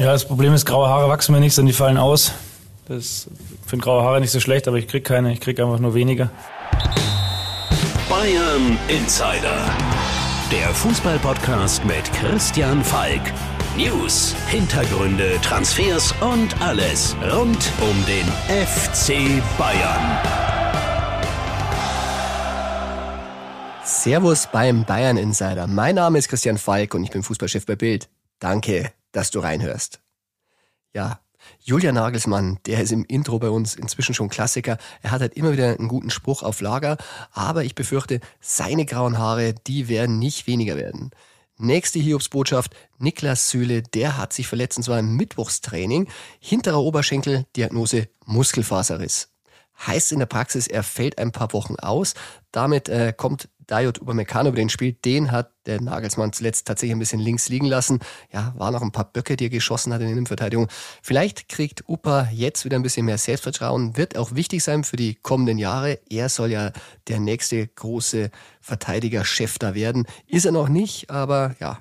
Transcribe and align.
Ja, 0.00 0.12
das 0.12 0.24
Problem 0.24 0.54
ist, 0.54 0.64
graue 0.64 0.88
Haare 0.88 1.10
wachsen 1.10 1.32
mir 1.32 1.40
nicht, 1.40 1.54
sondern 1.54 1.72
die 1.72 1.76
fallen 1.76 1.98
aus. 1.98 2.32
Das 2.88 3.28
finde 3.66 3.84
graue 3.84 4.02
Haare 4.02 4.18
nicht 4.22 4.30
so 4.30 4.40
schlecht, 4.40 4.66
aber 4.66 4.78
ich 4.78 4.88
krieg 4.88 5.04
keine, 5.04 5.30
ich 5.30 5.40
krieg 5.40 5.60
einfach 5.60 5.78
nur 5.78 5.92
weniger. 5.92 6.30
Bayern 8.08 8.78
Insider. 8.88 9.58
Der 10.50 10.70
Fußballpodcast 10.70 11.84
mit 11.84 12.10
Christian 12.14 12.82
Falk. 12.82 13.20
News, 13.76 14.34
Hintergründe, 14.48 15.38
Transfers 15.42 16.14
und 16.22 16.58
alles 16.62 17.14
rund 17.30 17.70
um 17.82 18.06
den 18.06 18.26
FC 18.48 19.42
Bayern. 19.58 20.18
Servus 23.84 24.48
beim 24.50 24.86
Bayern 24.86 25.18
Insider. 25.18 25.66
Mein 25.66 25.96
Name 25.96 26.16
ist 26.16 26.30
Christian 26.30 26.56
Falk 26.56 26.94
und 26.94 27.04
ich 27.04 27.10
bin 27.10 27.22
Fußballchef 27.22 27.66
bei 27.66 27.76
Bild. 27.76 28.08
Danke, 28.38 28.92
dass 29.12 29.30
du 29.30 29.40
reinhörst. 29.40 30.00
Ja, 30.92 31.20
Julian 31.62 31.94
Nagelsmann, 31.94 32.58
der 32.66 32.82
ist 32.82 32.92
im 32.92 33.04
Intro 33.04 33.38
bei 33.38 33.50
uns 33.50 33.74
inzwischen 33.74 34.14
schon 34.14 34.28
Klassiker. 34.28 34.78
Er 35.02 35.10
hat 35.10 35.20
halt 35.20 35.34
immer 35.34 35.52
wieder 35.52 35.78
einen 35.78 35.88
guten 35.88 36.10
Spruch 36.10 36.42
auf 36.42 36.60
Lager, 36.60 36.96
aber 37.32 37.64
ich 37.64 37.74
befürchte, 37.74 38.20
seine 38.40 38.84
grauen 38.84 39.18
Haare, 39.18 39.54
die 39.54 39.88
werden 39.88 40.18
nicht 40.18 40.46
weniger 40.46 40.76
werden. 40.76 41.10
Nächste 41.58 41.98
Hiobsbotschaft, 41.98 42.74
Niklas 42.98 43.50
Süle, 43.50 43.82
der 43.82 44.16
hat 44.16 44.32
sich 44.32 44.46
verletzt 44.46 44.78
und 44.78 44.84
zwar 44.84 44.98
im 44.98 45.16
Mittwochstraining. 45.16 46.08
Hinterer 46.38 46.80
Oberschenkel, 46.80 47.44
Diagnose 47.54 48.08
Muskelfaserriss. 48.24 49.28
Heißt 49.86 50.12
in 50.12 50.20
der 50.20 50.26
Praxis, 50.26 50.66
er 50.66 50.82
fällt 50.82 51.18
ein 51.18 51.32
paar 51.32 51.52
Wochen 51.52 51.76
aus. 51.76 52.14
Damit 52.50 52.88
äh, 52.88 53.12
kommt 53.14 53.48
Dayot 53.70 54.00
Upamecano 54.00 54.48
über 54.48 54.56
den 54.56 54.68
spielt, 54.68 55.04
den 55.04 55.30
hat 55.30 55.52
der 55.66 55.80
Nagelsmann 55.80 56.32
zuletzt 56.32 56.66
tatsächlich 56.66 56.96
ein 56.96 56.98
bisschen 56.98 57.20
links 57.20 57.48
liegen 57.48 57.66
lassen. 57.66 58.00
Ja, 58.32 58.52
waren 58.56 58.72
noch 58.72 58.82
ein 58.82 58.90
paar 58.90 59.04
Böcke, 59.04 59.36
die 59.36 59.46
er 59.46 59.50
geschossen 59.50 59.92
hat 59.92 60.00
in 60.00 60.08
der 60.08 60.12
Innenverteidigung. 60.12 60.66
Vielleicht 61.02 61.48
kriegt 61.48 61.88
Upa 61.88 62.28
jetzt 62.32 62.64
wieder 62.64 62.76
ein 62.76 62.82
bisschen 62.82 63.06
mehr 63.06 63.18
Selbstvertrauen, 63.18 63.96
wird 63.96 64.16
auch 64.16 64.34
wichtig 64.34 64.64
sein 64.64 64.82
für 64.82 64.96
die 64.96 65.14
kommenden 65.14 65.58
Jahre. 65.58 66.00
Er 66.08 66.28
soll 66.28 66.50
ja 66.50 66.72
der 67.06 67.20
nächste 67.20 67.64
große 67.66 68.30
Verteidiger-Chef 68.60 69.58
da 69.58 69.74
werden. 69.74 70.06
Ist 70.26 70.46
er 70.46 70.52
noch 70.52 70.68
nicht, 70.68 71.10
aber 71.10 71.54
ja, 71.60 71.78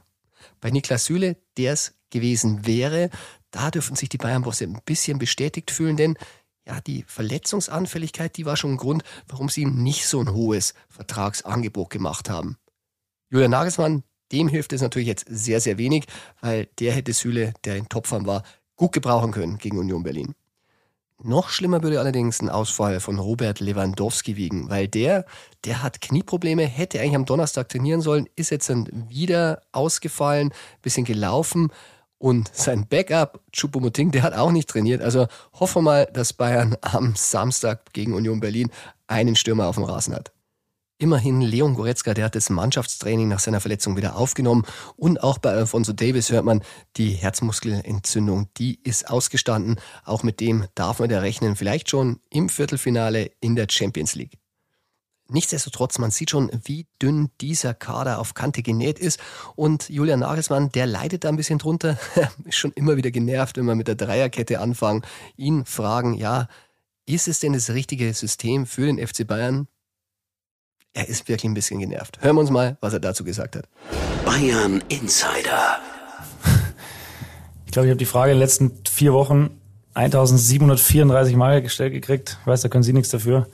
bei 0.61 0.69
Niklas 0.69 1.05
Süle, 1.05 1.37
der 1.57 1.73
es 1.73 1.95
gewesen 2.11 2.67
wäre, 2.67 3.09
da 3.49 3.71
dürfen 3.71 3.95
sich 3.95 4.09
die 4.09 4.17
Bayern-Bosse 4.17 4.65
ein 4.65 4.79
bisschen 4.85 5.17
bestätigt 5.17 5.71
fühlen, 5.71 5.97
denn 5.97 6.17
ja, 6.65 6.79
die 6.81 7.03
Verletzungsanfälligkeit, 7.07 8.37
die 8.37 8.45
war 8.45 8.57
schon 8.57 8.71
ein 8.71 8.77
Grund, 8.77 9.03
warum 9.27 9.49
sie 9.49 9.61
ihm 9.61 9.81
nicht 9.83 10.07
so 10.07 10.19
ein 10.19 10.33
hohes 10.33 10.73
Vertragsangebot 10.89 11.89
gemacht 11.89 12.29
haben. 12.29 12.57
Julian 13.29 13.51
Nagelsmann, 13.51 14.03
dem 14.31 14.47
hilft 14.47 14.73
es 14.73 14.81
natürlich 14.81 15.07
jetzt 15.07 15.25
sehr, 15.29 15.61
sehr 15.61 15.77
wenig, 15.77 16.05
weil 16.41 16.67
der 16.79 16.93
hätte 16.93 17.13
Süle, 17.13 17.53
der 17.63 17.77
in 17.77 17.89
Topform 17.89 18.25
war, 18.25 18.43
gut 18.75 18.91
gebrauchen 18.91 19.31
können 19.31 19.57
gegen 19.57 19.77
Union 19.77 20.03
Berlin. 20.03 20.35
Noch 21.21 21.49
schlimmer 21.49 21.83
würde 21.83 21.99
allerdings 21.99 22.41
ein 22.41 22.47
Ausfall 22.49 23.01
von 23.01 23.19
Robert 23.19 23.59
Lewandowski 23.59 24.37
wiegen, 24.37 24.69
weil 24.69 24.87
der, 24.87 25.25
der 25.65 25.83
hat 25.83 25.99
Knieprobleme, 25.99 26.63
hätte 26.63 27.01
eigentlich 27.01 27.15
am 27.15 27.25
Donnerstag 27.25 27.67
trainieren 27.67 27.99
sollen, 27.99 28.29
ist 28.37 28.51
jetzt 28.51 28.69
dann 28.69 28.87
wieder 29.09 29.61
ausgefallen, 29.73 30.53
bisschen 30.81 31.03
gelaufen, 31.03 31.71
und 32.19 32.51
sein 32.53 32.85
Backup, 32.87 33.41
Choupo-Moting, 33.51 34.11
der 34.11 34.23
hat 34.23 34.33
auch 34.33 34.51
nicht 34.51 34.69
trainiert. 34.69 35.01
Also 35.01 35.27
hoffen 35.53 35.79
wir 35.79 35.81
mal, 35.83 36.05
dass 36.13 36.33
Bayern 36.33 36.77
am 36.81 37.15
Samstag 37.15 37.93
gegen 37.93 38.13
Union 38.13 38.39
Berlin 38.39 38.69
einen 39.07 39.35
Stürmer 39.35 39.67
auf 39.67 39.75
dem 39.75 39.85
Rasen 39.85 40.13
hat. 40.13 40.31
Immerhin 41.01 41.39
Leon 41.39 41.75
Goretzka, 41.75 42.13
der 42.13 42.25
hat 42.25 42.35
das 42.35 42.49
Mannschaftstraining 42.49 43.29
nach 43.29 43.39
seiner 43.39 43.61
Verletzung 43.61 43.95
wieder 43.95 44.17
aufgenommen. 44.17 44.65
Und 44.97 45.23
auch 45.23 45.37
bei 45.37 45.51
Alfonso 45.51 45.93
Davis 45.93 46.29
hört 46.29 46.43
man, 46.43 46.61
die 46.97 47.11
Herzmuskelentzündung, 47.11 48.49
die 48.57 48.81
ist 48.83 49.09
ausgestanden. 49.09 49.79
Auch 50.03 50.23
mit 50.23 50.41
dem 50.41 50.65
darf 50.75 50.99
man 50.99 51.07
da 51.07 51.19
rechnen, 51.19 51.55
vielleicht 51.55 51.89
schon 51.89 52.19
im 52.29 52.49
Viertelfinale 52.49 53.31
in 53.39 53.55
der 53.55 53.67
Champions 53.69 54.15
League. 54.15 54.39
Nichtsdestotrotz, 55.29 55.99
man 55.99 56.11
sieht 56.11 56.31
schon, 56.31 56.51
wie 56.63 56.87
dünn 57.01 57.29
dieser 57.39 57.73
Kader 57.73 58.19
auf 58.19 58.33
Kante 58.33 58.63
genäht 58.63 58.97
ist. 58.97 59.19
Und 59.55 59.87
Julian 59.89 60.21
Nagelsmann, 60.21 60.71
der 60.71 60.87
leidet 60.87 61.23
da 61.23 61.29
ein 61.29 61.35
bisschen 61.35 61.59
drunter. 61.59 61.97
ist 62.45 62.57
schon 62.57 62.71
immer 62.73 62.97
wieder 62.97 63.11
genervt, 63.11 63.57
wenn 63.57 63.65
wir 63.65 63.75
mit 63.75 63.87
der 63.87 63.95
Dreierkette 63.95 64.59
anfangen. 64.59 65.03
Ihn 65.37 65.65
fragen, 65.65 66.15
ja, 66.15 66.47
ist 67.05 67.27
es 67.27 67.39
denn 67.39 67.53
das 67.53 67.69
richtige 67.69 68.13
System 68.13 68.65
für 68.65 68.85
den 68.85 69.05
FC 69.05 69.25
Bayern? 69.25 69.67
Er 70.93 71.07
ist 71.07 71.27
wirklich 71.27 71.45
ein 71.45 71.53
bisschen 71.53 71.79
genervt. 71.79 72.21
Hören 72.21 72.35
wir 72.35 72.41
uns 72.41 72.49
mal, 72.49 72.77
was 72.81 72.93
er 72.93 72.99
dazu 72.99 73.23
gesagt 73.23 73.55
hat. 73.55 73.67
Bayern 74.25 74.83
Insider. 74.89 75.79
Ich 77.67 77.71
glaube, 77.71 77.85
ich 77.85 77.91
habe 77.91 77.99
die 77.99 78.05
Frage 78.05 78.31
in 78.31 78.37
den 78.37 78.41
letzten 78.41 78.71
vier 78.89 79.13
Wochen 79.13 79.51
1734 79.93 81.35
Mal 81.35 81.61
gestellt 81.61 81.93
gekriegt. 81.93 82.37
Ich 82.41 82.47
weiß, 82.47 82.61
da 82.61 82.69
können 82.69 82.83
Sie 82.83 82.93
nichts 82.93 83.09
dafür. 83.09 83.47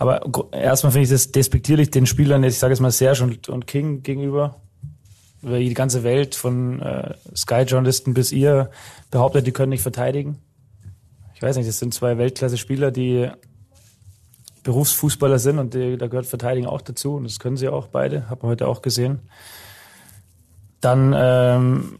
Aber 0.00 0.22
erstmal 0.52 0.92
finde 0.92 1.04
ich 1.04 1.10
das 1.10 1.30
despektierlich 1.30 1.90
den 1.90 2.06
Spielern, 2.06 2.42
ich 2.42 2.58
sage 2.58 2.72
jetzt 2.72 2.80
mal 2.80 2.90
Serge 2.90 3.22
und, 3.22 3.50
und 3.50 3.66
King 3.66 4.02
gegenüber, 4.02 4.56
über 5.42 5.58
die 5.58 5.74
ganze 5.74 6.02
Welt 6.04 6.34
von 6.34 6.80
äh, 6.80 7.14
Sky-Journalisten 7.36 8.14
bis 8.14 8.32
ihr 8.32 8.70
behauptet, 9.10 9.46
die 9.46 9.52
können 9.52 9.68
nicht 9.68 9.82
verteidigen. 9.82 10.38
Ich 11.34 11.42
weiß 11.42 11.54
nicht, 11.56 11.68
das 11.68 11.78
sind 11.78 11.92
zwei 11.92 12.16
Weltklasse-Spieler, 12.16 12.92
die 12.92 13.28
Berufsfußballer 14.62 15.38
sind 15.38 15.58
und 15.58 15.74
die, 15.74 15.98
da 15.98 16.06
gehört 16.06 16.24
Verteidigen 16.24 16.66
auch 16.66 16.80
dazu 16.80 17.16
und 17.16 17.24
das 17.24 17.38
können 17.38 17.58
sie 17.58 17.68
auch 17.68 17.88
beide, 17.88 18.30
haben 18.30 18.42
wir 18.42 18.48
heute 18.48 18.68
auch 18.68 18.80
gesehen. 18.80 19.20
Dann 20.80 21.14
ähm, 21.14 21.98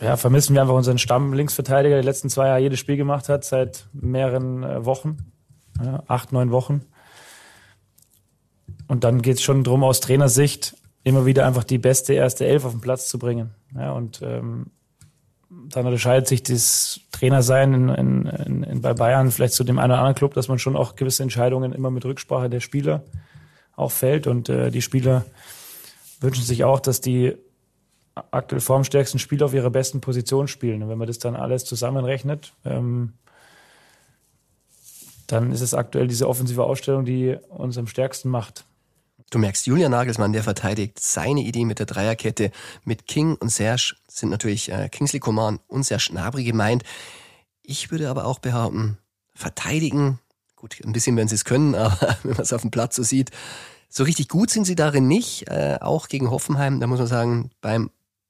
ja, 0.00 0.16
vermissen 0.16 0.54
wir 0.54 0.62
einfach 0.62 0.72
unseren 0.72 0.96
Stamm-Linksverteidiger, 0.96 1.96
der 1.96 2.00
die 2.00 2.08
letzten 2.08 2.30
zwei 2.30 2.46
Jahre 2.46 2.60
jedes 2.60 2.78
Spiel 2.78 2.96
gemacht 2.96 3.28
hat, 3.28 3.44
seit 3.44 3.86
mehreren 3.92 4.62
äh, 4.62 4.86
Wochen, 4.86 5.30
ja, 5.84 6.04
acht, 6.06 6.32
neun 6.32 6.50
Wochen. 6.52 6.86
Und 8.92 9.04
dann 9.04 9.22
geht 9.22 9.36
es 9.36 9.42
schon 9.42 9.64
darum, 9.64 9.84
aus 9.84 10.00
Trainersicht 10.00 10.76
immer 11.02 11.24
wieder 11.24 11.46
einfach 11.46 11.64
die 11.64 11.78
beste 11.78 12.12
erste 12.12 12.44
Elf 12.44 12.66
auf 12.66 12.72
den 12.72 12.82
Platz 12.82 13.08
zu 13.08 13.18
bringen. 13.18 13.54
Ja, 13.74 13.92
und 13.92 14.20
ähm, 14.20 14.66
dann 15.48 15.86
unterscheidet 15.86 16.28
sich 16.28 16.42
das 16.42 17.00
Trainersein 17.10 17.72
in, 17.72 17.88
in, 17.88 18.26
in, 18.26 18.62
in 18.64 18.82
bei 18.82 18.92
Bayern 18.92 19.30
vielleicht 19.30 19.54
zu 19.54 19.64
dem 19.64 19.78
einen 19.78 19.92
oder 19.92 20.00
anderen 20.00 20.14
Club, 20.14 20.34
dass 20.34 20.48
man 20.48 20.58
schon 20.58 20.76
auch 20.76 20.94
gewisse 20.94 21.22
Entscheidungen 21.22 21.72
immer 21.72 21.90
mit 21.90 22.04
Rücksprache 22.04 22.50
der 22.50 22.60
Spieler 22.60 23.02
auch 23.76 23.90
fällt. 23.90 24.26
Und 24.26 24.50
äh, 24.50 24.70
die 24.70 24.82
Spieler 24.82 25.24
wünschen 26.20 26.44
sich 26.44 26.64
auch, 26.64 26.78
dass 26.78 27.00
die 27.00 27.34
aktuell 28.30 28.60
formstärksten 28.60 29.18
Spieler 29.18 29.46
auf 29.46 29.54
ihrer 29.54 29.70
besten 29.70 30.02
Position 30.02 30.48
spielen. 30.48 30.82
Und 30.82 30.90
wenn 30.90 30.98
man 30.98 31.08
das 31.08 31.18
dann 31.18 31.34
alles 31.34 31.64
zusammenrechnet, 31.64 32.52
ähm, 32.66 33.14
dann 35.28 35.50
ist 35.50 35.62
es 35.62 35.72
aktuell 35.72 36.08
diese 36.08 36.28
offensive 36.28 36.64
Ausstellung, 36.64 37.06
die 37.06 37.38
uns 37.48 37.78
am 37.78 37.86
stärksten 37.86 38.28
macht. 38.28 38.66
Du 39.32 39.38
merkst, 39.38 39.66
Julian 39.66 39.92
Nagelsmann, 39.92 40.34
der 40.34 40.42
verteidigt 40.42 41.00
seine 41.00 41.40
Idee 41.40 41.64
mit 41.64 41.78
der 41.78 41.86
Dreierkette. 41.86 42.50
Mit 42.84 43.06
King 43.06 43.36
und 43.36 43.48
Serge 43.48 43.94
sind 44.06 44.28
natürlich 44.28 44.70
äh, 44.70 44.90
Kingsley 44.90 45.20
Coman 45.20 45.58
und 45.68 45.84
Serge 45.84 46.08
Gnabry 46.10 46.44
gemeint. 46.44 46.82
Ich 47.62 47.90
würde 47.90 48.10
aber 48.10 48.26
auch 48.26 48.40
behaupten, 48.40 48.98
verteidigen, 49.34 50.18
gut, 50.54 50.76
ein 50.84 50.92
bisschen 50.92 51.16
werden 51.16 51.28
sie 51.28 51.36
es 51.36 51.46
können, 51.46 51.74
aber 51.74 52.18
wenn 52.24 52.32
man 52.32 52.42
es 52.42 52.52
auf 52.52 52.60
dem 52.60 52.70
Platz 52.70 52.96
so 52.96 53.02
sieht, 53.02 53.30
so 53.88 54.04
richtig 54.04 54.28
gut 54.28 54.50
sind 54.50 54.66
sie 54.66 54.74
darin 54.74 55.08
nicht. 55.08 55.48
Äh, 55.48 55.78
auch 55.80 56.08
gegen 56.08 56.30
Hoffenheim, 56.30 56.78
da 56.78 56.86
muss 56.86 56.98
man 56.98 57.08
sagen, 57.08 57.50
beim 57.62 57.88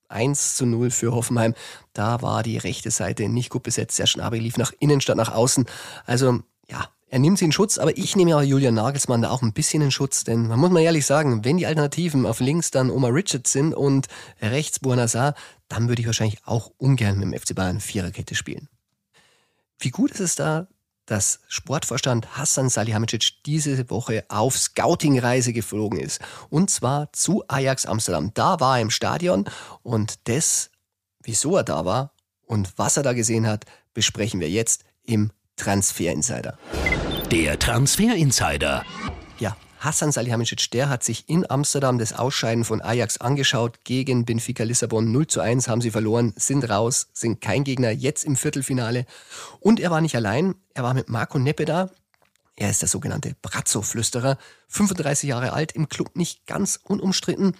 1 0.09 0.55
zu 0.55 0.67
0 0.67 0.93
für 0.93 1.13
Hoffenheim, 1.13 1.55
da 1.95 2.23
war 2.23 2.45
die 2.45 2.59
rechte 2.59 2.93
Seite 2.93 3.29
nicht 3.29 3.51
gut 3.51 3.65
besetzt. 3.65 3.97
Serge 3.97 4.13
Gnabry 4.19 4.39
lief 4.39 4.57
nach 4.57 4.73
innen 4.79 5.01
statt 5.01 5.17
nach 5.17 5.35
außen. 5.35 5.67
Also 6.07 6.45
ja, 6.69 6.89
er 7.13 7.19
nimmt 7.19 7.39
sie 7.39 7.45
in 7.45 7.53
Schutz, 7.53 7.77
aber 7.77 7.99
ich 7.99 8.17
nehme 8.17 8.31
ja 8.31 8.41
Julian 8.41 8.73
Nagelsmann 8.73 9.21
da 9.21 9.29
auch 9.29 9.43
ein 9.43 9.53
bisschen 9.53 9.83
in 9.83 9.91
Schutz, 9.91 10.25
denn 10.25 10.49
man 10.49 10.59
muss 10.59 10.71
mal 10.71 10.81
ehrlich 10.81 11.05
sagen, 11.05 11.45
wenn 11.45 11.59
die 11.59 11.67
Alternativen 11.67 12.25
auf 12.25 12.41
links 12.41 12.71
dann 12.71 12.91
Omar 12.91 13.13
Richards 13.13 13.53
sind 13.53 13.75
und 13.75 14.07
rechts 14.41 14.79
Buonasar, 14.79 15.35
dann 15.69 15.89
würde 15.89 16.01
ich 16.01 16.07
wahrscheinlich 16.07 16.39
auch 16.47 16.73
ungern 16.79 17.19
mit 17.19 17.31
dem 17.31 17.39
FC 17.39 17.55
Bayern 17.55 17.81
Viererkette 17.81 18.35
spielen. 18.35 18.71
Wie 19.79 19.91
gut 19.91 20.11
ist 20.13 20.21
es 20.21 20.37
da, 20.37 20.69
dass 21.05 21.41
Sportvorstand 21.49 22.39
Hassan 22.39 22.71
Salihamidzic 22.71 23.43
diese 23.45 23.91
Woche 23.91 24.25
auf 24.29 24.57
Scouting-Reise 24.57 25.53
geflogen 25.53 26.01
ist. 26.01 26.19
Und 26.49 26.71
zwar 26.71 27.13
zu 27.13 27.45
Ajax 27.47 27.85
Amsterdam. 27.85 28.31
Da 28.33 28.59
war 28.59 28.79
er 28.79 28.83
im 28.83 28.91
Stadion 28.91 29.45
und 29.83 30.15
das, 30.31 30.71
wieso 31.23 31.59
er 31.59 31.65
da 31.65 31.85
war 31.85 32.15
und 32.47 32.73
was 32.79 32.97
er 32.97 33.03
da 33.03 33.13
gesehen 33.13 33.47
hat, 33.47 33.67
besprechen 33.93 34.41
wir 34.41 34.49
jetzt 34.49 34.85
im 35.03 35.31
Transfer 35.63 36.11
Insider. 36.11 36.59
Der 37.31 37.57
Transfer 37.57 38.17
Insider. 38.17 38.85
Ja, 39.39 39.57
Hassan 39.79 40.11
Salihamidzic, 40.11 40.73
der 40.73 40.89
hat 40.89 41.05
sich 41.05 41.29
in 41.29 41.49
Amsterdam 41.49 42.01
das 42.01 42.13
Ausscheiden 42.13 42.65
von 42.65 42.81
Ajax 42.83 43.19
angeschaut. 43.19 43.85
Gegen 43.85 44.25
Benfica 44.25 44.65
Lissabon 44.65 45.13
0 45.13 45.29
zu 45.29 45.41
1 45.41 45.69
haben 45.69 45.81
sie 45.81 45.93
verloren, 45.93 46.33
sind 46.35 46.69
raus, 46.69 47.11
sind 47.13 47.41
kein 47.41 47.63
Gegner, 47.63 47.93
jetzt 47.93 48.25
im 48.25 48.35
Viertelfinale. 48.35 49.07
Und 49.61 49.79
er 49.79 49.93
war 49.93 50.01
nicht 50.01 50.17
allein, 50.17 50.57
er 50.75 50.83
war 50.83 50.95
mit 50.95 51.09
Marco 51.09 51.39
Neppe 51.39 51.65
da. 51.65 51.91
Er 52.57 52.69
ist 52.69 52.83
der 52.83 52.89
sogenannte 52.89 53.37
Brazzo-Flüsterer, 53.41 54.39
35 54.67 55.29
Jahre 55.29 55.53
alt, 55.53 55.71
im 55.71 55.89
Club 55.89 56.17
nicht 56.17 56.45
ganz 56.49 56.81
unumstritten. 56.83 57.57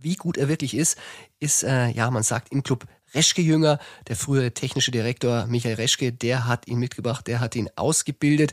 Wie 0.00 0.16
gut 0.16 0.38
er 0.38 0.48
wirklich 0.48 0.74
ist, 0.74 0.96
ist, 1.40 1.62
äh, 1.62 1.88
ja, 1.88 2.10
man 2.10 2.22
sagt 2.22 2.52
im 2.52 2.62
Club 2.62 2.86
Reschke-Jünger, 3.14 3.78
der 4.08 4.16
frühere 4.16 4.52
technische 4.52 4.90
Direktor 4.90 5.46
Michael 5.46 5.74
Reschke, 5.74 6.12
der 6.12 6.46
hat 6.46 6.66
ihn 6.66 6.78
mitgebracht, 6.78 7.26
der 7.26 7.40
hat 7.40 7.56
ihn 7.56 7.70
ausgebildet. 7.76 8.52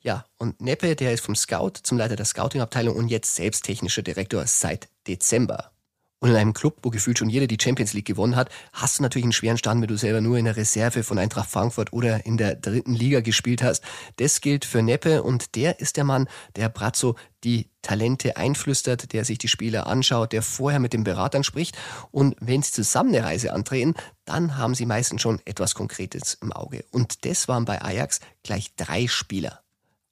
Ja, 0.00 0.24
und 0.38 0.60
Neppe, 0.60 0.94
der 0.94 1.12
ist 1.12 1.24
vom 1.24 1.34
Scout 1.34 1.72
zum 1.82 1.98
Leiter 1.98 2.16
der 2.16 2.26
Scouting-Abteilung 2.26 2.96
und 2.96 3.08
jetzt 3.08 3.34
selbst 3.34 3.64
technischer 3.64 4.02
Direktor 4.02 4.46
seit 4.46 4.88
Dezember. 5.06 5.72
Und 6.18 6.30
in 6.30 6.36
einem 6.36 6.54
Club, 6.54 6.78
wo 6.82 6.90
gefühlt 6.90 7.18
schon 7.18 7.28
jeder 7.28 7.46
die 7.46 7.58
Champions 7.60 7.92
League 7.92 8.06
gewonnen 8.06 8.36
hat, 8.36 8.48
hast 8.72 8.98
du 8.98 9.02
natürlich 9.02 9.24
einen 9.24 9.32
schweren 9.32 9.58
Stand, 9.58 9.82
wenn 9.82 9.88
du 9.88 9.98
selber 9.98 10.22
nur 10.22 10.38
in 10.38 10.46
der 10.46 10.56
Reserve 10.56 11.02
von 11.02 11.18
Eintracht 11.18 11.50
Frankfurt 11.50 11.92
oder 11.92 12.24
in 12.24 12.38
der 12.38 12.54
dritten 12.54 12.94
Liga 12.94 13.20
gespielt 13.20 13.62
hast. 13.62 13.84
Das 14.16 14.40
gilt 14.40 14.64
für 14.64 14.82
Neppe 14.82 15.22
und 15.22 15.54
der 15.56 15.78
ist 15.78 15.98
der 15.98 16.04
Mann, 16.04 16.26
der 16.56 16.70
Brazzo 16.70 17.16
die 17.44 17.70
Talente 17.82 18.36
einflüstert, 18.38 19.12
der 19.12 19.26
sich 19.26 19.36
die 19.36 19.48
Spieler 19.48 19.86
anschaut, 19.86 20.32
der 20.32 20.42
vorher 20.42 20.80
mit 20.80 20.94
den 20.94 21.04
Beratern 21.04 21.44
spricht. 21.44 21.76
Und 22.10 22.34
wenn 22.40 22.62
sie 22.62 22.72
zusammen 22.72 23.14
eine 23.14 23.24
Reise 23.24 23.52
antreten, 23.52 23.94
dann 24.24 24.56
haben 24.56 24.74
sie 24.74 24.86
meistens 24.86 25.20
schon 25.20 25.40
etwas 25.44 25.74
Konkretes 25.74 26.38
im 26.40 26.50
Auge. 26.50 26.84
Und 26.92 27.26
das 27.26 27.46
waren 27.46 27.66
bei 27.66 27.82
Ajax 27.82 28.20
gleich 28.42 28.74
drei 28.74 29.06
Spieler. 29.06 29.65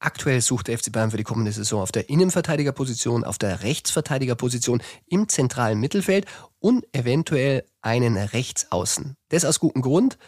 Aktuell 0.04 0.42
sucht 0.42 0.68
der 0.68 0.78
FC 0.78 0.92
Bayern 0.92 1.10
für 1.12 1.16
die 1.16 1.22
kommende 1.22 1.50
Saison 1.50 1.80
auf 1.80 1.90
der 1.90 2.10
Innenverteidigerposition, 2.10 3.24
auf 3.24 3.38
der 3.38 3.62
Rechtsverteidigerposition, 3.62 4.82
im 5.06 5.30
zentralen 5.30 5.80
Mittelfeld 5.80 6.26
und 6.58 6.84
eventuell 6.94 7.64
einen 7.80 8.18
Rechtsaußen. 8.18 9.16
Das 9.30 9.46
aus 9.46 9.60
gutem 9.60 9.80
Grund. 9.80 10.18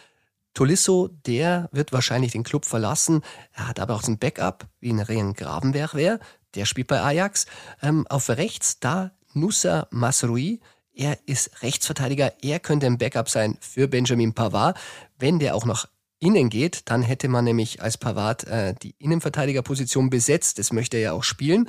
Tolisso, 0.55 1.11
der 1.27 1.69
wird 1.73 1.93
wahrscheinlich 1.93 2.33
den 2.33 2.43
Club 2.43 2.65
verlassen. 2.65 3.21
Er 3.53 3.69
hat 3.69 3.79
aber 3.79 3.97
auch 3.97 4.03
so 4.03 4.13
ein 4.13 4.19
Backup, 4.19 4.67
wie 4.81 4.89
ein 4.89 5.01
Rehen 5.01 5.35
Grabenberg 5.35 5.95
wäre. 5.95 6.21
Der 6.55 6.65
spielt 6.65 6.87
bei 6.87 7.03
Ajax. 7.03 7.45
Ähm, 7.83 8.07
auf 8.07 8.31
rechts 8.31 8.81
da 8.81 9.11
Nusa 9.35 9.89
Masrui. 9.91 10.61
Er 10.95 11.19
ist 11.27 11.61
Rechtsverteidiger. 11.61 12.33
Er 12.41 12.61
könnte 12.61 12.87
ein 12.87 12.97
Backup 12.97 13.29
sein 13.29 13.59
für 13.61 13.89
Benjamin 13.89 14.33
Pavard. 14.33 14.79
Wenn 15.19 15.39
der 15.39 15.55
auch 15.55 15.67
noch 15.67 15.87
innen 16.19 16.49
geht, 16.49 16.89
dann 16.91 17.03
hätte 17.03 17.29
man 17.29 17.45
nämlich 17.45 17.83
als 17.83 17.99
Pavard 17.99 18.45
äh, 18.45 18.75
die 18.83 18.95
Innenverteidigerposition 18.99 20.11
besetzt. 20.11 20.59
Das 20.59 20.73
möchte 20.73 20.97
er 20.97 21.03
ja 21.03 21.13
auch 21.13 21.25
spielen. 21.25 21.69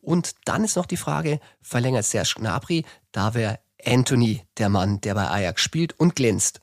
Und 0.00 0.34
dann 0.44 0.64
ist 0.64 0.76
noch 0.76 0.86
die 0.86 0.96
Frage, 0.96 1.40
verlängert 1.60 2.04
Serge 2.04 2.34
Gnabry? 2.36 2.84
Da 3.12 3.34
wäre 3.34 3.58
Anthony 3.84 4.42
der 4.58 4.68
Mann, 4.68 5.00
der 5.00 5.14
bei 5.14 5.28
Ajax 5.28 5.62
spielt 5.62 5.98
und 5.98 6.16
glänzt. 6.16 6.60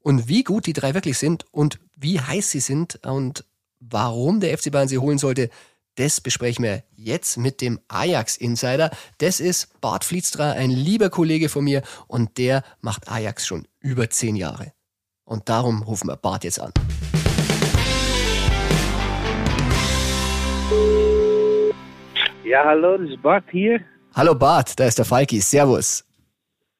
Und 0.00 0.28
wie 0.28 0.44
gut 0.44 0.66
die 0.66 0.72
drei 0.72 0.94
wirklich 0.94 1.18
sind 1.18 1.44
und 1.52 1.80
wie 1.96 2.20
heiß 2.20 2.50
sie 2.50 2.60
sind 2.60 3.04
und 3.04 3.44
warum 3.80 4.40
der 4.40 4.56
FC 4.56 4.70
Bayern 4.70 4.88
sie 4.88 4.98
holen 4.98 5.18
sollte, 5.18 5.50
das 5.96 6.20
besprechen 6.20 6.64
wir 6.64 6.84
jetzt 6.94 7.38
mit 7.38 7.60
dem 7.60 7.80
Ajax-Insider. 7.88 8.90
Das 9.18 9.40
ist 9.40 9.80
Bart 9.80 10.04
Vlietstra, 10.04 10.52
ein 10.52 10.70
lieber 10.70 11.10
Kollege 11.10 11.48
von 11.48 11.64
mir 11.64 11.82
und 12.06 12.38
der 12.38 12.62
macht 12.80 13.10
Ajax 13.10 13.46
schon 13.46 13.66
über 13.80 14.08
zehn 14.08 14.36
Jahre. 14.36 14.72
Und 15.28 15.46
darum 15.50 15.82
rufen 15.82 16.08
wir 16.08 16.16
Bart 16.16 16.42
jetzt 16.44 16.58
an. 16.58 16.72
Ja, 22.44 22.64
hallo, 22.64 22.96
das 22.96 23.10
ist 23.10 23.22
Bart 23.22 23.44
hier. 23.50 23.78
Hallo 24.14 24.34
Bart, 24.34 24.80
da 24.80 24.86
ist 24.86 24.96
der 24.96 25.04
Falki. 25.04 25.40
Servus. 25.40 26.02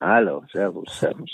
Hallo, 0.01 0.43
servus, 0.51 0.89
servus. 0.99 1.31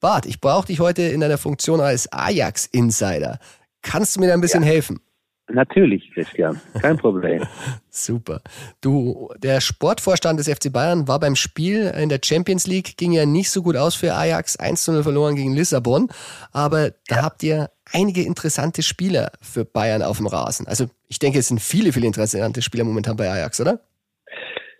Bart, 0.00 0.24
ich 0.24 0.40
brauche 0.40 0.68
dich 0.68 0.80
heute 0.80 1.02
in 1.02 1.20
deiner 1.20 1.36
Funktion 1.36 1.82
als 1.82 2.10
Ajax-Insider. 2.10 3.38
Kannst 3.82 4.16
du 4.16 4.20
mir 4.20 4.28
da 4.28 4.34
ein 4.34 4.40
bisschen 4.40 4.62
ja. 4.62 4.70
helfen? 4.70 5.00
Natürlich, 5.50 6.10
Christian, 6.12 6.60
kein 6.80 6.98
Problem. 6.98 7.42
Super. 7.88 8.42
Du, 8.82 9.30
der 9.38 9.60
Sportvorstand 9.60 10.38
des 10.38 10.48
FC 10.48 10.70
Bayern 10.70 11.08
war 11.08 11.18
beim 11.18 11.36
Spiel 11.36 11.90
in 12.00 12.10
der 12.10 12.20
Champions 12.22 12.66
League, 12.66 12.96
ging 12.98 13.12
ja 13.12 13.24
nicht 13.24 13.50
so 13.50 13.62
gut 13.62 13.76
aus 13.76 13.94
für 13.94 14.14
Ajax, 14.14 14.58
1 14.58 14.88
0 14.88 15.02
verloren 15.02 15.36
gegen 15.36 15.54
Lissabon, 15.54 16.08
aber 16.52 16.90
da 17.08 17.16
ja. 17.16 17.22
habt 17.22 17.42
ihr 17.42 17.70
einige 17.92 18.22
interessante 18.22 18.82
Spieler 18.82 19.32
für 19.40 19.64
Bayern 19.64 20.02
auf 20.02 20.18
dem 20.18 20.26
Rasen. 20.26 20.66
Also 20.66 20.86
ich 21.08 21.18
denke, 21.18 21.38
es 21.38 21.48
sind 21.48 21.60
viele, 21.60 21.92
viele 21.92 22.06
interessante 22.06 22.60
Spieler 22.60 22.84
momentan 22.84 23.16
bei 23.16 23.30
Ajax, 23.30 23.60
oder? 23.60 23.80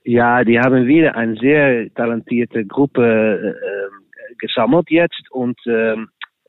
Ja, 0.04 0.44
die 0.44 0.58
haben 0.58 0.86
wieder 0.86 1.14
eine 1.16 1.36
sehr 1.36 1.92
talentierte 1.94 2.64
Gruppe 2.66 3.56
äh, 3.56 4.34
gesammelt 4.38 4.90
jetzt 4.90 5.30
und 5.30 5.58
äh, 5.66 5.96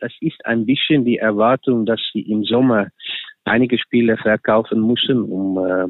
es 0.01 0.13
ist 0.21 0.45
ein 0.45 0.65
bisschen 0.65 1.05
die 1.05 1.17
Erwartung, 1.17 1.85
dass 1.85 1.99
sie 2.13 2.21
im 2.21 2.43
Sommer 2.43 2.87
einige 3.49 3.77
Spiele 3.77 4.17
verkaufen 4.17 4.85
müssen, 4.85 5.21
um 5.23 5.57
äh, 5.57 5.87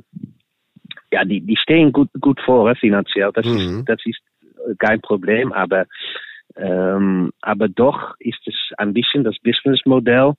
ja, 1.12 1.26
die, 1.26 1.42
die 1.42 1.58
stehen 1.58 1.92
gut, 1.92 2.10
gut 2.20 2.40
vor 2.42 2.74
finanziell. 2.76 3.32
Das 3.34 3.46
mhm. 3.46 3.58
ist, 3.58 3.84
das 3.90 4.00
ist 4.06 4.22
kein 4.78 5.02
Problem, 5.02 5.52
aber 5.54 5.86
ähm, 6.56 7.32
aber 7.42 7.68
doch 7.70 8.16
ist 8.20 8.42
es 8.46 8.56
ein 8.78 8.94
bisschen 8.94 9.24
das 9.24 9.38
Businessmodell, 9.40 10.34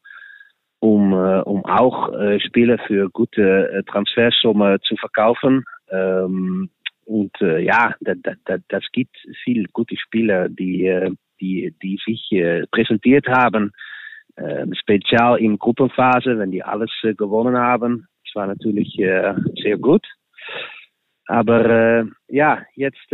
um 0.81 1.13
äh, 1.13 1.41
um 1.41 1.65
auch 1.65 2.13
äh, 2.13 2.41
Spieler 2.41 2.79
für 2.87 3.09
gute 3.11 3.71
äh, 3.71 3.83
Transfersumme 3.85 4.81
zu 4.81 4.97
verkaufen. 4.97 5.65
Ähm, 5.91 6.71
und 7.05 7.33
äh, 7.41 7.61
ja, 7.61 7.95
da, 8.01 8.15
da, 8.45 8.57
das 8.69 8.85
gibt 8.93 9.17
viele 9.45 9.65
gute 9.73 9.97
Spieler, 9.97 10.49
die 10.49 10.87
äh, 10.87 11.11
die 11.41 11.75
die 11.83 11.99
sich 12.05 12.31
äh, 12.33 12.67
präsentiert 12.71 13.27
haben 13.29 13.69
äh, 13.69 14.00
speziell 14.73 15.37
in 15.39 15.59
Gruppenphase, 15.59 16.39
wenn 16.39 16.51
die 16.51 16.63
alles 16.63 16.91
äh, 17.03 17.15
gewonnen 17.15 17.57
haben. 17.57 18.07
Das 18.25 18.35
war 18.35 18.47
natürlich 18.47 18.99
äh, 18.99 19.35
sehr 19.63 19.79
gut. 19.79 20.07
Aber 21.27 21.65
äh, 21.65 22.05
ja, 22.29 22.63
jetzt, 22.75 23.07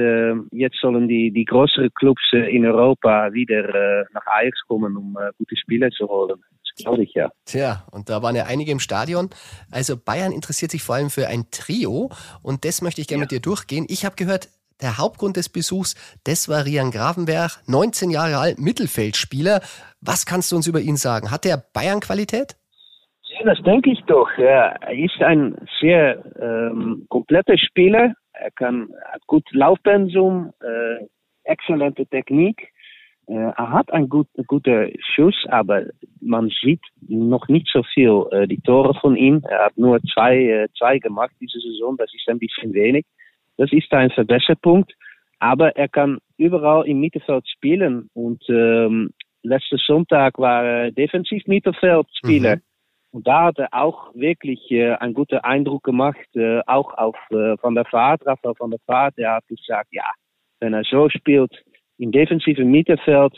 jetzt 0.50 0.78
sollen 0.80 1.06
die, 1.06 1.30
die 1.32 1.44
größeren 1.44 1.90
Clubs 1.94 2.22
in 2.32 2.64
Europa 2.64 3.30
wieder 3.34 4.06
nach 4.14 4.26
Ajax 4.26 4.58
kommen, 4.66 4.96
um 4.96 5.18
gute 5.36 5.54
Spieler 5.54 5.90
zu 5.90 6.08
holen. 6.08 6.40
Das 6.76 6.98
ich 6.98 7.14
ja. 7.14 7.30
Tja, 7.44 7.86
und 7.90 8.08
da 8.08 8.22
waren 8.22 8.36
ja 8.36 8.44
einige 8.44 8.72
im 8.72 8.80
Stadion. 8.80 9.30
Also 9.70 9.96
Bayern 9.96 10.32
interessiert 10.32 10.70
sich 10.70 10.82
vor 10.82 10.94
allem 10.94 11.10
für 11.10 11.26
ein 11.28 11.50
Trio 11.50 12.10
und 12.42 12.64
das 12.64 12.82
möchte 12.82 13.00
ich 13.00 13.08
gerne 13.08 13.20
ja. 13.20 13.24
mit 13.24 13.30
dir 13.32 13.40
durchgehen. 13.40 13.86
Ich 13.88 14.04
habe 14.04 14.16
gehört, 14.16 14.48
der 14.82 14.99
Hauptgrund 14.99 15.37
des 15.37 15.49
Besuchs, 15.49 15.94
das 16.25 16.49
war 16.49 16.64
Rian 16.64 16.90
Gravenberg, 16.90 17.62
19 17.67 18.11
Jahre 18.11 18.38
alt, 18.38 18.58
Mittelfeldspieler. 18.58 19.61
Was 20.00 20.26
kannst 20.26 20.52
du 20.52 20.56
uns 20.56 20.67
über 20.67 20.81
ihn 20.81 20.96
sagen? 20.96 21.31
Hat 21.31 21.46
er 21.46 21.62
Bayern-Qualität? 21.73 22.56
Ja, 23.38 23.44
das 23.46 23.62
denke 23.62 23.90
ich 23.90 24.00
doch. 24.06 24.28
Er 24.38 24.78
ist 24.93 25.20
ein 25.20 25.56
sehr 25.81 26.23
ähm, 26.40 27.06
kompletter 27.08 27.58
Spieler. 27.58 28.14
Er 28.32 28.50
kann 28.52 28.88
hat 29.12 29.26
gut 29.26 29.44
Laufpensum, 29.52 30.52
äh, 30.61 31.06
exzellente 31.44 32.06
Technik. 32.06 32.72
Äh, 33.26 33.34
er 33.34 33.70
hat 33.72 33.93
einen 33.93 34.08
gut, 34.08 34.29
guten 34.46 34.93
Schuss, 35.14 35.34
aber 35.49 35.87
man 36.20 36.50
sieht 36.62 36.82
noch 37.08 37.49
nicht 37.49 37.69
so 37.72 37.82
viel 37.82 38.24
äh, 38.31 38.46
die 38.46 38.60
Tore 38.60 38.94
von 39.00 39.17
ihm. 39.17 39.43
Er 39.48 39.67
hat 39.67 39.77
nur 39.77 40.00
zwei, 40.15 40.36
äh, 40.36 40.69
zwei 40.79 40.98
gemacht 40.98 41.32
diese 41.41 41.58
Saison. 41.58 41.96
Das 41.96 42.12
ist 42.15 42.29
ein 42.29 42.39
bisschen 42.39 42.72
wenig. 42.72 43.05
Das 43.56 43.72
ist 43.72 43.93
ein 43.93 44.10
Verbesserpunkt. 44.10 44.93
Aber 45.39 45.77
er 45.77 45.89
kann 45.89 46.19
überall 46.39 46.86
im 46.86 47.01
Mittelfeld 47.01 47.48
spielen. 47.48 48.08
Und 48.15 48.43
ähm, 48.48 49.10
letzten 49.43 49.79
Sonntag 49.79 50.39
war 50.39 50.65
er 50.65 50.93
defensiv 50.93 51.46
Mittelfeldspieler. 51.46 52.56
Mhm. 52.56 52.63
Und 53.13 53.27
da 53.27 53.44
hat 53.44 53.58
er 53.58 53.69
auch 53.72 54.15
wirklich 54.15 54.70
äh, 54.70 54.93
einen 54.93 55.15
guten 55.15 55.39
Eindruck 55.39 55.84
gemacht, 55.84 56.27
äh, 56.34 56.60
auch 56.67 56.93
auf 56.94 57.17
äh, 57.31 57.56
von 57.58 57.75
der 57.75 57.84
Fahrt, 57.86 58.27
Rafael 58.27 58.55
von 58.56 58.70
der 58.70 58.81
Fahrt. 58.86 59.15
Er 59.19 59.36
hat 59.36 59.46
gesagt, 59.46 59.89
ja, 59.93 60.05
wenn 60.60 60.75
er 60.75 60.84
so 60.84 61.08
spielt 61.08 61.53
im 61.98 62.13
defensiven 62.13 62.70
Mittelfeld, 62.70 63.32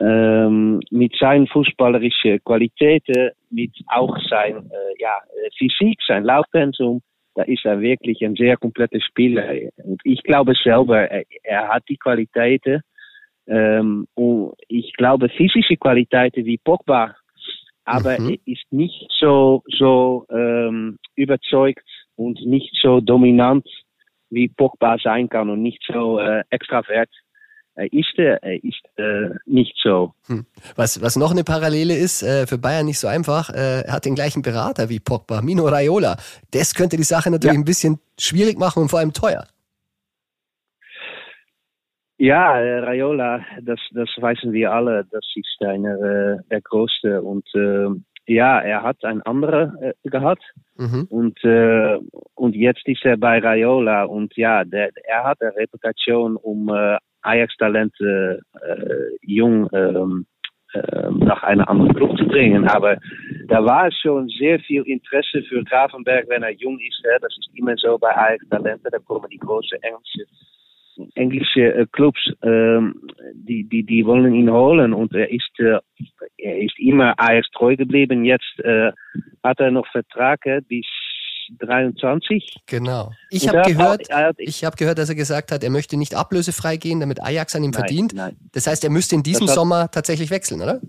ähm, 0.00 0.80
mit 0.90 1.16
seinen 1.18 1.46
fußballerischen 1.46 2.42
Qualitäten, 2.44 3.30
mit 3.50 3.72
auch 3.86 4.16
sein 4.28 4.56
äh, 4.56 4.94
ja, 4.98 5.16
Physik, 5.56 5.98
sein 6.06 6.24
Laufpensum, 6.24 7.00
da 7.36 7.42
ist 7.42 7.64
er 7.64 7.80
wirklich 7.80 8.24
ein 8.24 8.34
sehr 8.34 8.56
kompletter 8.56 9.00
Spieler. 9.00 9.44
Und 9.76 10.00
ich 10.04 10.22
glaube 10.22 10.54
selber, 10.54 11.08
er, 11.08 11.24
er 11.42 11.68
hat 11.68 11.84
die 11.88 11.98
Qualitäten. 11.98 12.80
Ähm, 13.46 14.08
und 14.14 14.54
ich 14.68 14.92
glaube 14.94 15.28
physische 15.28 15.76
Qualitäten 15.76 16.44
wie 16.46 16.58
Pogba, 16.58 17.14
aber 17.84 18.18
mhm. 18.18 18.30
er 18.30 18.52
ist 18.52 18.64
nicht 18.72 19.06
so 19.20 19.62
so 19.68 20.26
ähm, 20.30 20.98
überzeugt 21.14 21.86
und 22.16 22.44
nicht 22.44 22.74
so 22.82 23.00
dominant 23.00 23.68
wie 24.30 24.48
Pogba 24.48 24.98
sein 24.98 25.28
kann 25.28 25.48
und 25.50 25.62
nicht 25.62 25.80
so 25.86 26.18
äh, 26.18 26.42
extravert 26.50 27.08
er 27.08 27.25
ist, 27.76 28.18
er 28.18 28.42
ist 28.64 28.82
äh, 28.96 29.30
nicht 29.44 29.74
so. 29.82 30.14
Hm. 30.26 30.46
Was, 30.74 31.02
was 31.02 31.16
noch 31.16 31.30
eine 31.30 31.44
Parallele 31.44 31.94
ist, 31.94 32.22
äh, 32.22 32.46
für 32.46 32.58
Bayern 32.58 32.86
nicht 32.86 32.98
so 32.98 33.08
einfach, 33.08 33.50
äh, 33.50 33.82
er 33.82 33.92
hat 33.92 34.04
den 34.04 34.14
gleichen 34.14 34.42
Berater 34.42 34.88
wie 34.88 35.00
Pogba, 35.00 35.42
Mino 35.42 35.66
Raiola. 35.66 36.16
Das 36.52 36.74
könnte 36.74 36.96
die 36.96 37.02
Sache 37.02 37.30
natürlich 37.30 37.54
ja. 37.54 37.60
ein 37.60 37.64
bisschen 37.64 37.98
schwierig 38.18 38.58
machen 38.58 38.82
und 38.82 38.88
vor 38.88 39.00
allem 39.00 39.12
teuer. 39.12 39.46
Ja, 42.18 42.58
äh, 42.58 42.78
Raiola, 42.78 43.44
das, 43.60 43.78
das 43.92 44.08
wissen 44.16 44.52
wir 44.52 44.72
alle, 44.72 45.04
das 45.10 45.24
ist 45.34 45.60
einer 45.60 46.00
äh, 46.00 46.38
der 46.50 46.62
größte 46.62 47.20
und 47.20 47.46
äh, 47.54 47.88
ja, 48.26 48.58
er 48.60 48.82
hat 48.82 49.04
ein 49.04 49.20
anderer 49.22 49.74
äh, 49.80 49.92
gehabt 50.08 50.42
mhm. 50.76 51.06
und 51.10 51.44
äh, 51.44 51.98
und 52.34 52.56
jetzt 52.56 52.88
ist 52.88 53.04
er 53.04 53.18
bei 53.18 53.38
Raiola 53.38 54.04
und 54.04 54.34
ja, 54.36 54.64
der, 54.64 54.90
er 55.04 55.24
hat 55.24 55.42
eine 55.42 55.54
Reputation 55.56 56.36
um 56.36 56.70
äh, 56.70 56.96
Ajax-Talente 57.26 58.40
äh, 58.62 59.16
jung 59.22 59.68
ähm, 59.72 60.26
äh, 60.72 61.10
nach 61.10 61.42
einer 61.42 61.68
anderen 61.68 61.94
Club 61.94 62.16
zu 62.18 62.26
bringen. 62.26 62.66
Aber 62.68 62.98
da 63.48 63.64
war 63.64 63.90
schon 63.92 64.28
sehr 64.28 64.58
viel 64.60 64.82
Interesse 64.82 65.42
für 65.48 65.62
Gravenberg, 65.64 66.28
wenn 66.28 66.42
er 66.42 66.52
jung 66.52 66.78
ist. 66.80 67.00
Hè? 67.04 67.18
Das 67.20 67.32
ist 67.38 67.48
immer 67.54 67.76
so 67.76 67.98
bei 67.98 68.14
Ajax 68.16 68.48
Talenten, 68.48 68.88
da 68.90 68.98
kommen 68.98 69.28
die 69.30 69.38
großen 69.38 69.78
englische, 69.82 70.26
äh, 71.74 71.86
Clubs, 71.92 72.20
ähm, 72.42 73.00
die, 73.34 73.64
die, 73.64 73.84
die 73.84 74.04
wollen 74.06 74.34
ihn 74.34 74.50
holen 74.50 74.92
und 74.92 75.14
er 75.14 75.30
äh, 75.30 75.78
er 76.38 76.58
immer 76.78 77.14
Ajax 77.18 77.50
treu 77.50 77.76
geblieben. 77.76 78.24
Jetzt 78.24 78.58
äh, 78.60 78.92
hat 79.42 79.60
er 79.60 79.70
noch 79.70 79.86
Vertrag 79.88 80.40
bis 80.68 80.86
23. 81.58 82.56
Genau. 82.66 83.10
Ich 83.30 83.48
habe 83.48 83.62
gehört, 83.72 84.08
er 84.10 84.32
ich 84.38 84.64
habe 84.64 84.76
gehört, 84.76 84.98
dass 84.98 85.08
er 85.08 85.14
gesagt 85.14 85.52
hat, 85.52 85.62
er 85.64 85.70
möchte 85.70 85.96
nicht 85.96 86.14
ablösefrei 86.14 86.76
gehen, 86.76 87.00
damit 87.00 87.22
Ajax 87.22 87.54
an 87.56 87.62
ihm 87.64 87.70
Nein, 87.70 87.78
verdient. 87.80 88.12
nein. 88.14 88.36
Das 88.52 88.66
heißt, 88.66 88.84
er 88.84 88.90
müsste 88.90 89.14
in 89.14 89.22
diesem 89.22 89.46
hat- 89.46 89.54
Sommer 89.54 89.90
tatsächlich 89.90 90.30
wechseln, 90.30 90.60
oder? 90.62 90.80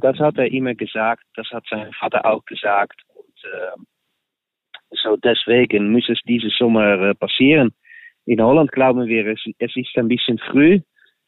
Das 0.00 0.18
hat 0.18 0.36
er 0.38 0.50
immer 0.52 0.74
gesagt, 0.74 1.22
das 1.36 1.46
hat 1.52 1.64
sein 1.70 1.92
Vater 1.98 2.24
auch 2.26 2.44
gesagt. 2.44 3.00
Und, 3.14 3.44
äh, 3.44 4.96
so 5.02 5.16
deswegen 5.16 5.90
muss 5.92 6.08
es 6.08 6.18
dieses 6.26 6.52
Sommer 6.58 7.00
äh, 7.10 7.14
passieren. 7.14 7.70
In 8.26 8.40
Holland 8.42 8.70
glauben 8.72 9.06
wir, 9.06 9.26
es, 9.26 9.40
es 9.58 9.76
ist 9.76 9.96
ein 9.96 10.08
bisschen 10.08 10.38
früh. 10.38 10.80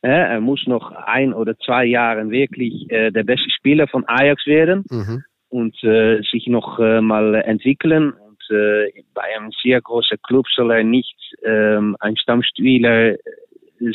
Äh, 0.03 0.09
er 0.35 0.41
muss 0.41 0.67
noch 0.67 0.91
ein 0.93 1.33
oder 1.33 1.57
zwei 1.59 1.85
Jahre 1.87 2.29
wirklich 2.31 2.91
äh, 2.91 3.11
der 3.11 3.23
beste 3.25 3.49
Spieler 3.51 3.89
von 3.89 4.05
Ajax 4.07 4.47
werden 4.47 4.85
Mhm. 4.91 5.25
und 5.49 5.83
äh, 5.83 6.21
sich 6.31 6.47
noch 6.47 6.79
äh, 6.79 7.01
mal 7.01 7.35
entwickeln. 7.37 8.13
Und 8.49 8.57
äh, 8.57 9.03
bei 9.15 9.23
einem 9.37 9.51
sehr 9.63 9.81
großen 9.81 10.19
Club 10.23 10.47
soll 10.55 10.73
er 10.73 10.85
nicht 10.85 11.17
ähm, 11.45 11.97
ein 12.01 12.17
Stammspieler 12.17 13.17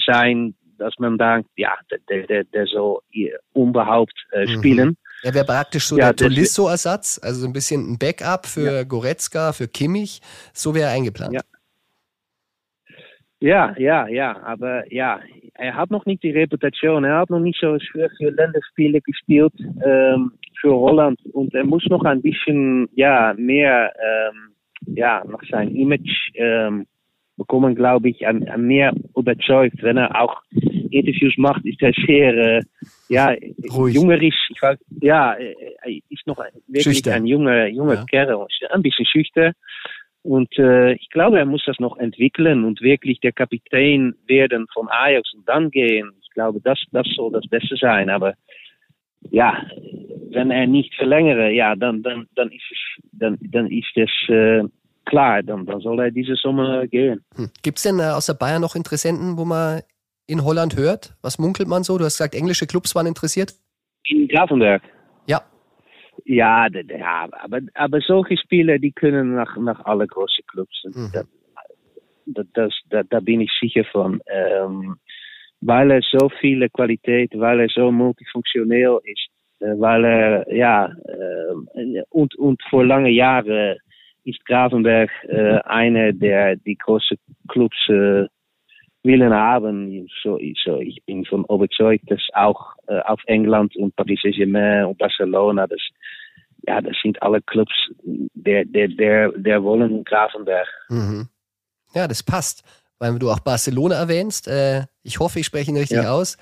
sein, 0.06 0.56
dass 0.77 0.94
man 0.98 1.18
denkt, 1.18 1.50
ja, 1.58 1.74
der, 1.91 2.00
der, 2.10 2.27
der, 2.27 2.44
der 2.46 2.65
soll 2.65 3.00
unbehaupt 3.53 4.13
äh, 4.32 4.46
Mhm. 4.46 4.48
spielen. 4.60 4.98
Er 5.22 5.34
wäre 5.34 5.46
praktisch 5.46 5.86
so 5.88 5.98
Ja, 5.98 6.13
der 6.13 6.29
Tolisso-Ersatz, 6.29 7.20
also 7.22 7.41
so 7.41 7.48
ein 7.48 7.53
bisschen 7.53 7.91
ein 7.91 7.98
Backup 7.98 8.46
für 8.46 8.86
Goretzka, 8.86 9.51
für 9.51 9.68
Kimmich. 9.68 10.22
So 10.53 10.74
wäre 10.74 10.89
er 10.89 10.96
eingeplant. 10.96 11.34
Ja. 11.34 11.41
Ja, 13.41 13.74
ja, 13.77 14.08
ja, 14.08 14.38
aber 14.43 14.91
ja, 14.91 15.22
er 15.53 15.75
hat 15.75 15.91
noch 15.91 16.05
nicht 16.05 16.24
die 16.24 16.31
Reputation. 16.31 17.05
Er 17.05 17.19
hat 17.19 17.29
noch 17.29 17.39
nicht 17.39 17.60
so 17.60 17.77
für, 17.91 18.10
für 18.17 18.31
Länderspiele 18.31 19.00
gespielt 19.01 19.53
ähm, 19.86 20.34
für 20.60 20.75
Holland 20.75 21.19
und 21.31 21.53
er 21.53 21.63
muss 21.65 21.86
noch 21.88 22.03
ein 22.03 22.22
bisschen 22.22 22.89
ja 22.96 23.34
mehr 23.38 23.93
ähm, 23.98 24.51
ja 24.96 25.24
nach 25.25 25.41
seinem 25.50 25.74
Image 25.75 26.31
ähm, 26.36 26.86
bekommen, 27.38 27.75
glaube 27.75 28.10
ich, 28.10 28.27
an, 28.27 28.43
an 28.50 28.67
mehr 28.67 28.93
überzeugt. 29.15 29.81
Wenn 29.81 29.96
er 29.96 30.22
auch 30.22 30.41
Interviews 30.91 31.36
macht, 31.38 31.65
ist 31.65 31.81
er 31.81 31.93
sehr 32.05 32.34
äh, 32.58 32.62
ja 33.08 33.34
Ruhig. 33.74 33.96
jungerisch. 33.96 34.50
Ich 34.53 34.62
weiß, 34.62 34.77
ja, 35.01 35.34
er 35.34 35.53
er 35.81 35.91
ist 36.10 36.27
noch 36.27 36.38
wirklich 36.67 36.84
Schüchtern. 36.84 37.13
ein 37.13 37.25
junger 37.25 37.67
junger 37.67 37.93
Ja. 37.96 38.05
Kerl, 38.05 38.46
ein 38.72 38.81
bisschen 38.81 39.05
schüchtern. 39.05 39.53
Und 40.22 40.58
äh, 40.58 40.94
ich 40.94 41.10
glaube, 41.10 41.40
er 41.40 41.46
muss 41.46 41.64
das 41.66 41.80
noch 41.80 41.98
entwickeln 41.98 42.66
und 42.66 42.82
wirklich 42.82 43.20
der 43.22 43.32
Kapitän 43.32 44.16
werden 44.28 44.68
von 44.74 44.90
Ajax 44.90 45.34
und 45.34 45.48
dann 45.48 45.72
gehen. 45.72 46.12
Ich 46.22 46.30
glaube, 46.32 46.60
das, 46.62 46.80
das 46.92 47.08
soll 47.16 47.32
das 47.32 47.48
Beste 47.48 47.76
sein. 47.78 48.10
Aber 48.10 48.34
ja, 49.32 49.66
wenn 50.32 50.52
er 50.52 50.68
nicht 50.68 50.94
verlängere, 50.96 51.52
ja, 51.52 51.76
dann, 51.76 52.04
dann, 52.04 52.28
dann 52.36 52.52
ist 52.52 52.64
es, 52.70 53.04
dann, 53.14 53.38
dann 53.42 53.68
ist 53.68 53.96
es 53.96 54.10
äh, 54.30 54.64
klar. 55.06 55.42
Dann, 55.42 55.66
dann 55.66 55.80
soll 55.80 56.00
er 56.00 56.12
diese 56.12 56.36
Sommer 56.36 56.86
gehen. 56.88 57.24
Hm. 57.36 57.50
Gibt 57.64 57.78
es 57.78 57.84
denn 57.84 58.00
äh, 58.00 58.12
außer 58.12 58.34
Bayern 58.34 58.62
noch 58.62 58.76
Interessenten, 58.76 59.38
wo 59.38 59.46
man 59.46 59.82
in 60.28 60.44
Holland 60.44 60.76
hört? 60.76 61.16
Was 61.22 61.40
munkelt 61.40 61.68
man 61.70 61.84
so? 61.84 61.98
Du 61.98 62.04
hast 62.04 62.18
gesagt, 62.18 62.36
englische 62.36 62.68
Clubs 62.68 62.94
waren 62.94 63.08
interessiert? 63.08 63.54
In 64.06 64.28
Gravenberg. 64.28 64.84
Ja. 66.29 66.67
Ja, 66.67 67.27
aber, 67.31 67.59
aber 67.74 68.01
solche 68.01 68.38
Spieler, 68.38 68.77
die 68.77 68.91
können 68.91 69.33
nach, 69.33 69.57
nach 69.57 69.83
alle 69.86 70.05
großen 70.05 70.45
Clubs. 70.45 70.83
Mhm. 70.86 71.09
da, 71.12 71.24
da, 72.27 72.43
das, 72.53 72.74
da, 72.89 73.03
da 73.03 73.19
bin 73.19 73.41
ich 73.41 73.51
sicher 73.59 73.83
von. 73.86 74.21
Ähm, 74.27 74.98
weil 75.62 75.91
er 75.91 76.01
so 76.01 76.29
viele 76.39 76.69
Qualität, 76.69 77.31
weil 77.33 77.62
er 77.62 77.67
so 77.69 77.91
multifunktioneel 77.91 79.00
ist, 79.03 79.27
äh, 79.59 79.74
weil 79.79 80.05
er, 80.05 80.55
ja, 80.55 80.86
äh, 80.86 82.03
und, 82.09 82.36
und 82.36 82.62
vor 82.69 82.86
lange 82.86 83.09
Jahren 83.09 83.77
ist 84.24 84.45
Gravenberg 84.45 85.09
äh, 85.27 85.59
einer 85.65 86.13
der 86.13 86.57
die 86.57 86.75
große 86.75 87.15
Clubs 87.48 87.89
äh, 87.89 88.25
willen 89.03 89.34
haben. 89.34 90.08
So, 90.24 90.39
so, 90.63 90.77
ich 90.79 91.03
bin 91.06 91.25
von 91.25 91.46
überzeugt, 91.50 92.10
dass 92.12 92.22
auch 92.34 92.74
äh, 92.88 93.00
auf 93.01 93.22
England 93.27 93.75
und 93.75 93.96
Paris 93.96 94.20
Saint-Germain 94.22 94.86
und 94.86 94.98
Barcelona, 94.98 95.68
das, 95.68 95.79
ja, 96.68 96.82
das 96.82 96.96
sind 97.01 97.22
alle 97.22 97.41
Clubs, 97.41 97.74
der, 98.03 98.65
der, 98.65 98.88
der, 98.89 99.32
der 99.32 99.63
wollen 99.63 100.03
Gravenberg. 100.03 100.68
Mhm. 100.89 101.27
Ja, 101.94 102.08
das 102.08 102.24
passt. 102.24 102.63
Weil 103.01 103.18
du 103.18 103.32
auch 103.32 103.39
Barcelona 103.39 103.96
erwähnst. 103.96 104.48
Äh, 104.50 104.84
ich 105.03 105.20
hoffe, 105.20 105.39
ich 105.39 105.46
spreche 105.46 105.72
ihn 105.72 105.77
richtig 105.77 106.03
Ja. 106.03 106.12
aus. 106.12 106.38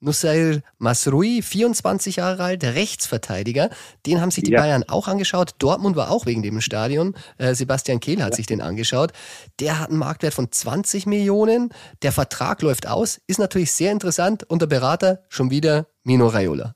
Nussair 0.00 0.62
Masrui, 0.78 1.42
24 1.42 2.16
Jahre 2.16 2.42
alt, 2.44 2.64
Rechtsverteidiger. 2.64 3.70
Den 4.06 4.20
haben 4.20 4.30
sich 4.30 4.44
die 4.44 4.52
Ja. 4.52 4.60
Bayern 4.60 4.84
auch 4.88 5.08
angeschaut. 5.08 5.52
Dortmund 5.58 5.96
war 5.96 6.10
auch 6.10 6.26
wegen 6.26 6.42
dem 6.42 6.60
Stadion. 6.60 7.14
Äh, 7.38 7.54
Sebastian 7.54 8.00
Kehl 8.00 8.22
hat 8.22 8.34
sich 8.34 8.46
den 8.46 8.60
angeschaut. 8.60 9.12
Der 9.60 9.80
hat 9.80 9.90
einen 9.90 9.98
Marktwert 9.98 10.34
von 10.34 10.50
20 10.50 11.06
Millionen. 11.06 11.70
Der 12.02 12.12
Vertrag 12.12 12.62
läuft 12.62 12.88
aus. 12.88 13.20
Ist 13.26 13.38
natürlich 13.40 13.72
sehr 13.72 13.92
interessant. 13.92 14.44
Und 14.48 14.62
der 14.62 14.66
Berater 14.66 15.20
schon 15.28 15.50
wieder 15.50 15.86
Mino 16.04 16.26
Raiola. 16.26 16.74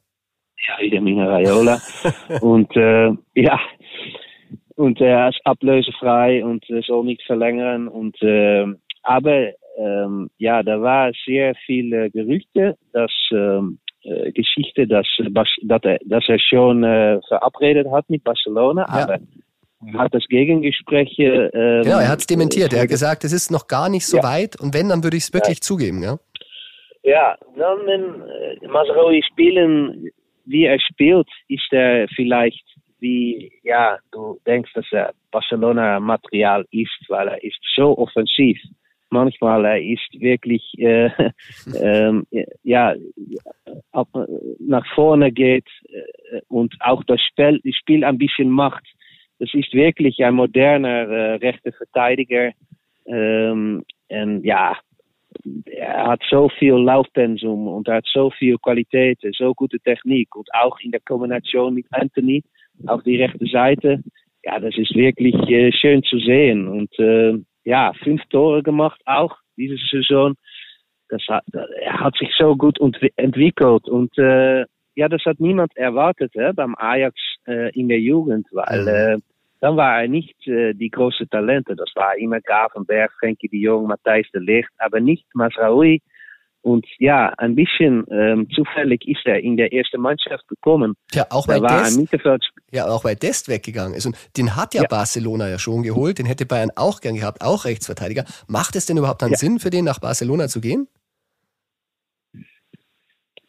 Ja, 0.67 0.85
wieder 0.85 1.01
Mino 1.01 1.25
Raiola. 1.29 1.81
und 2.41 2.75
äh, 2.77 3.11
ja, 3.35 3.59
und 4.75 5.01
er 5.01 5.29
ist 5.29 5.41
ablösefrei 5.45 6.45
und 6.45 6.69
äh, 6.71 6.81
soll 6.83 7.05
nicht 7.05 7.23
verlängern. 7.23 7.89
Und 7.89 8.21
äh, 8.23 8.67
aber 9.03 9.51
ähm, 9.79 10.31
ja, 10.39 10.63
da 10.63 10.81
war 10.81 11.13
sehr 11.25 11.55
viele 11.67 12.11
Gerüchte, 12.11 12.77
dass 12.93 13.13
ähm, 13.33 13.79
äh, 14.05 14.33
Geschichte, 14.33 14.87
dass, 14.87 15.07
äh, 15.19 15.31
dass, 15.31 15.83
er, 15.85 15.99
dass 16.05 16.25
er 16.29 16.39
schon 16.39 16.85
äh, 16.85 17.21
verabredet 17.29 17.91
hat 17.91 18.09
mit 18.11 18.23
Barcelona, 18.25 18.83
Ja. 18.83 19.03
aber 19.05 19.19
er 19.85 19.99
hat 19.99 20.15
das 20.15 20.25
Gegengespräch. 20.29 21.19
Äh, 21.19 21.51
Genau, 21.83 21.99
er 21.99 22.09
hat 22.09 22.21
es 22.21 22.27
dementiert. 22.27 22.73
Er 22.73 22.83
hat 22.83 22.89
gesagt, 22.89 23.25
es 23.25 23.33
ist 23.33 23.51
noch 23.51 23.67
gar 23.67 23.89
nicht 23.89 24.07
so 24.07 24.19
Ja. 24.19 24.23
weit. 24.23 24.61
Und 24.61 24.75
wenn, 24.75 24.89
dann 24.91 25.03
würde 25.03 25.17
ich 25.17 25.25
es 25.25 25.33
wirklich 25.35 25.61
zugeben. 25.61 26.03
Ja? 26.03 26.19
Ja, 27.03 27.37
dann 27.57 27.79
wenn 27.87 28.63
äh, 28.63 28.69
Masraoui 28.69 29.23
spielen, 29.33 30.09
wie 30.45 30.65
er 30.67 30.79
spielt, 30.79 31.29
ist 31.49 31.73
er 31.73 32.07
vielleicht 32.15 32.63
wie, 33.01 33.51
ja, 33.65 33.99
du 34.13 34.39
denkst, 34.47 34.71
dass 34.75 34.87
er 34.93 35.13
Barcelona-Material 35.33 36.65
ist, 36.71 37.05
weil 37.09 37.27
er 37.29 37.43
ist 37.43 37.59
so 37.75 37.99
offensiv. 37.99 38.61
Manchmal 39.13 39.65
er 39.67 39.83
ist 39.83 40.21
wirklich, 40.21 40.63
äh, 40.79 41.11
ähm, 41.81 42.27
ja, 42.63 42.95
ab, 43.93 44.09
nach 44.59 44.87
vorne 44.95 45.31
geht 45.31 45.69
äh, 45.89 46.41
und 46.49 46.75
auch 46.81 47.05
das 47.05 47.21
Spiel, 47.21 47.61
das 47.63 47.75
Spiel 47.77 48.05
ein 48.05 48.19
bisschen 48.19 48.49
macht. 48.49 48.85
Das 49.39 49.51
ist 49.53 49.73
wirklich 49.75 50.25
ein 50.25 50.35
moderner 50.35 51.09
äh, 51.09 51.35
rechter 51.35 51.73
Verteidiger. 51.73 52.53
Ähm, 53.07 53.85
und 54.09 54.45
ja, 54.45 54.77
er 55.67 56.07
hat 56.07 56.23
so 56.31 56.49
viel 56.59 56.75
Laufpensum 56.75 57.69
und 57.69 57.89
er 57.89 57.97
hat 57.97 58.07
so 58.13 58.31
viel 58.31 58.57
Qualität, 58.59 59.19
so 59.37 59.53
gute 59.55 59.79
Technik 59.81 60.35
und 60.37 60.49
auch 60.55 60.79
in 60.81 60.91
der 60.91 61.01
Kombination 61.01 61.75
mit 61.75 61.87
Anthony 61.91 62.43
auf 62.87 63.03
die 63.03 63.17
rechte 63.17 63.47
Seite. 63.47 64.03
Ja, 64.45 64.59
das 64.59 64.77
ist 64.77 64.95
wirklich 64.95 65.35
äh, 65.49 65.71
schön 65.73 66.03
zu 66.03 66.19
sehen 66.19 66.67
und 66.67 66.99
äh, 66.99 67.35
ja, 67.65 67.93
fünf 68.03 68.23
Tore 68.31 68.63
gemacht 68.63 69.01
auch 69.05 69.37
diese 69.57 69.77
Saison. 69.91 70.35
Das 71.09 71.23
hat, 71.29 71.45
er 71.53 72.01
hat 72.01 72.17
sich 72.17 72.31
so 72.39 72.57
gut 72.57 72.79
entwickelt 73.17 73.89
und 73.89 74.17
äh, 74.19 74.65
ja, 74.95 75.09
das 75.09 75.25
hat 75.25 75.41
niemand 75.41 75.77
erwartet 75.77 76.33
hè, 76.35 76.53
beim 76.53 76.75
Ajax 76.77 77.15
äh, 77.47 77.71
in 77.79 77.89
der 77.89 78.01
Jugend, 78.01 78.47
weil 78.53 78.89
äh, 78.89 79.19
dann 79.61 79.77
war 79.77 80.03
er 80.03 80.09
nicht 80.09 80.47
äh, 80.47 80.75
die 80.75 80.91
große 80.91 81.29
Talente. 81.29 81.77
Das 81.77 81.91
war 81.95 82.17
immer 82.17 82.41
Gravenberg, 82.41 83.13
Frenkie 83.19 83.49
de 83.49 83.61
Jong, 83.61 83.87
Matthijs 83.87 84.29
de 84.33 84.41
Ligt, 84.41 84.73
aber 84.79 85.01
nicht 85.01 85.25
Masraoui. 85.35 86.01
Und 86.63 86.87
ja, 86.99 87.33
ein 87.39 87.57
bisschen 87.57 88.07
ähm, 88.11 88.49
zufällig 88.55 89.07
ist 89.07 89.27
er 89.27 89.41
in 89.41 89.57
der 89.57 89.73
ersten 89.73 90.01
Mannschaft 90.01 90.47
gekommen. 90.47 90.95
Tja, 91.11 91.27
auch 91.31 91.49
ein 91.49 91.61
Dest, 91.61 92.53
ja, 92.71 92.87
auch 92.87 93.05
Dest 93.15 93.49
weggegangen 93.49 93.95
ist. 93.95 94.07
Und 94.07 94.17
den 94.37 94.55
hat 94.55 94.73
ja, 94.75 94.83
Ja. 94.83 94.89
Barcelona 94.89 95.49
ja 95.49 95.59
schon 95.59 95.83
geholt. 95.83 96.19
Den 96.19 96.27
hätte 96.27 96.47
Bayern 96.47 96.71
auch 96.77 97.01
gern 97.01 97.17
gehabt, 97.17 97.43
auch 97.43 97.65
Rechtsverteidiger. 97.65 98.25
Macht 98.47 98.77
es 98.77 98.87
denn 98.87 98.97
überhaupt 98.97 99.25
einen 99.25 99.33
Ja. 99.33 99.39
Sinn 99.39 99.59
für 99.59 99.71
den, 99.71 99.85
nach 99.85 99.99
Barcelona 99.99 100.47
zu 100.47 100.61
gehen? 100.61 100.87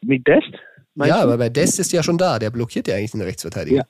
Mit 0.02 0.28
Dest? 0.28 0.52
ja, 0.96 1.22
aber 1.22 1.38
bei 1.38 1.50
Dest 1.50 1.80
ist 1.80 1.94
ja 1.94 2.02
schon 2.02 2.18
da. 2.18 2.40
Der 2.40 2.50
blockiert 2.50 2.88
ja 2.88 2.96
eigentlich 2.96 3.12
den 3.12 3.22
Rechtsverteidiger. 3.22 3.78
Ja. 3.78 3.86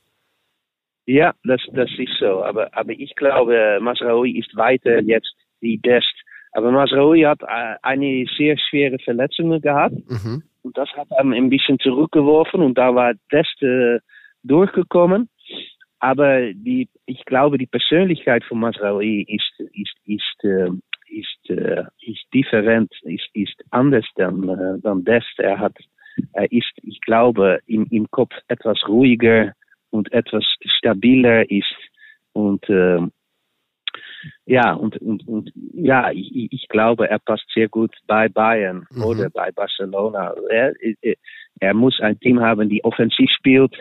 Ja, 1.06 1.34
das, 1.44 1.62
das 1.74 1.90
ist 1.98 2.14
so. 2.20 2.44
Aber, 2.44 2.70
aber 2.78 2.92
ich 2.92 3.16
glaube, 3.16 3.80
Masraoui 3.82 4.38
ist 4.38 4.56
weiter 4.56 5.02
jetzt 5.02 5.34
wie 5.60 5.78
Dest. 5.78 6.14
Aber 6.54 6.72
Masraoui 6.72 7.22
hat 7.22 7.42
äh, 7.42 7.76
eine 7.82 8.26
sehr 8.38 8.58
schwere 8.58 9.00
Verletzung 9.00 9.60
gehabt. 9.62 9.96
Mhm. 10.10 10.44
und 10.64 10.78
das 10.78 10.90
hat 10.94 11.12
einem 11.18 11.34
ein 11.34 11.50
bisschen 11.50 11.80
zurückgeworfen 11.80 12.62
und 12.62 12.78
da 12.78 12.96
war 12.96 13.14
Dest 13.32 13.62
äh, 13.62 14.00
durchgekommen. 14.44 15.30
Aber 16.00 16.52
die, 16.54 16.90
ich 17.06 17.24
glaube, 17.26 17.58
die 17.58 17.66
Persönlichkeit 17.66 18.44
von 18.44 18.60
Masraoui 18.60 19.26
ist, 19.28 19.70
ist, 19.74 19.96
ist, 20.06 20.44
äh, 20.44 20.70
ist, 21.08 21.50
äh, 21.50 21.84
ist 22.02 22.26
different, 22.34 22.92
ist, 23.04 23.28
ist 23.34 23.64
anders 23.72 24.06
dann, 24.16 24.48
äh, 24.50 24.80
dann 24.82 25.06
Dest. 25.06 25.40
Er 25.40 25.60
hat, 25.60 25.78
er 26.34 26.52
ist, 26.52 26.72
ich 26.82 27.00
glaube, 27.02 27.60
im, 27.68 27.88
im 27.90 28.10
Kopf 28.12 28.34
etwas 28.48 28.80
ruhiger 28.88 29.54
und 29.92 30.12
etwas 30.12 30.44
stabiler 30.66 31.50
ist 31.50 31.74
und 32.34 32.68
äh, 32.70 33.00
ja, 34.46 34.74
und, 34.74 34.98
und, 34.98 35.28
und 35.28 35.52
ja, 35.74 36.12
ich, 36.12 36.52
ich 36.52 36.68
glaube, 36.68 37.10
er 37.10 37.20
passt 37.20 37.46
sehr 37.54 37.70
gut 37.70 37.96
bei 38.08 38.30
Bayern 38.30 38.86
mhm. 38.92 39.04
oder 39.04 39.30
bei 39.30 39.52
Barcelona. 39.52 40.34
Er, 40.50 40.74
er 41.60 41.74
muss 41.74 42.00
ein 42.00 42.20
Team 42.20 42.40
haben, 42.40 42.70
die 42.70 42.84
offensiv 42.84 43.30
spielt. 43.32 43.76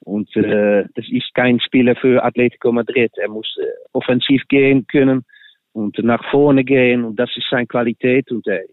Und 0.00 0.34
äh, 0.36 0.84
das 0.94 1.06
ist 1.10 1.34
kein 1.34 1.60
Spieler 1.60 1.96
für 1.96 2.22
Atletico 2.22 2.70
Madrid. 2.72 3.12
Er 3.16 3.28
muss 3.28 3.56
äh, 3.58 3.66
offensiv 3.92 4.42
gehen 4.48 4.86
können 4.86 5.24
und 5.72 5.98
nach 5.98 6.22
vorne 6.30 6.62
gehen. 6.62 7.04
Und 7.04 7.16
das 7.16 7.30
ist 7.36 7.46
seine 7.50 7.66
Qualität. 7.66 8.30
Und 8.30 8.46
äh, 8.46 8.64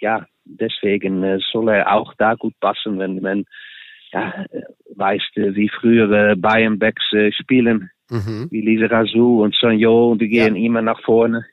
ja, 0.00 0.26
deswegen 0.44 1.22
äh, 1.22 1.38
soll 1.50 1.70
er 1.70 1.92
auch 1.92 2.12
da 2.18 2.34
gut 2.34 2.54
passen, 2.60 2.98
wenn 2.98 3.20
man 3.20 3.44
ja, 4.12 4.44
weißt, 4.94 5.32
wie 5.34 5.68
frühere 5.68 6.36
Bayern-Backs 6.36 7.12
äh, 7.14 7.32
spielen 7.32 7.90
mhm. 8.14 8.48
wie 8.50 8.60
Lisa 8.60 8.86
Razou 8.86 9.42
und 9.42 9.54
Sanjo 9.60 10.12
und 10.12 10.22
die 10.22 10.28
gehen 10.28 10.56
ja. 10.56 10.64
immer 10.64 10.82
nach 10.82 11.00
vorne. 11.02 11.44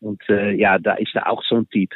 Und 0.00 0.20
äh, 0.28 0.52
ja, 0.52 0.78
da 0.78 0.94
ist 0.94 1.14
er 1.14 1.30
auch 1.30 1.42
so 1.48 1.56
ein 1.56 1.68
Typ. 1.68 1.90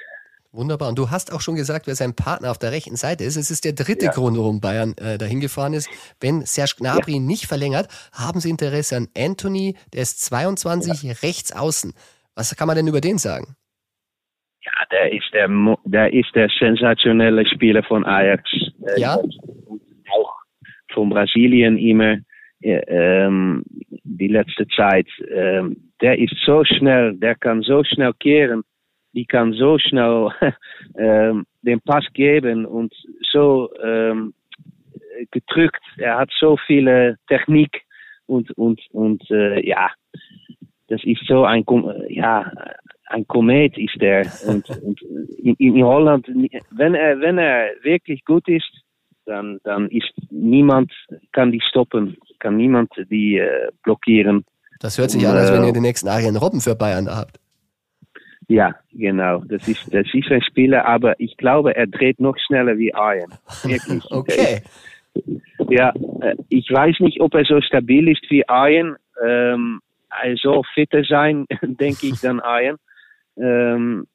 Wunderbar. 0.53 0.89
Und 0.89 0.99
du 0.99 1.11
hast 1.11 1.35
auch 1.35 1.43
schon 1.43 1.57
gesagt, 1.57 1.87
wer 1.87 1.95
sein 1.95 2.15
Partner 2.17 2.51
auf 2.51 2.59
der 2.59 2.73
rechten 2.73 2.97
Seite 2.97 3.25
ist. 3.25 3.37
Es 3.37 3.51
ist 3.51 3.67
der 3.67 3.75
dritte 3.75 4.07
ja. 4.07 4.13
Grund, 4.13 4.39
warum 4.39 4.61
Bayern 4.61 4.95
äh, 4.97 5.19
dahin 5.19 5.41
gefahren 5.41 5.75
ist. 5.75 5.91
Wenn 6.19 6.43
Serge 6.43 6.77
Gnabry 6.79 7.15
ja. 7.15 7.21
nicht 7.21 7.47
verlängert, 7.47 7.89
haben 8.13 8.41
sie 8.41 8.49
Interesse 8.49 8.97
an 8.97 9.09
Anthony, 9.17 9.77
der 9.93 10.03
ist 10.03 10.25
22, 10.25 11.03
ja. 11.03 11.13
rechts 11.23 11.53
außen. 11.53 11.93
Was 12.35 12.57
kann 12.57 12.69
man 12.69 12.77
denn 12.77 12.87
über 12.87 13.03
den 13.03 13.19
sagen? 13.19 13.57
Ja, 14.63 14.73
der 14.91 15.13
ist 15.13 15.29
der, 15.33 15.49
der, 15.85 16.13
ist 16.13 16.35
der 16.35 16.49
sensationelle 16.59 17.47
Spieler 17.47 17.83
von 17.83 18.07
Ajax. 18.07 18.51
Ja. 18.97 19.17
Auch 19.17 20.35
von 20.93 21.11
Brasilien 21.11 21.77
immer. 21.77 22.17
Ähm, 22.67 23.63
die 24.05 24.29
letzte 24.29 24.67
Zeit, 24.69 25.07
ähm, 25.31 25.91
der 26.01 26.19
ist 26.19 26.35
so 26.45 26.65
schnell, 26.65 27.15
der 27.15 27.35
kann 27.35 27.63
so 27.63 27.85
schnell 27.85 28.13
kehren, 28.15 28.63
die 29.13 29.25
kann 29.25 29.53
so 29.53 29.79
schnell 29.79 30.31
ähm, 30.99 31.47
den 31.63 31.81
Pass 31.81 32.05
geben 32.13 32.67
und 32.67 32.95
so 33.33 33.71
ähm, 33.83 34.35
gedrückt. 35.31 35.83
Er 35.99 36.19
hat 36.19 36.31
so 36.39 36.57
viele 36.67 37.19
Technik 37.29 37.83
und 38.27 38.51
und 38.53 38.81
und 38.93 39.23
äh, 39.31 39.67
ja, 39.67 39.91
das 40.89 41.03
ist 41.05 41.25
so 41.27 41.45
ein 41.45 41.65
ja 42.09 42.53
ein 43.09 43.27
Komet 43.27 43.79
ist 43.79 44.01
der 44.01 44.27
und, 44.47 44.69
und 44.83 45.01
in, 45.39 45.55
in 45.59 45.85
Holland, 45.85 46.29
wenn 46.71 46.95
er 46.95 47.21
wenn 47.21 47.39
er 47.39 47.71
wirklich 47.83 48.25
gut 48.25 48.49
ist, 48.49 48.71
dann, 49.27 49.59
dann 49.65 49.89
ist 49.91 50.13
niemand 50.31 50.93
kann 51.33 51.53
die 51.53 51.61
stoppen, 51.61 52.17
kann 52.39 52.57
niemand 52.57 52.91
die 53.11 53.39
äh, 53.39 53.71
blockieren. 53.83 54.45
Das 54.81 54.99
hört 54.99 55.11
sich 55.11 55.25
und, 55.25 55.31
an, 55.31 55.37
als 55.37 55.53
wenn 55.53 55.65
ihr 55.65 55.73
den 55.73 55.83
nächsten 55.83 56.09
Arjen 56.09 56.37
Robben 56.37 56.61
für 56.61 56.75
Bayern 56.75 57.09
habt. 57.09 57.39
Ja, 58.49 58.77
genau. 58.93 59.43
Das 59.49 59.67
ist, 59.67 59.93
das 59.93 60.07
ist 60.13 60.31
ein 60.31 60.43
Spieler, 60.43 60.87
aber 60.87 61.19
ich 61.19 61.37
glaube, 61.37 61.75
er 61.75 61.87
dreht 61.87 62.21
noch 62.21 62.37
schneller 62.47 62.79
wie 62.79 62.95
Arjen. 62.95 63.31
Wirklich. 63.65 64.05
okay. 64.11 64.63
Ja, 65.69 65.93
äh, 66.21 66.37
ich 66.49 66.71
weiß 66.71 67.01
nicht, 67.01 67.21
ob 67.21 67.35
er 67.35 67.45
so 67.45 67.61
stabil 67.61 68.09
ist 68.09 68.25
wie 68.29 68.49
Arjen. 68.49 68.97
Ähm, 69.25 69.81
er 70.11 70.37
soll 70.37 70.63
fitter 70.75 71.03
sein, 71.05 71.47
denke 71.63 72.07
ich, 72.07 72.21
dann 72.21 72.41
Arjen. 72.41 72.77
Ähm, 73.37 74.07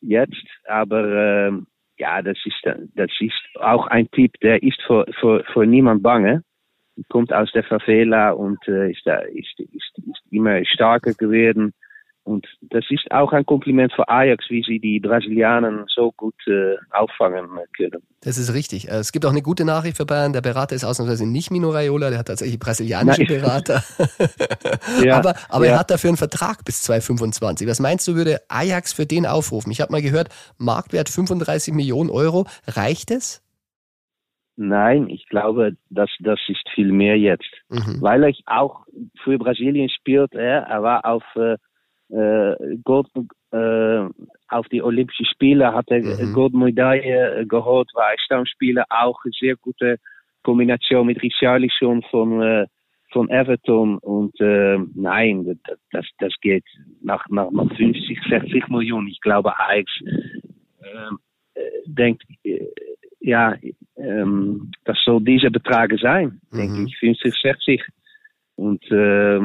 jetzt, 0.00 0.46
aber 0.66 1.48
ähm, 1.48 1.66
ja, 1.98 2.22
das 2.22 2.38
ist, 2.44 2.64
das 2.94 3.10
ist 3.20 3.60
auch 3.60 3.86
ein 3.88 4.10
Typ, 4.10 4.32
der 4.40 4.62
ist 4.62 4.80
vor, 4.82 5.06
vor, 5.20 5.42
vor 5.52 5.66
niemand 5.66 6.02
bange. 6.02 6.42
Kommt 7.08 7.32
aus 7.32 7.50
der 7.52 7.62
Favela 7.62 8.30
und 8.30 8.58
äh, 8.66 8.90
ist, 8.90 9.02
da, 9.04 9.18
ist, 9.18 9.60
ist, 9.60 9.98
ist 9.98 10.22
immer 10.30 10.64
stärker 10.64 11.14
geworden. 11.14 11.72
Und 12.28 12.46
das 12.60 12.84
ist 12.90 13.10
auch 13.10 13.32
ein 13.32 13.46
Kompliment 13.46 13.90
für 13.94 14.06
Ajax, 14.06 14.44
wie 14.50 14.62
sie 14.62 14.78
die 14.78 15.00
Brasilianer 15.00 15.86
so 15.88 16.12
gut 16.12 16.34
äh, 16.46 16.74
auffangen 16.90 17.48
können. 17.74 18.02
Das 18.20 18.36
ist 18.36 18.52
richtig. 18.52 18.88
Äh, 18.88 18.96
es 18.96 19.12
gibt 19.12 19.24
auch 19.24 19.30
eine 19.30 19.40
gute 19.40 19.64
Nachricht 19.64 19.96
für 19.96 20.04
Bayern. 20.04 20.34
Der 20.34 20.42
Berater 20.42 20.76
ist 20.76 20.84
ausnahmsweise 20.84 21.26
nicht 21.26 21.50
Mino 21.50 21.70
Raiola, 21.70 22.10
der 22.10 22.18
hat 22.18 22.26
tatsächlich 22.26 22.58
brasilianische 22.58 23.22
Nein. 23.22 23.40
Berater. 23.40 23.82
ja, 25.02 25.16
aber 25.16 25.36
aber 25.48 25.64
ja. 25.64 25.72
er 25.72 25.78
hat 25.78 25.90
dafür 25.90 26.10
einen 26.10 26.18
Vertrag 26.18 26.66
bis 26.66 26.82
2025. 26.82 27.66
Was 27.66 27.80
meinst 27.80 28.06
du, 28.06 28.14
würde 28.14 28.40
Ajax 28.48 28.92
für 28.92 29.06
den 29.06 29.24
aufrufen? 29.24 29.72
Ich 29.72 29.80
habe 29.80 29.90
mal 29.90 30.02
gehört, 30.02 30.28
Marktwert 30.58 31.08
35 31.08 31.72
Millionen 31.72 32.10
Euro. 32.10 32.44
Reicht 32.66 33.10
es? 33.10 33.42
Nein, 34.56 35.08
ich 35.08 35.26
glaube, 35.28 35.76
das, 35.88 36.10
das 36.20 36.40
ist 36.48 36.68
viel 36.74 36.92
mehr 36.92 37.16
jetzt. 37.16 37.48
Mhm. 37.70 38.02
Weil 38.02 38.24
er 38.24 38.34
auch 38.44 38.84
für 39.24 39.38
Brasilien 39.38 39.88
spielt. 39.88 40.34
Er 40.34 40.82
war 40.82 41.06
auf 41.06 41.22
äh, 41.36 41.56
Gold, 42.10 43.06
äh, 43.52 44.06
auf 44.48 44.68
die 44.68 44.82
Olympischen 44.82 45.26
Spiele 45.26 45.72
hat 45.74 45.90
er 45.90 46.00
mhm. 46.00 46.32
Goldmedaille 46.32 47.46
geholt, 47.46 47.90
war 47.94 48.12
Stammspieler, 48.18 48.84
auch 48.88 49.18
eine 49.24 49.32
sehr 49.38 49.56
gute 49.56 49.98
Kombination 50.42 51.06
mit 51.06 51.22
Richarlison 51.22 52.02
von, 52.10 52.66
von 53.12 53.30
Everton 53.30 53.98
und 53.98 54.40
äh, 54.40 54.78
nein, 54.94 55.58
das, 55.92 56.06
das 56.18 56.32
geht 56.40 56.64
nach, 57.02 57.26
nach 57.28 57.50
50, 57.50 58.18
60 58.28 58.68
Millionen. 58.68 59.08
Ich 59.08 59.20
glaube, 59.20 59.58
Ajax 59.58 59.90
äh, 60.80 61.60
denkt, 61.86 62.24
äh, 62.44 62.66
ja, 63.20 63.56
ähm, 63.96 64.70
das 64.84 64.98
soll 65.04 65.22
dieser 65.22 65.50
Betrag 65.50 65.92
sein, 66.00 66.40
mhm. 66.50 66.56
denke 66.56 66.84
ich, 66.84 66.98
50, 66.98 67.34
60 67.42 67.82
und 68.56 68.82
äh, 68.90 69.40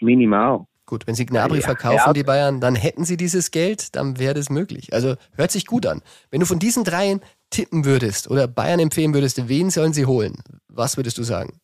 minimal. 0.00 0.66
Gut, 0.86 1.08
wenn 1.08 1.16
sie 1.16 1.26
Gnabry 1.26 1.60
verkaufen, 1.62 2.14
die 2.14 2.22
Bayern, 2.22 2.60
dann 2.60 2.76
hätten 2.76 3.04
sie 3.04 3.16
dieses 3.16 3.50
Geld, 3.50 3.96
dann 3.96 4.20
wäre 4.20 4.34
das 4.34 4.50
möglich. 4.50 4.92
Also 4.92 5.16
hört 5.36 5.50
sich 5.50 5.66
gut 5.66 5.84
an. 5.84 6.00
Wenn 6.30 6.38
du 6.38 6.46
von 6.46 6.60
diesen 6.60 6.84
dreien 6.84 7.20
tippen 7.50 7.84
würdest 7.84 8.30
oder 8.30 8.46
Bayern 8.46 8.78
empfehlen 8.78 9.12
würdest, 9.12 9.48
wen 9.48 9.70
sollen 9.70 9.92
sie 9.92 10.06
holen? 10.06 10.36
Was 10.68 10.96
würdest 10.96 11.18
du 11.18 11.24
sagen? 11.24 11.60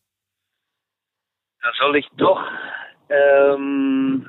Da 1.61 1.71
soll 1.79 1.95
ich 1.95 2.05
doch 2.17 2.41
ähm, 3.09 4.27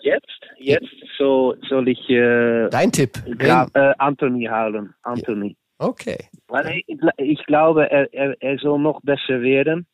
jetzt, 0.00 0.40
jetzt 0.58 0.86
so 1.16 1.54
soll 1.68 1.88
ich 1.88 2.10
äh, 2.10 2.68
dein 2.68 2.92
Tipp 2.92 3.22
äh, 3.38 3.94
Anthony 3.98 4.46
holen. 4.46 4.94
Anthony. 5.02 5.56
Ja. 5.80 5.86
Okay. 5.86 6.18
Weil 6.48 6.82
ich, 6.86 6.98
ich 7.16 7.46
glaube, 7.46 7.90
er, 7.90 8.12
er, 8.12 8.36
er 8.42 8.58
soll 8.58 8.78
noch 8.78 9.00
besser 9.02 9.40
werden. 9.40 9.86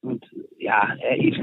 Und 0.00 0.24
ja, 0.58 0.94
er, 1.00 1.18
ist, 1.18 1.40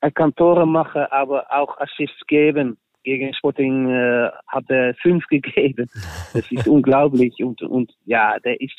er, 0.00 0.10
kann 0.10 0.34
Tore 0.34 0.66
machen, 0.66 1.06
aber 1.10 1.46
auch 1.50 1.78
Assists 1.78 2.26
geben. 2.26 2.76
Gegen 3.04 3.32
Sporting 3.34 3.88
äh, 3.88 4.30
hat 4.48 4.64
er 4.68 4.94
fünf 4.94 5.26
gegeben. 5.30 5.88
Das 6.32 6.50
ist 6.50 6.66
unglaublich. 6.68 7.34
Und, 7.42 7.62
und 7.62 7.92
ja, 8.04 8.38
der 8.40 8.60
ist, 8.60 8.74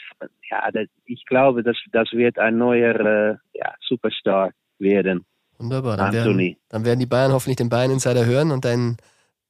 ja, 0.49 0.69
der, 0.71 0.85
ich 1.05 1.25
glaube, 1.25 1.63
das, 1.63 1.77
das 1.91 2.11
wird 2.11 2.37
ein 2.37 2.57
neuer 2.57 2.99
äh, 2.99 3.35
ja, 3.53 3.73
Superstar 3.87 4.51
werden. 4.77 5.25
Wunderbar. 5.57 5.97
Dann 5.97 6.13
werden, 6.13 6.57
dann 6.69 6.85
werden 6.85 6.99
die 6.99 7.05
Bayern 7.05 7.31
hoffentlich 7.31 7.57
den 7.57 7.69
Bayern 7.69 7.91
Insider 7.91 8.25
hören 8.25 8.51
und 8.51 8.65
deinen 8.65 8.97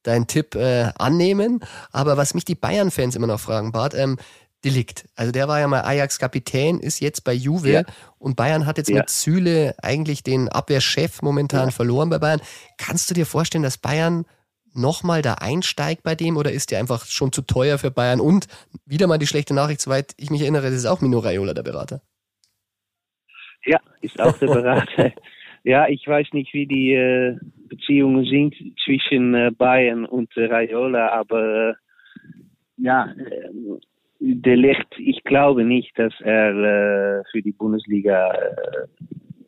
deinen 0.03 0.27
Tipp 0.27 0.55
äh, 0.55 0.91
annehmen. 0.97 1.59
Aber 1.91 2.17
was 2.17 2.33
mich 2.33 2.45
die 2.45 2.55
Bayern-Fans 2.55 3.15
immer 3.15 3.27
noch 3.27 3.39
fragen, 3.39 3.71
Bart, 3.71 3.93
ähm, 3.93 4.17
Delikt. 4.65 5.08
Also 5.15 5.32
der 5.32 5.48
war 5.48 5.60
ja 5.60 5.67
mal 5.67 5.82
Ajax-Kapitän, 5.82 6.80
ist 6.80 7.00
jetzt 7.00 7.24
bei 7.24 7.34
Juve 7.34 7.72
ja. 7.72 7.84
und 8.17 8.36
Bayern 8.36 8.65
hat 8.65 8.78
jetzt 8.78 8.89
ja. 8.89 8.98
mit 8.98 9.10
Süle 9.10 9.76
eigentlich 9.82 10.24
den 10.24 10.50
Abwehrchef 10.50 11.22
momentan 11.22 11.67
ja. 11.67 11.72
verloren 11.72 12.10
bei 12.10 12.19
Bayern. 12.19 12.41
Kannst 12.78 13.10
du 13.10 13.13
dir 13.13 13.26
vorstellen, 13.26 13.63
dass 13.63 13.78
Bayern 13.78 14.26
nochmal 14.74 15.22
da 15.22 15.36
einsteigt 15.36 16.04
bei 16.04 16.15
dem 16.15 16.38
oder 16.38 16.52
ist 16.52 16.72
der 16.72 16.80
einfach 16.80 17.06
schon 17.06 17.32
zu 17.32 17.41
teuer 17.41 17.78
für 17.78 17.91
Bayern? 17.91 18.19
Und 18.19 18.48
wieder 18.86 19.08
mal 19.08 19.17
die 19.17 19.28
schlechte 19.28 19.54
Nachricht, 19.54 19.82
soweit 19.82 20.13
ich 20.17 20.30
mich 20.30 20.41
erinnere, 20.41 20.63
das 20.63 20.74
ist 20.74 20.86
auch 20.86 21.02
Mino 21.02 21.19
Raiola 21.19 21.54
der 21.54 21.63
Berater. 21.63 22.02
Ja, 23.65 23.80
ist 24.02 24.19
auch 24.19 24.38
der 24.38 24.48
Berater. 24.48 25.12
ja, 25.63 25.88
ich 25.88 26.06
weiß 26.06 26.28
nicht, 26.34 26.54
wie 26.54 26.65
die 26.65 26.93
äh, 26.93 27.38
Beziehungen 27.67 28.26
sind 28.26 28.56
zwischen 28.84 29.34
äh, 29.36 29.52
Bayern 29.52 30.06
und 30.06 30.36
äh, 30.36 30.45
Raiola, 30.45 31.10
aber 31.12 31.76
ja, 32.78 33.13
De 34.19 34.55
Licht, 34.55 34.88
ich 34.97 35.23
glaube 35.23 35.63
nicht, 35.63 35.97
dass 35.97 36.13
er 36.19 36.49
äh, 36.49 37.23
für 37.32 37.41
die 37.41 37.53
Bundesliga 37.53 38.32
äh, 38.32 38.88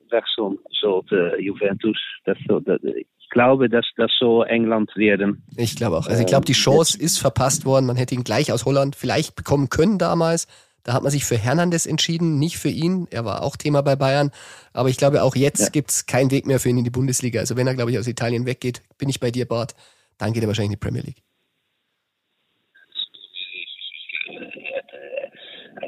wechseln 0.09 0.59
sollte, 0.79 1.35
Juventus. 1.39 1.97
Das, 2.25 2.37
das, 2.47 2.79
ich 2.83 3.29
glaube, 3.29 3.69
dass 3.69 3.85
das 3.97 4.11
so 4.19 4.43
England 4.43 4.91
werden. 4.95 5.43
Ich 5.57 5.75
glaube 5.75 5.97
auch. 5.97 6.07
Also 6.07 6.21
ich 6.21 6.27
glaube, 6.27 6.45
die 6.45 6.53
Chance 6.53 7.01
ist 7.01 7.17
verpasst 7.17 7.65
worden. 7.65 7.85
Man 7.85 7.97
hätte 7.97 8.15
ihn 8.15 8.23
gleich 8.23 8.51
aus 8.51 8.65
Holland 8.65 8.95
vielleicht 8.95 9.35
bekommen 9.35 9.69
können 9.69 9.97
damals. 9.97 10.47
Da 10.83 10.93
hat 10.93 11.03
man 11.03 11.11
sich 11.11 11.25
für 11.25 11.37
Hernandez 11.37 11.85
entschieden, 11.85 12.39
nicht 12.39 12.57
für 12.57 12.69
ihn. 12.69 13.07
Er 13.11 13.23
war 13.25 13.43
auch 13.43 13.55
Thema 13.55 13.81
bei 13.81 13.95
Bayern. 13.95 14.31
Aber 14.73 14.89
ich 14.89 14.97
glaube, 14.97 15.21
auch 15.21 15.35
jetzt 15.35 15.61
ja. 15.61 15.69
gibt 15.69 15.91
es 15.91 16.05
keinen 16.05 16.31
Weg 16.31 16.45
mehr 16.45 16.59
für 16.59 16.69
ihn 16.69 16.77
in 16.77 16.83
die 16.83 16.89
Bundesliga. 16.89 17.39
Also 17.39 17.55
wenn 17.55 17.67
er, 17.67 17.75
glaube 17.75 17.91
ich, 17.91 17.99
aus 17.99 18.07
Italien 18.07 18.45
weggeht, 18.45 18.81
bin 18.97 19.09
ich 19.09 19.19
bei 19.19 19.31
dir, 19.31 19.45
Bart, 19.45 19.75
dann 20.17 20.33
geht 20.33 20.43
er 20.43 20.47
wahrscheinlich 20.47 20.73
in 20.73 20.79
die 20.79 20.85
Premier 20.85 21.01
League. 21.01 21.23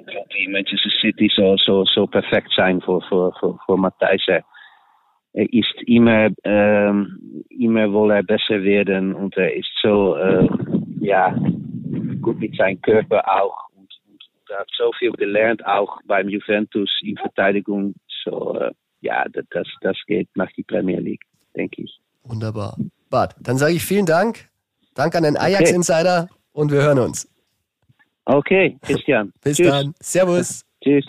Die 0.08 0.48
Manchester 0.48 0.89
City 1.02 1.32
so, 1.36 1.56
so, 1.58 1.86
so 1.86 2.08
perfekt 2.08 2.52
sein 2.56 2.82
für, 2.82 3.02
für, 3.02 3.32
für, 3.39 3.58
für 3.66 3.78
Matthijs. 3.78 4.22
Er 4.28 5.52
ist 5.52 5.74
immer, 5.88 6.30
ähm, 6.44 7.44
immer 7.50 7.92
will 7.92 8.12
er 8.12 8.24
besser 8.24 8.62
werden 8.63 9.16
und 9.16 9.36
er 9.36 9.56
ist 9.56 9.70
so, 9.82 10.16
äh, 10.16 10.48
ja, 11.00 11.36
gut 12.22 12.39
mit 12.39 12.56
seinem 12.56 12.82
Körper 12.82 13.24
auch 13.28 13.70
und, 13.76 13.89
und, 14.08 14.24
und 14.34 14.50
er 14.50 14.60
hat 14.60 14.70
so 14.78 14.92
viel 15.00 15.12
gelernt, 15.13 15.66
auch 15.66 16.00
beim 16.06 16.30
Juventus 16.30 16.89
in 17.02 17.18
Verteidigung. 17.18 17.96
So, 18.24 18.56
äh, 18.60 18.72
ja, 19.02 19.26
das, 19.50 19.68
das 19.82 19.98
geht 20.06 20.30
nach 20.36 20.52
die 20.56 20.63
Premier 20.63 21.00
League, 21.00 21.24
denke 21.56 21.84
ich. 21.84 22.00
Wunderbar. 22.24 22.78
Bart, 23.10 23.36
dann 23.42 23.58
sage 23.58 23.74
ich 23.74 23.84
vielen 23.84 24.06
Dank. 24.06 24.50
Dank 24.94 25.16
an 25.16 25.24
den 25.24 25.38
Ajax-Insider 25.38 26.28
okay. 26.30 26.34
und 26.54 26.72
wir 26.72 26.82
hören 26.82 27.00
uns. 27.00 27.33
Okay, 28.26 28.78
Christian. 28.82 29.34
Bis 29.42 29.58
Tschüss. 29.58 29.68
dann. 29.68 29.94
Servus. 30.00 30.66
Tschüss. 30.84 31.06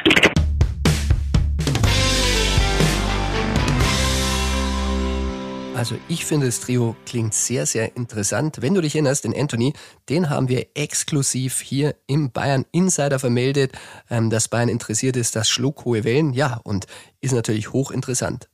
Also 5.76 5.96
ich 6.08 6.24
finde, 6.24 6.46
das 6.46 6.60
Trio 6.60 6.96
klingt 7.04 7.34
sehr, 7.34 7.66
sehr 7.66 7.96
interessant. 7.96 8.62
Wenn 8.62 8.74
du 8.74 8.80
dich 8.80 8.94
erinnerst, 8.94 9.24
den 9.24 9.34
Anthony, 9.34 9.74
den 10.08 10.30
haben 10.30 10.48
wir 10.48 10.68
exklusiv 10.74 11.60
hier 11.60 11.96
im 12.06 12.30
Bayern 12.30 12.64
Insider 12.70 13.18
vermeldet, 13.18 13.72
ähm, 14.08 14.30
dass 14.30 14.48
Bayern 14.48 14.68
interessiert 14.68 15.16
ist, 15.16 15.34
das 15.34 15.48
schlug 15.48 15.84
hohe 15.84 16.04
Wellen. 16.04 16.32
Ja, 16.32 16.60
und 16.62 16.86
ist 17.20 17.32
natürlich 17.34 17.72
hochinteressant. 17.72 18.48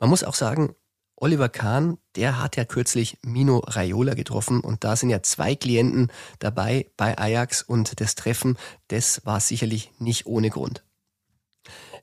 Man 0.00 0.10
muss 0.10 0.24
auch 0.24 0.34
sagen, 0.34 0.74
Oliver 1.22 1.48
Kahn, 1.48 1.98
der 2.16 2.42
hat 2.42 2.56
ja 2.56 2.64
kürzlich 2.64 3.16
Mino 3.22 3.58
Raiola 3.58 4.14
getroffen 4.14 4.58
und 4.58 4.82
da 4.82 4.96
sind 4.96 5.08
ja 5.08 5.22
zwei 5.22 5.54
Klienten 5.54 6.10
dabei 6.40 6.90
bei 6.96 7.16
Ajax 7.16 7.62
und 7.62 8.00
das 8.00 8.16
Treffen, 8.16 8.58
das 8.88 9.24
war 9.24 9.38
sicherlich 9.38 9.92
nicht 10.00 10.26
ohne 10.26 10.50
Grund. 10.50 10.82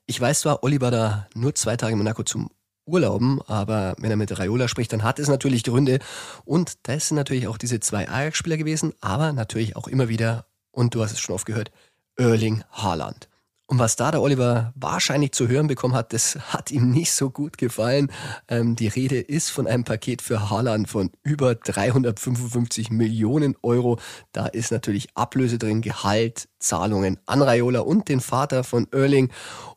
Ich 0.06 0.22
weiß 0.22 0.40
zwar, 0.40 0.64
Oliver 0.64 0.90
da 0.90 1.28
nur 1.34 1.54
zwei 1.54 1.76
Tage 1.76 1.92
in 1.92 1.98
Monaco 1.98 2.24
zum 2.24 2.50
Urlauben, 2.86 3.42
aber 3.42 3.94
wenn 3.98 4.10
er 4.10 4.16
mit 4.16 4.40
Raiola 4.40 4.70
spricht, 4.70 4.94
dann 4.94 5.04
hat 5.04 5.20
es 5.20 5.28
natürlich 5.28 5.66
Gründe 5.66 6.00
und 6.46 6.88
das 6.88 7.10
sind 7.10 7.18
natürlich 7.18 7.50
auch 7.50 7.58
diese 7.58 7.82
zwei 7.82 8.08
Ajax-Spieler 8.08 8.56
gewesen, 8.56 8.94
aber 9.02 9.34
natürlich 9.34 9.76
auch 9.76 9.90
immer 9.90 10.08
wieder, 10.08 10.46
und 10.72 10.96
du 10.96 11.04
hast 11.04 11.12
es 11.12 11.20
schon 11.20 11.36
oft 11.36 11.46
gehört, 11.46 11.74
Erling 12.16 12.64
Haaland. 12.72 13.28
Und 13.70 13.78
was 13.78 13.96
da 13.96 14.10
der 14.10 14.24
Oliver 14.24 14.74
wahrscheinlich 14.74 15.32
zu 15.32 15.48
hören 15.48 15.68
bekommen 15.68 15.94
hat, 15.94 16.12
das 16.12 16.40
hat 16.52 16.72
ihm 16.72 16.90
nicht 16.90 17.12
so 17.12 17.30
gut 17.30 17.60
gefallen. 17.60 18.12
Ähm, 18.48 18.76
die 18.76 18.88
Rede 18.88 19.20
ist 19.20 19.52
von 19.52 19.68
einem 19.68 19.84
Paket 19.84 20.24
für 20.24 20.50
Haaland 20.50 20.90
von 20.90 21.12
über 21.22 21.54
355 21.54 22.90
Millionen 22.90 23.56
Euro. 23.62 24.00
Da 24.32 24.48
ist 24.48 24.72
natürlich 24.72 25.16
Ablöse 25.16 25.60
drin, 25.60 25.82
Gehalt, 25.82 26.50
Zahlungen 26.58 27.20
an 27.28 27.44
Raiola 27.44 27.82
und 27.82 28.10
den 28.10 28.22
Vater 28.22 28.64
von 28.64 28.88
Erling. 28.92 29.30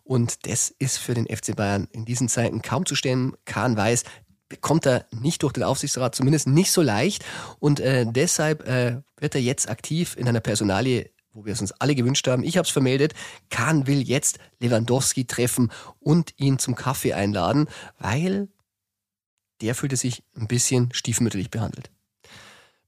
Und 0.04 0.46
das 0.46 0.74
ist 0.78 0.96
für 0.96 1.12
den 1.12 1.26
FC 1.26 1.54
Bayern 1.54 1.86
in 1.92 2.06
diesen 2.06 2.30
Zeiten 2.30 2.62
kaum 2.62 2.86
zu 2.86 2.94
stellen. 2.94 3.34
Kahn 3.44 3.76
weiß, 3.76 4.04
bekommt 4.48 4.86
er 4.86 5.04
nicht 5.10 5.42
durch 5.42 5.52
den 5.52 5.64
Aufsichtsrat, 5.64 6.14
zumindest 6.14 6.46
nicht 6.46 6.72
so 6.72 6.80
leicht. 6.80 7.26
Und 7.58 7.78
äh, 7.78 8.06
deshalb 8.08 8.66
äh, 8.66 9.02
wird 9.18 9.34
er 9.34 9.42
jetzt 9.42 9.68
aktiv 9.68 10.16
in 10.16 10.26
einer 10.26 10.40
Personalie 10.40 11.10
wo 11.32 11.44
wir 11.44 11.52
es 11.52 11.60
uns 11.60 11.72
alle 11.72 11.94
gewünscht 11.94 12.26
haben. 12.28 12.44
Ich 12.44 12.56
habe 12.56 12.66
es 12.66 12.72
vermeldet. 12.72 13.14
Kahn 13.50 13.86
will 13.86 14.02
jetzt 14.02 14.38
Lewandowski 14.60 15.26
treffen 15.26 15.70
und 15.98 16.34
ihn 16.36 16.58
zum 16.58 16.74
Kaffee 16.74 17.14
einladen, 17.14 17.68
weil 17.98 18.48
der 19.60 19.74
fühlte 19.74 19.96
sich 19.96 20.22
ein 20.36 20.48
bisschen 20.48 20.92
stiefmütterlich 20.92 21.50
behandelt. 21.50 21.90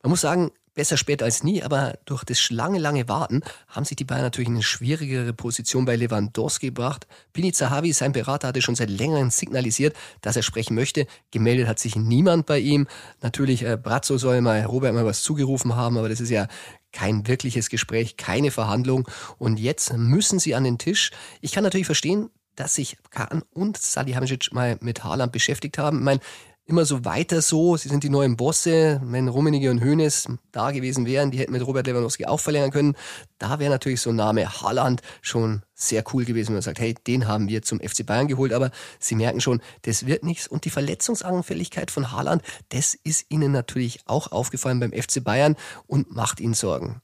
Man 0.02 0.10
muss 0.10 0.20
sagen, 0.20 0.50
besser 0.74 0.96
spät 0.96 1.22
als 1.22 1.44
nie, 1.44 1.62
aber 1.62 1.98
durch 2.04 2.24
das 2.24 2.50
lange, 2.50 2.78
lange 2.78 3.08
Warten 3.08 3.42
haben 3.68 3.84
sich 3.84 3.96
die 3.96 4.04
Bayern 4.04 4.22
natürlich 4.22 4.48
in 4.48 4.54
eine 4.54 4.62
schwierigere 4.62 5.32
Position 5.32 5.84
bei 5.84 5.96
Lewandowski 5.96 6.66
gebracht. 6.66 7.06
Bini 7.32 7.52
Zahavi, 7.52 7.92
sein 7.92 8.12
Berater, 8.12 8.48
hatte 8.48 8.60
schon 8.60 8.74
seit 8.74 8.90
längerem 8.90 9.30
signalisiert, 9.30 9.96
dass 10.20 10.36
er 10.36 10.42
sprechen 10.42 10.74
möchte. 10.74 11.06
Gemeldet 11.30 11.68
hat 11.68 11.78
sich 11.78 11.96
niemand 11.96 12.46
bei 12.46 12.58
ihm. 12.58 12.88
Natürlich, 13.22 13.62
äh, 13.62 13.78
Brazzo 13.80 14.18
soll 14.18 14.40
mal 14.40 14.64
Robert 14.64 14.94
mal 14.94 15.06
was 15.06 15.22
zugerufen 15.22 15.76
haben, 15.76 15.96
aber 15.96 16.08
das 16.08 16.20
ist 16.20 16.30
ja 16.30 16.48
kein 16.94 17.26
wirkliches 17.26 17.68
Gespräch, 17.68 18.16
keine 18.16 18.50
Verhandlung. 18.50 19.06
Und 19.36 19.60
jetzt 19.60 19.92
müssen 19.92 20.38
sie 20.38 20.54
an 20.54 20.64
den 20.64 20.78
Tisch. 20.78 21.10
Ich 21.42 21.52
kann 21.52 21.64
natürlich 21.64 21.86
verstehen, 21.86 22.30
dass 22.56 22.76
sich 22.76 22.96
Kahn 23.10 23.42
und 23.52 23.76
Salihamidzic 23.76 24.52
mal 24.52 24.78
mit 24.80 25.04
Haaland 25.04 25.32
beschäftigt 25.32 25.76
haben. 25.76 25.98
Ich 25.98 26.04
meine, 26.04 26.20
immer 26.66 26.84
so 26.84 27.04
weiter 27.04 27.42
so. 27.42 27.76
Sie 27.76 27.88
sind 27.88 28.04
die 28.04 28.08
neuen 28.08 28.36
Bosse. 28.36 29.00
Wenn 29.04 29.28
Rummenigge 29.28 29.70
und 29.70 29.82
Hoeneß 29.82 30.28
da 30.52 30.70
gewesen 30.70 31.06
wären, 31.06 31.30
die 31.30 31.38
hätten 31.38 31.52
mit 31.52 31.66
Robert 31.66 31.86
Lewandowski 31.86 32.26
auch 32.26 32.40
verlängern 32.40 32.70
können. 32.70 32.96
Da 33.38 33.58
wäre 33.58 33.70
natürlich 33.70 34.00
so 34.00 34.10
ein 34.10 34.16
Name 34.16 34.62
Haaland 34.62 35.02
schon 35.20 35.62
sehr 35.74 36.04
cool 36.12 36.24
gewesen, 36.24 36.48
wenn 36.48 36.54
man 36.54 36.62
sagt, 36.62 36.78
hey, 36.78 36.94
den 37.06 37.28
haben 37.28 37.48
wir 37.48 37.62
zum 37.62 37.80
FC 37.80 38.06
Bayern 38.06 38.28
geholt. 38.28 38.52
Aber 38.52 38.70
Sie 38.98 39.14
merken 39.14 39.40
schon, 39.40 39.60
das 39.82 40.06
wird 40.06 40.24
nichts. 40.24 40.46
Und 40.48 40.64
die 40.64 40.70
Verletzungsanfälligkeit 40.70 41.90
von 41.90 42.12
Haaland, 42.12 42.42
das 42.70 42.94
ist 42.94 43.26
Ihnen 43.28 43.52
natürlich 43.52 44.00
auch 44.06 44.32
aufgefallen 44.32 44.80
beim 44.80 44.92
FC 44.92 45.22
Bayern 45.22 45.56
und 45.86 46.14
macht 46.14 46.40
Ihnen 46.40 46.54
Sorgen. 46.54 47.02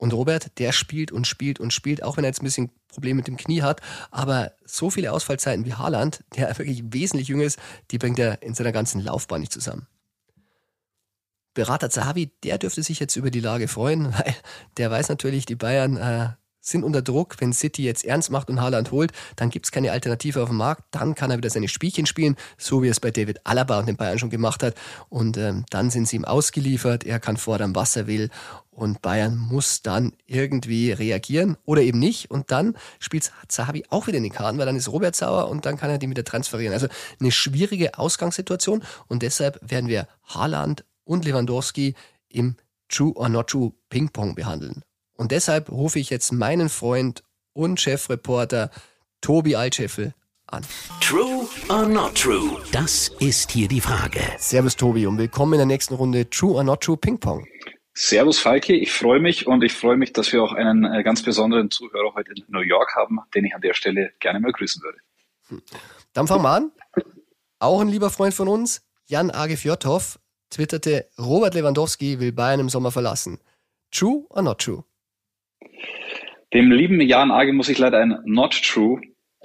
Und 0.00 0.14
Robert, 0.14 0.58
der 0.58 0.72
spielt 0.72 1.12
und 1.12 1.26
spielt 1.26 1.60
und 1.60 1.74
spielt, 1.74 2.02
auch 2.02 2.16
wenn 2.16 2.24
er 2.24 2.30
jetzt 2.30 2.40
ein 2.40 2.46
bisschen 2.46 2.70
Probleme 2.88 3.18
mit 3.18 3.26
dem 3.26 3.36
Knie 3.36 3.60
hat. 3.60 3.82
Aber 4.10 4.52
so 4.64 4.88
viele 4.88 5.12
Ausfallzeiten 5.12 5.66
wie 5.66 5.74
Haaland, 5.74 6.24
der 6.34 6.48
wirklich 6.58 6.82
wesentlich 6.86 7.28
jünger 7.28 7.44
ist, 7.44 7.58
die 7.90 7.98
bringt 7.98 8.18
er 8.18 8.42
in 8.42 8.54
seiner 8.54 8.72
ganzen 8.72 9.02
Laufbahn 9.02 9.42
nicht 9.42 9.52
zusammen. 9.52 9.86
Berater 11.52 11.90
Zahavi, 11.90 12.32
der 12.44 12.56
dürfte 12.56 12.82
sich 12.82 12.98
jetzt 12.98 13.14
über 13.16 13.30
die 13.30 13.40
Lage 13.40 13.68
freuen, 13.68 14.14
weil 14.18 14.34
der 14.78 14.90
weiß 14.90 15.10
natürlich, 15.10 15.44
die 15.44 15.56
Bayern 15.56 15.98
äh, 15.98 16.30
sind 16.60 16.84
unter 16.84 17.02
Druck. 17.02 17.36
Wenn 17.40 17.52
City 17.52 17.84
jetzt 17.84 18.04
ernst 18.04 18.30
macht 18.30 18.48
und 18.50 18.60
Haaland 18.60 18.90
holt, 18.90 19.12
dann 19.36 19.50
gibt 19.50 19.66
es 19.66 19.72
keine 19.72 19.92
Alternative 19.92 20.42
auf 20.42 20.48
dem 20.48 20.58
Markt. 20.58 20.84
Dann 20.90 21.14
kann 21.14 21.30
er 21.30 21.38
wieder 21.38 21.50
seine 21.50 21.68
Spielchen 21.68 22.06
spielen, 22.06 22.36
so 22.58 22.82
wie 22.82 22.88
es 22.88 23.00
bei 23.00 23.10
David 23.10 23.40
Alaba 23.44 23.78
und 23.78 23.86
den 23.86 23.96
Bayern 23.96 24.18
schon 24.18 24.30
gemacht 24.30 24.62
hat. 24.62 24.74
Und 25.08 25.36
ähm, 25.36 25.64
dann 25.70 25.90
sind 25.90 26.08
sie 26.08 26.16
ihm 26.16 26.24
ausgeliefert. 26.24 27.04
Er 27.04 27.20
kann 27.20 27.36
fordern, 27.36 27.74
was 27.74 27.96
er 27.96 28.06
will. 28.06 28.30
Und 28.70 29.02
Bayern 29.02 29.36
muss 29.36 29.82
dann 29.82 30.14
irgendwie 30.26 30.92
reagieren 30.92 31.56
oder 31.64 31.82
eben 31.82 31.98
nicht. 31.98 32.30
Und 32.30 32.50
dann 32.50 32.76
spielt 32.98 33.30
Zahavi 33.48 33.84
auch 33.90 34.06
wieder 34.06 34.18
in 34.18 34.24
die 34.24 34.30
Karten, 34.30 34.58
weil 34.58 34.66
dann 34.66 34.76
ist 34.76 34.88
Robert 34.88 35.14
sauer 35.14 35.48
und 35.48 35.66
dann 35.66 35.76
kann 35.76 35.90
er 35.90 35.98
die 35.98 36.08
wieder 36.08 36.24
transferieren. 36.24 36.72
Also 36.72 36.86
eine 37.20 37.30
schwierige 37.30 37.98
Ausgangssituation. 37.98 38.82
Und 39.06 39.22
deshalb 39.22 39.58
werden 39.62 39.88
wir 39.88 40.08
Haaland 40.24 40.84
und 41.04 41.24
Lewandowski 41.24 41.94
im 42.28 42.56
True 42.88 43.12
or 43.16 43.28
Not 43.28 43.48
True 43.48 43.72
Ping-Pong 43.88 44.34
behandeln. 44.34 44.82
Und 45.20 45.32
deshalb 45.32 45.70
rufe 45.70 45.98
ich 45.98 46.08
jetzt 46.08 46.32
meinen 46.32 46.70
Freund 46.70 47.22
und 47.52 47.78
Chefreporter 47.78 48.70
Tobi 49.20 49.54
Altscheffel 49.54 50.14
an. 50.46 50.62
True 51.02 51.46
or 51.68 51.86
not 51.86 52.14
true? 52.14 52.56
Das 52.72 53.08
ist 53.18 53.50
hier 53.50 53.68
die 53.68 53.82
Frage. 53.82 54.22
Servus 54.38 54.76
Tobi 54.76 55.06
und 55.06 55.18
willkommen 55.18 55.52
in 55.52 55.58
der 55.58 55.66
nächsten 55.66 55.92
Runde 55.92 56.30
True 56.30 56.54
or 56.54 56.64
not 56.64 56.80
true 56.80 56.96
Ping 56.96 57.20
Pong. 57.20 57.46
Servus 57.92 58.38
Falki, 58.38 58.72
ich 58.72 58.92
freue 58.92 59.20
mich 59.20 59.46
und 59.46 59.62
ich 59.62 59.74
freue 59.74 59.98
mich, 59.98 60.14
dass 60.14 60.32
wir 60.32 60.42
auch 60.42 60.54
einen 60.54 60.86
äh, 60.86 61.02
ganz 61.02 61.22
besonderen 61.22 61.70
Zuhörer 61.70 62.14
heute 62.14 62.32
in 62.32 62.44
New 62.48 62.60
York 62.60 62.96
haben, 62.96 63.18
den 63.34 63.44
ich 63.44 63.54
an 63.54 63.60
der 63.60 63.74
Stelle 63.74 64.12
gerne 64.20 64.40
mal 64.40 64.52
grüßen 64.52 64.82
würde. 64.82 65.00
Hm. 65.48 65.60
Dann 66.14 66.28
fangen 66.28 66.44
wir 66.44 66.50
an. 66.50 66.72
Auch 67.58 67.82
ein 67.82 67.88
lieber 67.88 68.08
Freund 68.08 68.32
von 68.32 68.48
uns, 68.48 68.80
Jan 69.04 69.30
Agefjotov, 69.30 70.18
twitterte, 70.48 71.10
Robert 71.18 71.52
Lewandowski 71.52 72.20
will 72.20 72.32
Bayern 72.32 72.60
im 72.60 72.70
Sommer 72.70 72.90
verlassen. 72.90 73.38
True 73.90 74.24
or 74.30 74.40
not 74.40 74.62
true? 74.62 74.82
Dem 76.52 76.70
lieben 76.70 77.00
Jan 77.00 77.30
Age 77.30 77.52
muss 77.52 77.68
ich 77.68 77.78
leider 77.78 77.98
ein 77.98 78.18
Not 78.24 78.60
True 78.62 79.00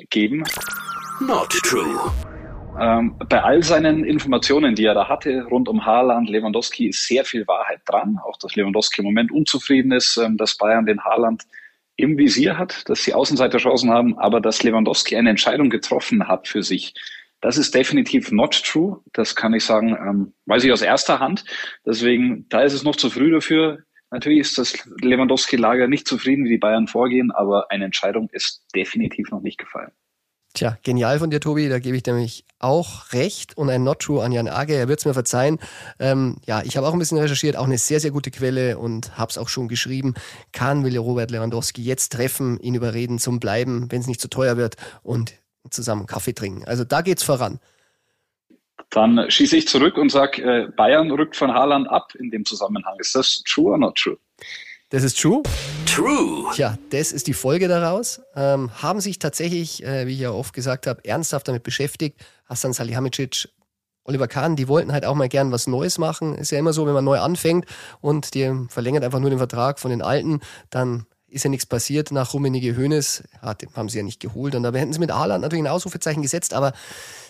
geben. 0.10 0.44
Not 1.20 1.50
True. 1.64 2.12
Ähm, 2.80 3.16
bei 3.30 3.42
all 3.42 3.64
seinen 3.64 4.04
Informationen, 4.04 4.76
die 4.76 4.86
er 4.86 4.94
da 4.94 5.08
hatte 5.08 5.46
rund 5.50 5.70
um 5.70 5.86
Haaland, 5.86 6.30
Lewandowski, 6.30 6.88
ist 6.88 7.08
sehr 7.08 7.24
viel 7.24 7.48
Wahrheit 7.48 7.80
dran. 7.86 8.20
Auch 8.26 8.38
dass 8.38 8.56
Lewandowski 8.56 9.02
im 9.02 9.06
Moment 9.06 9.32
unzufrieden 9.32 9.92
ist, 9.92 10.18
ähm, 10.18 10.36
dass 10.38 10.58
Bayern 10.58 10.86
den 10.86 11.04
Haaland 11.04 11.44
im 11.96 12.18
Visier 12.18 12.58
hat, 12.58 12.90
dass 12.90 13.04
sie 13.04 13.14
Außenseiterchancen 13.14 13.90
haben, 13.92 14.20
aber 14.20 14.42
dass 14.42 14.64
Lewandowski 14.64 15.16
eine 15.16 15.30
Entscheidung 15.30 15.70
getroffen 15.70 16.28
hat 16.28 16.48
für 16.48 16.64
sich. 16.64 16.94
Das 17.40 17.58
ist 17.58 17.74
definitiv 17.74 18.32
not 18.32 18.62
true. 18.64 19.02
Das 19.14 19.36
kann 19.36 19.54
ich 19.54 19.64
sagen, 19.64 19.96
ähm, 19.96 20.34
weiß 20.46 20.64
ich 20.64 20.72
aus 20.72 20.82
erster 20.82 21.20
Hand. 21.20 21.46
Deswegen, 21.86 22.48
da 22.50 22.62
ist 22.62 22.74
es 22.74 22.84
noch 22.84 22.96
zu 22.96 23.10
früh 23.10 23.32
dafür. 23.32 23.84
Natürlich 24.16 24.40
ist 24.40 24.58
das 24.58 24.74
Lewandowski-Lager 25.02 25.90
nicht 25.90 26.08
zufrieden, 26.08 26.46
wie 26.46 26.50
die 26.52 26.58
Bayern 26.58 26.88
vorgehen, 26.88 27.32
aber 27.32 27.70
eine 27.70 27.84
Entscheidung 27.84 28.30
ist 28.32 28.64
definitiv 28.74 29.30
noch 29.30 29.42
nicht 29.42 29.58
gefallen. 29.58 29.92
Tja, 30.54 30.78
genial 30.84 31.20
von 31.20 31.32
dir, 31.32 31.42
Tobi. 31.42 31.68
Da 31.68 31.80
gebe 31.80 31.98
ich 31.98 32.06
nämlich 32.06 32.46
auch 32.58 33.12
recht. 33.12 33.58
Und 33.58 33.70
ein 33.70 33.84
Not 33.84 34.00
True 34.00 34.24
an 34.24 34.32
Jan 34.32 34.48
Age, 34.48 34.70
er 34.70 34.88
wird 34.88 35.00
es 35.00 35.06
mir 35.06 35.14
verzeihen. 35.14 35.60
Ähm, 36.00 36.38
ja, 36.46 36.64
ich 36.64 36.78
habe 36.78 36.88
auch 36.88 36.94
ein 36.94 37.00
bisschen 37.00 37.18
recherchiert, 37.18 37.58
auch 37.58 37.66
eine 37.66 37.78
sehr, 37.78 38.00
sehr 38.00 38.12
gute 38.12 38.32
Quelle 38.32 38.78
und 38.78 39.18
habe 39.18 39.32
es 39.32 39.38
auch 39.38 39.50
schon 39.50 39.68
geschrieben. 39.68 40.14
Kann 40.54 40.86
will 40.86 40.98
Robert 40.98 41.30
Lewandowski 41.30 41.84
jetzt 41.84 42.14
treffen, 42.14 42.58
ihn 42.62 42.74
überreden 42.74 43.20
zum 43.20 43.42
Bleiben, 43.42 43.92
wenn 43.92 44.00
es 44.00 44.08
nicht 44.08 44.22
zu 44.22 44.30
teuer 44.30 44.56
wird 44.56 44.78
und 45.04 45.34
zusammen 45.70 46.06
Kaffee 46.06 46.32
trinken. 46.32 46.64
Also 46.64 46.86
da 46.86 47.02
geht's 47.02 47.24
voran. 47.24 47.60
Dann 48.90 49.30
schieße 49.30 49.58
ich 49.58 49.68
zurück 49.68 49.98
und 49.98 50.10
sage, 50.10 50.42
äh, 50.42 50.68
Bayern 50.76 51.12
rückt 51.12 51.36
von 51.36 51.54
Haaland 51.54 51.90
ab 51.90 52.14
in 52.16 52.32
dem 52.32 52.46
Zusammenhang. 52.46 52.96
Ist 53.00 53.16
das 53.16 53.44
true 53.44 53.72
or 53.72 53.78
not 53.78 53.96
true? 53.96 54.18
Das 54.90 55.04
ist 55.04 55.20
true. 55.20 55.42
True. 55.86 56.52
Tja, 56.54 56.78
das 56.90 57.12
ist 57.12 57.28
die 57.28 57.34
Folge 57.34 57.68
daraus. 57.68 58.22
Ähm, 58.36 58.70
haben 58.82 59.00
sich 59.00 59.20
tatsächlich, 59.20 59.84
äh, 59.84 60.08
wie 60.08 60.14
ich 60.14 60.20
ja 60.20 60.32
oft 60.32 60.54
gesagt 60.54 60.88
habe, 60.88 61.04
ernsthaft 61.06 61.48
damit 61.48 61.64
beschäftigt. 61.64 62.20
Hassan 62.46 62.74
Salihamidzic, 62.74 63.50
Oliver 64.04 64.28
Kahn, 64.28 64.56
die 64.56 64.68
wollten 64.68 64.92
halt 64.92 65.06
auch 65.06 65.16
mal 65.16 65.30
gern 65.30 65.52
was 65.52 65.68
Neues 65.68 65.98
machen. 65.98 66.36
Ist 66.36 66.52
ja 66.52 66.60
immer 66.60 66.74
so, 66.74 66.86
wenn 66.86 66.94
man 66.94 67.06
neu 67.06 67.20
anfängt 67.20 67.66
und 68.02 68.34
die 68.36 68.52
verlängert 68.70 69.04
einfach 69.04 69.20
nur 69.20 69.30
den 69.30 69.40
Vertrag 69.40 69.80
von 69.80 69.90
den 69.90 70.02
Alten, 70.02 70.42
dann 70.70 71.08
ist 71.36 71.44
ja 71.44 71.50
nichts 71.50 71.66
passiert 71.66 72.12
nach 72.12 72.34
Rummenige 72.34 72.78
Hönes. 72.78 73.24
haben 73.42 73.90
sie 73.90 73.98
ja 73.98 74.04
nicht 74.04 74.22
geholt. 74.22 74.56
Und 74.56 74.64
da 74.64 74.72
hätten 74.72 74.94
sie 74.94 75.00
mit 75.00 75.12
Haaland 75.12 75.42
natürlich 75.42 75.66
ein 75.66 75.72
Ausrufezeichen 75.72 76.22
gesetzt, 76.22 76.54
aber 76.54 76.72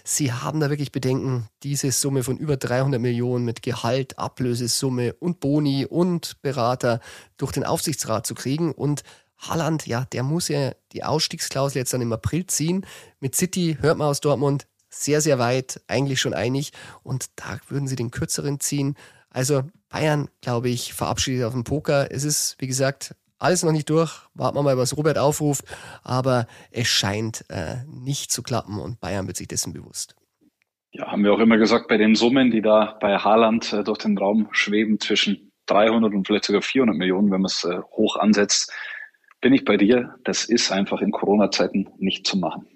sie 0.03 0.31
haben 0.31 0.59
da 0.59 0.69
wirklich 0.69 0.91
Bedenken, 0.91 1.47
diese 1.63 1.91
Summe 1.91 2.23
von 2.23 2.37
über 2.37 2.55
300 2.55 3.01
Millionen 3.01 3.45
mit 3.45 3.63
Gehalt, 3.63 4.19
Ablösesumme 4.19 5.15
und 5.15 5.39
Boni 5.39 5.87
und 5.87 6.39
Berater 6.43 6.99
durch 7.37 7.51
den 7.51 7.65
Aufsichtsrat 7.65 8.27
zu 8.27 8.35
kriegen. 8.35 8.73
Und 8.73 9.01
Haaland, 9.39 9.87
ja, 9.87 10.05
der 10.05 10.21
muss 10.21 10.49
ja 10.49 10.73
die 10.91 11.03
Ausstiegsklausel 11.03 11.79
jetzt 11.79 11.91
dann 11.91 12.01
im 12.01 12.13
April 12.13 12.45
ziehen. 12.45 12.85
Mit 13.19 13.35
City 13.35 13.79
hört 13.81 13.97
man 13.97 14.07
aus 14.07 14.21
Dortmund 14.21 14.67
sehr, 14.87 15.19
sehr 15.19 15.39
weit, 15.39 15.81
eigentlich 15.87 16.21
schon 16.21 16.35
einig. 16.35 16.73
Und 17.01 17.25
da 17.37 17.57
würden 17.69 17.87
sie 17.87 17.95
den 17.95 18.11
kürzeren 18.11 18.59
ziehen. 18.59 18.95
Also 19.31 19.63
Bayern, 19.89 20.29
glaube 20.41 20.69
ich, 20.69 20.93
verabschiedet 20.93 21.43
auf 21.43 21.53
dem 21.53 21.63
Poker. 21.63 22.11
Es 22.11 22.23
ist, 22.23 22.55
wie 22.59 22.67
gesagt, 22.67 23.15
alles 23.39 23.63
noch 23.63 23.71
nicht 23.71 23.89
durch. 23.89 24.21
Warten 24.33 24.57
wir 24.57 24.63
mal, 24.63 24.77
was 24.77 24.97
Robert 24.97 25.17
aufruft. 25.17 25.65
Aber 26.03 26.47
es 26.71 26.87
scheint 26.87 27.45
äh, 27.49 27.83
nicht 27.87 28.31
zu 28.31 28.43
klappen 28.43 28.79
und 28.79 28.99
Bayern 28.99 29.27
wird 29.27 29.37
sich 29.37 29.47
dessen 29.47 29.73
bewusst. 29.73 30.15
Ja, 30.91 31.11
haben 31.11 31.23
wir 31.23 31.33
auch 31.33 31.39
immer 31.39 31.57
gesagt, 31.57 31.87
bei 31.89 31.97
den 31.97 32.15
Summen, 32.15 32.51
die 32.51 32.61
da 32.61 32.97
bei 33.01 33.17
Haaland 33.17 33.73
äh, 33.73 33.83
durch 33.83 33.97
den 33.97 34.17
Raum 34.17 34.47
schweben, 34.51 34.99
zwischen 34.99 35.51
300 35.65 36.13
und 36.13 36.25
vielleicht 36.25 36.45
sogar 36.45 36.61
400 36.61 36.95
Millionen, 36.95 37.31
wenn 37.31 37.41
man 37.41 37.49
es 37.49 37.63
äh, 37.65 37.79
hoch 37.91 38.15
ansetzt, 38.15 38.71
bin 39.41 39.53
ich 39.53 39.65
bei 39.65 39.77
dir. 39.77 40.15
Das 40.23 40.45
ist 40.45 40.71
einfach 40.71 41.01
in 41.01 41.11
Corona-Zeiten 41.11 41.89
nicht 41.97 42.25
zu 42.25 42.37
machen. 42.37 42.67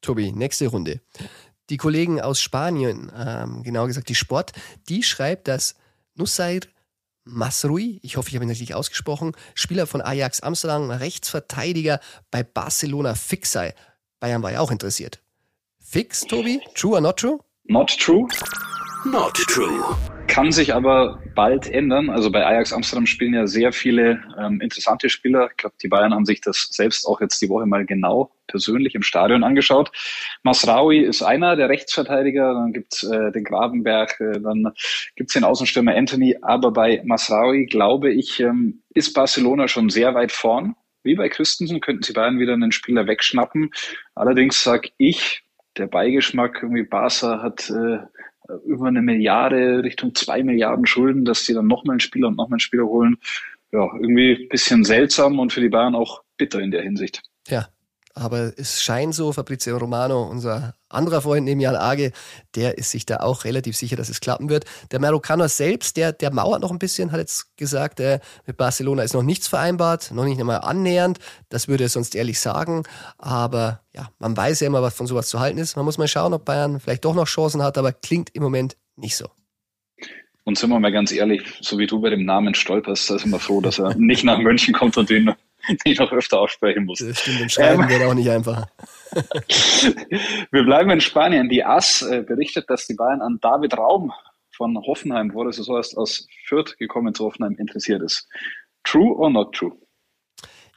Tobi, 0.00 0.32
nächste 0.32 0.68
Runde. 0.68 1.00
Die 1.70 1.76
Kollegen 1.76 2.20
aus 2.20 2.40
Spanien, 2.40 3.12
ähm, 3.16 3.62
genau 3.62 3.86
gesagt 3.86 4.08
die 4.08 4.14
Sport, 4.14 4.52
die 4.88 5.02
schreibt, 5.02 5.46
dass 5.46 5.76
Nussair 6.14 6.60
Masrui, 7.24 8.00
ich 8.02 8.16
hoffe, 8.16 8.28
ich 8.28 8.34
habe 8.34 8.44
ihn 8.44 8.50
richtig 8.50 8.74
ausgesprochen, 8.74 9.32
Spieler 9.54 9.86
von 9.86 10.00
Ajax 10.00 10.40
Amsterdam, 10.40 10.90
Rechtsverteidiger 10.90 12.00
bei 12.30 12.42
Barcelona 12.42 13.14
fix 13.14 13.52
sei. 13.52 13.74
Bayern 14.20 14.42
war 14.42 14.52
ja 14.52 14.60
auch 14.60 14.70
interessiert. 14.70 15.22
Fix, 15.80 16.22
Tobi? 16.22 16.60
True 16.74 16.94
or 16.94 17.00
not 17.00 17.18
true? 17.18 17.38
Not 17.64 17.96
true. 17.98 18.26
Not 19.04 19.34
true. 19.34 19.96
Kann 20.32 20.50
sich 20.50 20.74
aber 20.74 21.20
bald 21.34 21.68
ändern. 21.68 22.08
Also 22.08 22.32
bei 22.32 22.46
Ajax 22.46 22.72
Amsterdam 22.72 23.04
spielen 23.04 23.34
ja 23.34 23.46
sehr 23.46 23.70
viele 23.70 24.22
ähm, 24.38 24.62
interessante 24.62 25.10
Spieler. 25.10 25.50
Ich 25.50 25.58
glaube, 25.58 25.74
die 25.82 25.88
Bayern 25.88 26.14
haben 26.14 26.24
sich 26.24 26.40
das 26.40 26.68
selbst 26.70 27.04
auch 27.04 27.20
jetzt 27.20 27.42
die 27.42 27.50
Woche 27.50 27.66
mal 27.66 27.84
genau 27.84 28.32
persönlich 28.46 28.94
im 28.94 29.02
Stadion 29.02 29.44
angeschaut. 29.44 29.92
Masraoui 30.42 31.00
ist 31.00 31.20
einer 31.20 31.54
der 31.54 31.68
Rechtsverteidiger, 31.68 32.54
dann 32.54 32.72
gibt's 32.72 33.02
äh, 33.02 33.30
den 33.30 33.44
Grabenberg, 33.44 34.18
äh, 34.20 34.40
dann 34.40 34.72
gibt's 35.16 35.34
den 35.34 35.44
Außenstürmer 35.44 35.94
Anthony. 35.94 36.38
Aber 36.40 36.70
bei 36.70 37.02
Masraoui, 37.04 37.66
glaube 37.66 38.10
ich, 38.10 38.40
ähm, 38.40 38.80
ist 38.94 39.12
Barcelona 39.12 39.68
schon 39.68 39.90
sehr 39.90 40.14
weit 40.14 40.32
vorn. 40.32 40.76
Wie 41.02 41.14
bei 41.14 41.28
Christensen 41.28 41.82
könnten 41.82 42.04
sie 42.04 42.14
Bayern 42.14 42.38
wieder 42.38 42.54
einen 42.54 42.72
Spieler 42.72 43.06
wegschnappen. 43.06 43.70
Allerdings 44.14 44.64
sag 44.64 44.88
ich, 44.96 45.44
der 45.76 45.86
Beigeschmack, 45.86 46.60
irgendwie 46.62 46.84
Barca 46.84 47.42
hat 47.42 47.70
äh, 47.70 47.98
über 48.64 48.88
eine 48.88 49.02
Milliarde, 49.02 49.82
Richtung 49.82 50.14
zwei 50.14 50.42
Milliarden 50.42 50.86
Schulden, 50.86 51.24
dass 51.24 51.44
die 51.44 51.54
dann 51.54 51.66
nochmal 51.66 51.94
einen 51.94 52.00
Spieler 52.00 52.28
und 52.28 52.36
nochmal 52.36 52.56
einen 52.56 52.60
Spieler 52.60 52.84
holen. 52.84 53.16
Ja, 53.72 53.88
irgendwie 53.94 54.46
bisschen 54.48 54.84
seltsam 54.84 55.38
und 55.38 55.52
für 55.52 55.60
die 55.60 55.70
Bayern 55.70 55.94
auch 55.94 56.22
bitter 56.36 56.60
in 56.60 56.70
der 56.70 56.82
Hinsicht. 56.82 57.22
Ja, 57.48 57.68
aber 58.14 58.52
es 58.56 58.82
scheint 58.82 59.14
so, 59.14 59.32
Fabrizio 59.32 59.76
Romano, 59.78 60.22
unser 60.22 60.74
anderer 60.88 61.22
Freund 61.22 61.44
neben 61.44 61.60
Jan 61.60 61.76
Age, 61.76 62.12
der 62.54 62.76
ist 62.76 62.90
sich 62.90 63.06
da 63.06 63.20
auch 63.20 63.44
relativ 63.44 63.76
sicher, 63.76 63.96
dass 63.96 64.10
es 64.10 64.20
klappen 64.20 64.50
wird. 64.50 64.64
Der 64.90 65.00
Marokkaner 65.00 65.48
selbst, 65.48 65.96
der, 65.96 66.12
der 66.12 66.32
mauert 66.32 66.60
noch 66.60 66.70
ein 66.70 66.78
bisschen, 66.78 67.12
hat 67.12 67.20
jetzt 67.20 67.56
gesagt, 67.56 68.00
äh, 68.00 68.20
mit 68.46 68.56
Barcelona 68.56 69.02
ist 69.02 69.14
noch 69.14 69.22
nichts 69.22 69.48
vereinbart, 69.48 70.10
noch 70.12 70.24
nicht 70.24 70.38
einmal 70.38 70.60
annähernd. 70.60 71.18
Das 71.48 71.68
würde 71.68 71.84
er 71.84 71.88
sonst 71.88 72.14
ehrlich 72.14 72.38
sagen. 72.38 72.82
Aber 73.16 73.80
ja, 73.94 74.10
man 74.18 74.36
weiß 74.36 74.60
ja 74.60 74.66
immer, 74.66 74.82
was 74.82 74.94
von 74.94 75.06
sowas 75.06 75.28
zu 75.28 75.40
halten 75.40 75.58
ist. 75.58 75.76
Man 75.76 75.84
muss 75.84 75.98
mal 75.98 76.08
schauen, 76.08 76.34
ob 76.34 76.44
Bayern 76.44 76.80
vielleicht 76.80 77.04
doch 77.04 77.14
noch 77.14 77.26
Chancen 77.26 77.62
hat, 77.62 77.78
aber 77.78 77.92
klingt 77.92 78.30
im 78.34 78.42
Moment 78.42 78.76
nicht 78.96 79.16
so. 79.16 79.28
Und 80.44 80.58
sind 80.58 80.70
wir 80.70 80.80
mal 80.80 80.92
ganz 80.92 81.12
ehrlich, 81.12 81.42
so 81.60 81.78
wie 81.78 81.86
du 81.86 82.00
bei 82.00 82.10
dem 82.10 82.24
Namen 82.24 82.54
stolperst, 82.54 83.10
da 83.10 83.18
sind 83.18 83.30
wir 83.30 83.38
froh, 83.38 83.60
dass 83.60 83.78
er 83.78 83.94
nicht 83.94 84.24
nach 84.24 84.38
München 84.38 84.74
kommt 84.74 84.96
und 84.96 85.08
den 85.08 85.32
die 85.84 85.92
ich 85.92 85.98
noch 85.98 86.12
öfter 86.12 86.40
aussprechen 86.40 86.84
muss. 86.84 86.98
Das 86.98 87.20
stimmt, 87.20 87.40
im 87.40 87.48
Schreiben 87.48 87.82
ähm, 87.82 87.88
wird 87.88 88.02
auch 88.02 88.14
nicht 88.14 88.30
einfacher. 88.30 88.68
Wir 90.50 90.64
bleiben 90.64 90.90
in 90.90 91.00
Spanien. 91.00 91.48
Die 91.48 91.64
AS 91.64 92.02
äh, 92.02 92.22
berichtet, 92.22 92.68
dass 92.68 92.86
die 92.86 92.94
Bayern 92.94 93.20
an 93.20 93.38
David 93.40 93.76
Raum 93.76 94.12
von 94.54 94.76
Hoffenheim, 94.76 95.32
wo 95.34 95.44
das 95.44 95.56
so 95.56 95.76
heißt, 95.76 95.96
aus 95.96 96.26
Fürth 96.46 96.76
gekommen 96.78 97.14
zu 97.14 97.24
Hoffenheim 97.24 97.56
interessiert 97.58 98.02
ist. 98.02 98.28
True 98.84 99.14
or 99.16 99.30
not 99.30 99.54
true? 99.54 99.72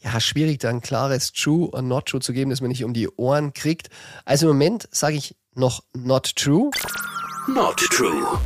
Ja, 0.01 0.19
schwierig, 0.19 0.59
da 0.59 0.69
ein 0.69 0.81
klares 0.81 1.33
True 1.33 1.69
or 1.71 1.81
not 1.81 2.05
true 2.05 2.21
zu 2.21 2.31
geben, 2.31 2.51
dass 2.51 2.61
man 2.61 2.69
nicht 2.69 2.83
um 2.83 2.93
die 2.93 3.09
Ohren 3.09 3.53
kriegt. 3.53 3.89
Also 4.23 4.47
im 4.49 4.55
Moment 4.55 4.87
sage 4.91 5.15
ich 5.15 5.35
noch 5.55 5.83
not 5.93 6.35
true. 6.35 6.69
Not 7.47 7.77
true. 7.77 8.37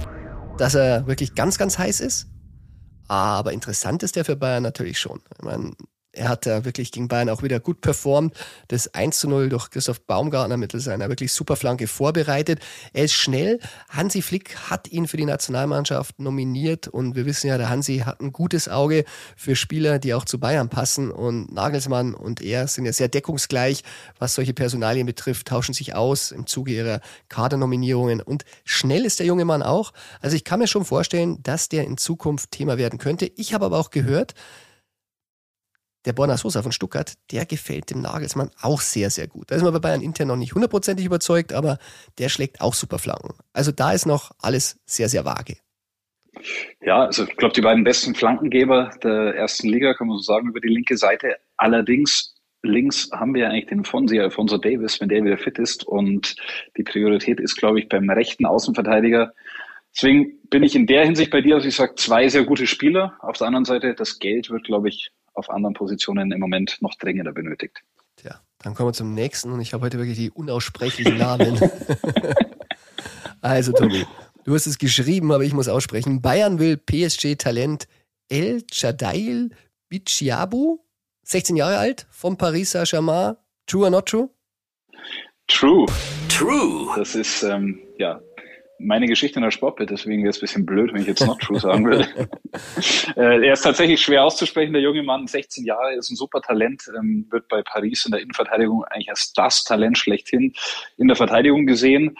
Dass 0.58 0.76
er 0.76 1.06
wirklich 1.06 1.36
ganz, 1.36 1.58
ganz 1.58 1.78
heiß 1.78 2.00
ist. 2.00 2.28
Aber 3.10 3.52
interessant 3.52 4.04
ist 4.04 4.16
der 4.16 4.24
für 4.24 4.36
Bayern 4.36 4.64
natürlich 4.64 5.00
schon. 5.00 5.22
Ich 5.38 5.44
meine, 5.44 5.74
er 6.20 6.30
hat 6.30 6.46
da 6.46 6.66
wirklich 6.66 6.92
gegen 6.92 7.08
Bayern 7.08 7.30
auch 7.30 7.44
wieder 7.44 7.60
gut 7.60 7.82
performt. 7.82 8.36
Das 8.68 8.94
1 8.94 9.20
zu 9.20 9.30
0 9.30 9.50
durch 9.50 9.70
Christoph 9.70 10.02
Baumgartner 10.02 10.58
mittels 10.58 10.88
einer 10.88 11.08
wirklich 11.08 11.32
super 11.32 11.56
Flanke 11.56 11.88
vorbereitet. 11.88 12.60
Er 12.94 13.06
ist 13.06 13.14
schnell. 13.14 13.60
Hansi 13.88 14.22
Flick 14.22 14.56
hat 14.70 14.92
ihn 14.92 15.08
für 15.08 15.18
die 15.18 15.26
Nationalmannschaft 15.26 16.20
nominiert 16.20 16.88
und 16.88 17.16
wir 17.16 17.26
wissen 17.26 17.48
ja, 17.48 17.58
der 17.58 17.70
Hansi 17.70 18.00
hat 18.00 18.20
ein 18.20 18.34
gutes 18.34 18.68
Auge 18.68 19.06
für 19.38 19.56
Spieler, 19.56 19.98
die 19.98 20.14
auch 20.14 20.26
zu 20.26 20.40
Bayern 20.40 20.70
passen 20.70 21.10
und 21.10 21.54
Nagelsmann 21.54 22.14
und 22.14 22.42
er 22.42 22.68
sind 22.68 22.86
ja 22.86 22.92
sehr 22.92 23.08
deckungsgleich, 23.08 23.84
was 24.18 24.36
solche 24.36 24.54
Personalien 24.54 25.06
betrifft, 25.06 25.48
tauschen 25.48 25.74
sich 25.74 25.96
aus 25.96 26.32
im 26.32 26.48
Zuge 26.48 26.74
ihrer 26.74 27.00
Kadernominierungen 27.30 28.22
und 28.22 28.44
schnell 28.66 29.06
ist 29.06 29.20
der 29.20 29.26
junge 29.26 29.46
Mann 29.46 29.64
auch. 29.64 29.94
Also 30.20 30.36
ich 30.36 30.44
kann 30.44 30.60
mir 30.60 30.68
schon 30.68 30.84
vorstellen, 30.84 31.42
dass 31.44 31.70
der 31.70 31.86
in 31.86 31.98
Zukunft 31.98 32.52
Thema 32.52 32.78
werden 32.78 33.00
könnte. 33.00 33.32
Ich 33.38 33.54
habe 33.54 33.66
aber 33.66 33.80
auch 33.80 33.90
gehört, 33.90 34.36
der 36.06 36.14
Borna 36.14 36.38
Sosa 36.38 36.62
von 36.62 36.72
Stuttgart, 36.72 37.14
der 37.32 37.46
gefällt 37.46 37.90
dem 37.90 38.02
Nagelsmann 38.02 38.52
auch 38.62 38.82
sehr, 38.82 39.10
sehr 39.10 39.28
gut. 39.28 39.52
Da 39.52 39.56
ist 39.56 39.64
man 39.64 39.74
bei 39.74 39.80
Bayern 39.80 40.02
intern 40.02 40.30
noch 40.30 40.36
nicht 40.36 40.56
hundertprozentig 40.56 41.06
überzeugt, 41.06 41.54
aber 41.54 41.78
der 42.18 42.30
schlägt 42.30 42.62
auch 42.62 42.74
super 42.74 43.00
Flanken. 43.00 43.34
Also 43.54 43.72
da 43.72 43.92
ist 43.92 44.06
noch 44.06 44.32
alles 44.40 44.80
sehr, 44.86 45.10
sehr 45.10 45.26
vage. 45.26 45.58
Ja, 46.82 47.06
also 47.06 47.26
ich 47.26 47.36
glaube, 47.36 47.54
die 47.54 47.62
beiden 47.62 47.84
besten 47.84 48.16
Flankengeber 48.16 48.92
der 49.04 49.36
ersten 49.36 49.68
Liga, 49.68 49.94
kann 49.94 50.08
man 50.08 50.18
so 50.18 50.24
sagen, 50.24 50.50
über 50.50 50.62
die 50.62 50.70
linke 50.70 50.96
Seite. 50.96 51.36
Allerdings 51.58 52.36
links 52.62 53.10
haben 53.12 53.34
wir 53.34 53.44
ja 53.44 53.50
eigentlich 53.50 53.68
den 53.68 53.84
Fonsi, 53.84 54.20
Alfonso 54.20 54.58
Davis, 54.58 55.00
wenn 55.00 55.10
der 55.10 55.24
wieder 55.24 55.38
fit 55.38 55.60
ist. 55.60 55.86
Und 55.86 56.36
die 56.78 56.84
Priorität 56.84 57.40
ist, 57.40 57.56
glaube 57.56 57.80
ich, 57.80 57.90
beim 57.90 58.10
rechten 58.10 58.46
Außenverteidiger. 58.46 59.34
Deswegen 59.96 60.40
bin 60.50 60.64
ich 60.64 60.76
in 60.76 60.88
der 60.88 61.06
Hinsicht 61.06 61.32
bei 61.32 61.42
dir, 61.42 61.56
dass 61.56 61.66
ich 61.66 61.76
sage, 61.76 61.96
zwei 61.96 62.28
sehr 62.28 62.44
gute 62.44 62.68
Spieler. 62.68 63.18
Auf 63.20 63.38
der 63.38 63.48
anderen 63.48 63.66
Seite, 63.66 63.96
das 63.96 64.20
Geld 64.20 64.50
wird, 64.50 64.64
glaube 64.64 64.90
ich, 64.90 65.12
auf 65.40 65.50
anderen 65.50 65.74
Positionen 65.74 66.32
im 66.32 66.40
Moment 66.40 66.78
noch 66.82 66.96
dringender 66.96 67.32
benötigt. 67.32 67.82
Tja, 68.18 68.42
dann 68.60 68.76
kommen 68.76 68.90
wir 68.90 68.94
zum 68.94 69.14
nächsten 69.14 69.52
und 69.52 69.62
ich 69.62 69.74
habe 69.74 69.86
heute 69.86 69.98
wirklich 69.98 70.18
die 70.18 70.32
unaussprechlichen 70.32 71.18
Namen. 71.18 71.60
also, 73.42 73.72
Tobi, 73.72 74.06
du 74.44 74.54
hast 74.54 74.68
es 74.68 74.78
geschrieben, 74.78 75.32
aber 75.32 75.44
ich 75.44 75.54
muss 75.54 75.68
aussprechen. 75.68 76.22
Bayern 76.22 76.60
will 76.60 76.78
PSG-Talent 76.78 77.88
El 78.30 78.64
Chadail 78.72 79.50
Bichiabu, 79.90 80.80
16 81.24 81.56
Jahre 81.56 81.78
alt, 81.78 82.08
vom 82.12 82.38
Paris 82.38 82.72
Saint-Germain. 82.72 83.36
True 83.66 83.86
or 83.86 83.90
not 83.90 84.06
true? 84.08 84.30
True. 85.48 85.86
True. 86.28 86.94
Das 86.96 87.16
ist, 87.16 87.44
ähm, 87.44 87.80
ja, 87.98 88.22
meine 88.80 89.08
Geschichte 89.08 89.40
in 89.40 89.44
der 89.44 89.52
Sportbild, 89.52 89.90
deswegen 89.90 90.24
wäre 90.24 90.30
es 90.30 90.38
ein 90.38 90.42
bisschen 90.42 90.66
blöd, 90.66 90.94
wenn 90.94 91.02
ich 91.02 91.08
jetzt 91.08 91.26
not 91.26 91.40
true 91.40 91.60
sagen 91.60 91.86
würde. 91.86 92.08
äh, 93.16 93.46
er 93.46 93.54
ist 93.54 93.62
tatsächlich 93.62 94.02
schwer 94.02 94.24
auszusprechen, 94.24 94.74
der 94.74 94.82
junge 94.82 95.04
Mann, 95.04 95.28
16 95.28 95.66
Jahre, 95.66 95.96
ist 95.96 96.10
ein 96.10 96.16
super 96.16 96.42
Talent, 96.42 96.84
ähm, 96.98 97.28
wird 97.30 97.48
bei 97.48 97.62
Paris 97.62 98.06
in 98.06 98.12
der 98.12 98.22
Innenverteidigung 98.22 98.84
eigentlich 98.86 99.10
als 99.10 99.34
das 99.34 99.64
Talent 99.64 99.98
schlechthin 99.98 100.54
in 100.98 101.08
der 101.08 101.16
Verteidigung 101.16 101.66
gesehen. 101.66 102.18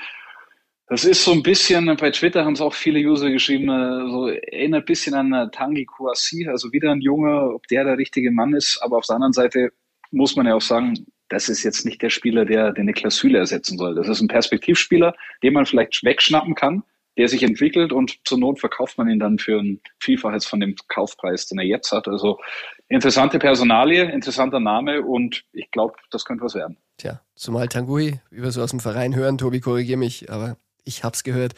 Das 0.88 1.06
ist 1.06 1.24
so 1.24 1.32
ein 1.32 1.44
bisschen, 1.44 1.96
bei 1.98 2.10
Twitter 2.10 2.46
haben 2.46 2.54
es 2.54 2.62
auch 2.62 2.74
viele 2.74 3.00
User 3.00 3.30
geschrieben, 3.30 3.70
äh, 3.70 4.10
so 4.10 4.28
erinnert 4.28 4.84
ein 4.84 4.86
bisschen 4.86 5.14
an 5.14 5.34
äh, 5.34 5.50
Tangi 5.52 5.86
Kouassi, 5.86 6.48
also 6.48 6.72
wieder 6.74 6.92
ein 6.92 7.02
Junge, 7.02 7.54
ob 7.54 7.68
der 7.68 7.84
der 7.84 7.98
richtige 7.98 8.32
Mann 8.32 8.54
ist, 8.56 8.80
aber 8.82 8.98
auf 8.98 9.06
der 9.06 9.16
anderen 9.16 9.34
Seite 9.34 9.72
muss 10.12 10.36
man 10.36 10.48
ja 10.48 10.56
auch 10.56 10.62
sagen, 10.62 11.06
das 11.30 11.48
ist 11.48 11.64
jetzt 11.64 11.86
nicht 11.86 12.02
der 12.02 12.10
Spieler, 12.10 12.46
der, 12.46 12.74
der 12.74 12.84
Niklas 12.84 13.18
Süle 13.18 13.38
ersetzen 13.38 13.78
soll. 13.78 13.96
Das 13.96 14.08
ist 14.08 14.20
ein 14.20 14.28
Perspektivspieler, 14.28 15.16
den 15.44 15.54
man 15.54 15.66
vielleicht 15.66 16.04
wegschnappen 16.04 16.56
kann, 16.56 16.84
der 17.18 17.28
sich 17.28 17.44
entwickelt 17.44 17.92
und 17.92 18.20
zur 18.26 18.40
Not 18.40 18.60
verkauft 18.60 18.98
man 18.98 19.10
ihn 19.10 19.20
dann 19.20 19.40
für 19.40 19.60
ein 19.60 19.80
Vielfaches 20.00 20.46
von 20.46 20.60
dem 20.60 20.76
Kaufpreis, 20.88 21.46
den 21.46 21.60
er 21.60 21.66
jetzt 21.66 21.92
hat. 21.92 22.08
Also 22.08 22.40
interessante 22.88 23.40
Personalie, 23.40 24.12
interessanter 24.12 24.60
Name 24.60 25.02
und 25.02 25.44
ich 25.54 25.70
glaube, 25.72 25.96
das 26.12 26.26
könnte 26.26 26.44
was 26.44 26.56
werden. 26.56 26.78
Tja, 26.98 27.22
zumal 27.36 27.68
Tanguy, 27.68 28.20
wie 28.32 28.42
wir 28.42 28.52
so 28.52 28.62
aus 28.62 28.72
dem 28.72 28.80
Verein 28.80 29.16
hören, 29.16 29.38
Tobi, 29.38 29.60
korrigier 29.60 29.98
mich, 29.98 30.32
aber 30.32 30.58
ich 30.84 31.04
habe 31.04 31.14
es 31.14 31.24
gehört, 31.24 31.54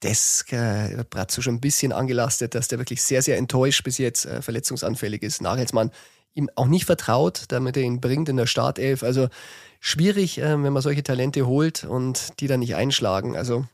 das 0.00 0.44
äh, 0.50 0.96
wird 0.96 1.10
Brazzo 1.10 1.42
schon 1.42 1.56
ein 1.56 1.60
bisschen 1.60 1.92
angelastet, 1.92 2.54
dass 2.54 2.68
der 2.68 2.78
wirklich 2.78 3.02
sehr, 3.02 3.22
sehr 3.22 3.36
enttäuscht 3.36 3.82
bis 3.84 3.98
jetzt 3.98 4.26
äh, 4.26 4.42
verletzungsanfällig 4.42 5.22
ist. 5.22 5.42
Nagelsmann 5.42 5.90
ihm 6.34 6.48
auch 6.56 6.66
nicht 6.66 6.84
vertraut, 6.84 7.44
damit 7.48 7.76
er 7.76 7.82
ihn 7.82 8.00
bringt 8.00 8.28
in 8.28 8.36
der 8.36 8.46
Startelf. 8.46 9.02
Also 9.02 9.28
schwierig, 9.80 10.38
äh, 10.38 10.62
wenn 10.62 10.72
man 10.72 10.82
solche 10.82 11.02
Talente 11.02 11.46
holt 11.46 11.84
und 11.84 12.40
die 12.40 12.46
dann 12.46 12.60
nicht 12.60 12.74
einschlagen. 12.74 13.36
Also 13.36 13.64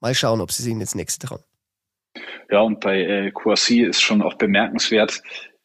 mal 0.00 0.14
schauen, 0.14 0.40
ob 0.40 0.52
sie 0.52 0.62
sich 0.62 0.76
jetzt 0.76 0.96
nächste 0.96 1.26
trauen. 1.26 1.42
Ja, 2.50 2.60
und 2.60 2.80
bei 2.80 3.00
äh, 3.00 3.32
ist 3.82 4.00
schon 4.00 4.22
auch 4.22 4.34
bemerkenswert, 4.34 5.22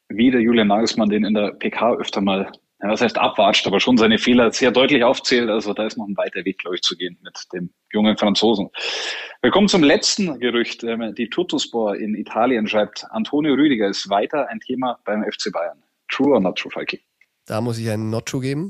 wie 0.10 0.30
der 0.30 0.42
Julian 0.42 0.68
Nagelsmann 0.68 1.10
den 1.10 1.26
in 1.26 1.34
der 1.34 1.52
PK 1.52 1.96
öfter 1.96 2.22
mal 2.22 2.52
ja, 2.82 2.90
das 2.90 3.02
heißt 3.02 3.18
abwatscht, 3.18 3.66
aber 3.68 3.80
schon 3.80 3.98
seine 3.98 4.18
Fehler 4.18 4.52
sehr 4.52 4.70
deutlich 4.70 5.04
aufzählt. 5.04 5.50
Also 5.50 5.74
da 5.74 5.86
ist 5.86 5.98
noch 5.98 6.08
ein 6.08 6.18
weiter 6.18 6.44
Weg, 6.44 6.58
glaube 6.58 6.76
ich, 6.76 6.82
zu 6.82 6.96
gehen 6.96 7.18
mit 7.24 7.34
dem 7.54 7.72
jungen 7.92 8.18
Franzosen. 8.18 8.70
Wir 9.42 9.50
kommen 9.50 9.70
zum 9.70 9.82
letzten 9.82 10.40
Gerücht. 10.40 10.84
Ähm, 10.84 11.16
die 11.16 11.30
Tuttospor 11.30 11.96
in 11.96 12.16
Italien 12.16 12.68
schreibt, 12.68 13.06
Antonio 13.12 13.54
Rüdiger 13.54 13.88
ist 13.88 14.10
weiter 14.10 14.50
ein 14.50 14.60
Thema 14.60 15.00
beim 15.06 15.24
FC 15.24 15.52
Bayern. 15.54 15.82
True 16.10 16.34
or 16.34 16.40
not 16.40 16.58
true, 16.58 16.72
Falki? 16.72 17.02
Da 17.46 17.62
muss 17.62 17.78
ich 17.78 17.90
einen 17.90 18.10
Not 18.10 18.28
True 18.28 18.42
geben. 18.42 18.70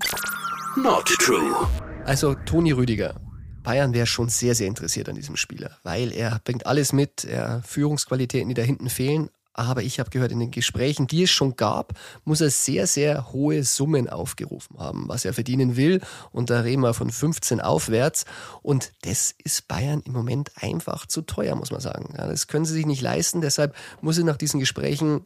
Not 0.75 1.05
true. 1.05 1.67
Also 2.05 2.33
Toni 2.45 2.71
Rüdiger. 2.71 3.15
Bayern 3.63 3.93
wäre 3.93 4.05
schon 4.05 4.29
sehr, 4.29 4.53
sehr 4.53 4.67
interessiert 4.67 5.09
an 5.09 5.15
diesem 5.15 5.37
Spieler, 5.37 5.79
weil 5.83 6.11
er 6.11 6.39
bringt 6.43 6.67
alles 6.67 6.93
mit, 6.93 7.25
er 7.25 7.63
Führungsqualitäten, 7.63 8.49
die 8.49 8.53
da 8.53 8.61
hinten 8.61 8.89
fehlen, 8.89 9.29
aber 9.57 9.83
ich 9.83 9.99
habe 9.99 10.09
gehört, 10.09 10.33
in 10.33 10.39
den 10.39 10.51
Gesprächen, 10.51 11.07
die 11.07 11.23
es 11.23 11.31
schon 11.31 11.55
gab, 11.55 11.93
muss 12.25 12.41
er 12.41 12.49
sehr, 12.49 12.87
sehr 12.87 13.31
hohe 13.31 13.63
Summen 13.63 14.09
aufgerufen 14.09 14.77
haben, 14.77 15.07
was 15.07 15.23
er 15.23 15.33
verdienen 15.33 15.77
will. 15.77 16.01
Und 16.31 16.49
da 16.49 16.59
reden 16.59 16.81
wir 16.81 16.93
von 16.93 17.09
15 17.09 17.61
aufwärts. 17.61 18.25
Und 18.61 18.91
das 19.03 19.33
ist 19.43 19.69
Bayern 19.69 20.01
im 20.05 20.11
Moment 20.11 20.51
einfach 20.61 21.05
zu 21.05 21.21
teuer, 21.21 21.55
muss 21.55 21.71
man 21.71 21.79
sagen. 21.79 22.13
Ja, 22.17 22.27
das 22.27 22.47
können 22.47 22.65
sie 22.65 22.73
sich 22.73 22.85
nicht 22.85 23.01
leisten. 23.01 23.39
Deshalb 23.39 23.73
muss 24.01 24.17
es 24.17 24.25
nach 24.25 24.37
diesen 24.37 24.59
Gesprächen 24.59 25.25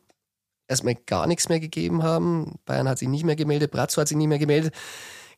erstmal 0.69 0.95
gar 0.95 1.27
nichts 1.27 1.49
mehr 1.49 1.60
gegeben 1.60 2.03
haben. 2.03 2.60
Bayern 2.65 2.88
hat 2.88 2.99
sich 2.99 3.10
nicht 3.10 3.25
mehr 3.25 3.36
gemeldet, 3.36 3.71
Brazzo 3.71 3.99
hat 3.99 4.08
sich 4.08 4.17
nicht 4.17 4.27
mehr 4.27 4.39
gemeldet. 4.39 4.73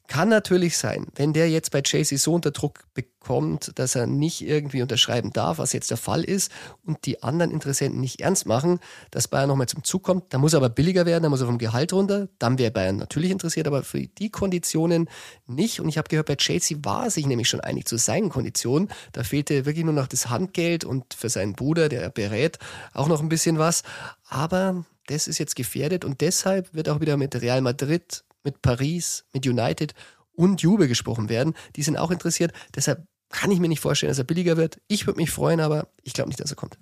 Kann 0.07 0.27
natürlich 0.27 0.77
sein, 0.77 1.07
wenn 1.15 1.31
der 1.31 1.49
jetzt 1.49 1.71
bei 1.71 1.81
Chasey 1.81 2.17
so 2.17 2.33
unter 2.33 2.51
Druck 2.51 2.83
bekommt, 2.93 3.71
dass 3.75 3.95
er 3.95 4.07
nicht 4.07 4.41
irgendwie 4.41 4.81
unterschreiben 4.81 5.31
darf, 5.31 5.57
was 5.57 5.71
jetzt 5.71 5.89
der 5.89 5.95
Fall 5.95 6.25
ist, 6.25 6.51
und 6.85 7.05
die 7.05 7.23
anderen 7.23 7.49
Interessenten 7.49 8.01
nicht 8.01 8.19
ernst 8.19 8.45
machen, 8.45 8.81
dass 9.11 9.29
Bayern 9.29 9.47
nochmal 9.47 9.69
zum 9.69 9.85
Zug 9.85 10.03
kommt, 10.03 10.33
dann 10.33 10.41
muss 10.41 10.51
er 10.51 10.57
aber 10.57 10.67
billiger 10.67 11.05
werden, 11.05 11.23
dann 11.23 11.29
muss 11.29 11.39
er 11.39 11.47
vom 11.47 11.59
Gehalt 11.59 11.93
runter, 11.93 12.27
dann 12.39 12.59
wäre 12.59 12.71
Bayern 12.71 12.97
natürlich 12.97 13.31
interessiert, 13.31 13.67
aber 13.67 13.83
für 13.83 14.01
die 14.01 14.29
Konditionen 14.29 15.07
nicht. 15.47 15.79
Und 15.79 15.87
ich 15.87 15.97
habe 15.97 16.09
gehört, 16.09 16.27
bei 16.27 16.35
Chelsea 16.35 16.77
war 16.81 17.09
sich 17.09 17.25
nämlich 17.25 17.47
schon 17.47 17.61
einig 17.61 17.87
zu 17.87 17.97
seinen 17.97 18.27
Konditionen. 18.27 18.89
Da 19.13 19.23
fehlte 19.23 19.65
wirklich 19.65 19.85
nur 19.85 19.93
noch 19.93 20.07
das 20.07 20.29
Handgeld 20.29 20.83
und 20.83 21.13
für 21.13 21.29
seinen 21.29 21.53
Bruder, 21.53 21.87
der 21.87 22.09
berät, 22.09 22.59
auch 22.93 23.07
noch 23.07 23.21
ein 23.21 23.29
bisschen 23.29 23.59
was. 23.59 23.83
Aber 24.27 24.83
das 25.07 25.27
ist 25.27 25.39
jetzt 25.39 25.55
gefährdet 25.55 26.05
und 26.05 26.21
deshalb 26.21 26.73
wird 26.73 26.89
auch 26.89 27.01
wieder 27.01 27.17
mit 27.17 27.41
Real 27.41 27.61
Madrid 27.61 28.23
mit 28.43 28.61
Paris, 28.61 29.25
mit 29.33 29.45
United 29.45 29.93
und 30.33 30.61
Juve 30.61 30.87
gesprochen 30.87 31.29
werden. 31.29 31.53
Die 31.75 31.83
sind 31.83 31.97
auch 31.97 32.11
interessiert. 32.11 32.53
Deshalb 32.75 33.05
kann 33.29 33.51
ich 33.51 33.59
mir 33.59 33.69
nicht 33.69 33.79
vorstellen, 33.79 34.09
dass 34.09 34.19
er 34.19 34.25
billiger 34.25 34.57
wird. 34.57 34.79
Ich 34.87 35.07
würde 35.07 35.19
mich 35.19 35.31
freuen, 35.31 35.59
aber 35.59 35.87
ich 36.03 36.13
glaube 36.13 36.29
nicht, 36.29 36.39
dass 36.39 36.51
er 36.51 36.57
kommt. 36.57 36.77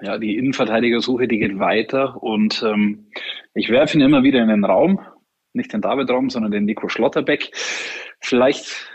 Ja, 0.00 0.18
die 0.18 0.36
Innenverteidigersuche, 0.36 1.28
die 1.28 1.38
geht 1.38 1.58
weiter 1.60 2.20
und 2.20 2.62
ähm, 2.66 3.06
ich 3.54 3.70
werfe 3.70 3.96
ihn 3.96 4.00
immer 4.00 4.24
wieder 4.24 4.42
in 4.42 4.48
den 4.48 4.64
Raum, 4.64 5.00
nicht 5.52 5.72
den 5.72 5.80
David-Raum, 5.80 6.28
sondern 6.28 6.50
den 6.50 6.64
Nico 6.64 6.88
Schlotterbeck. 6.88 7.52
Vielleicht 8.18 8.90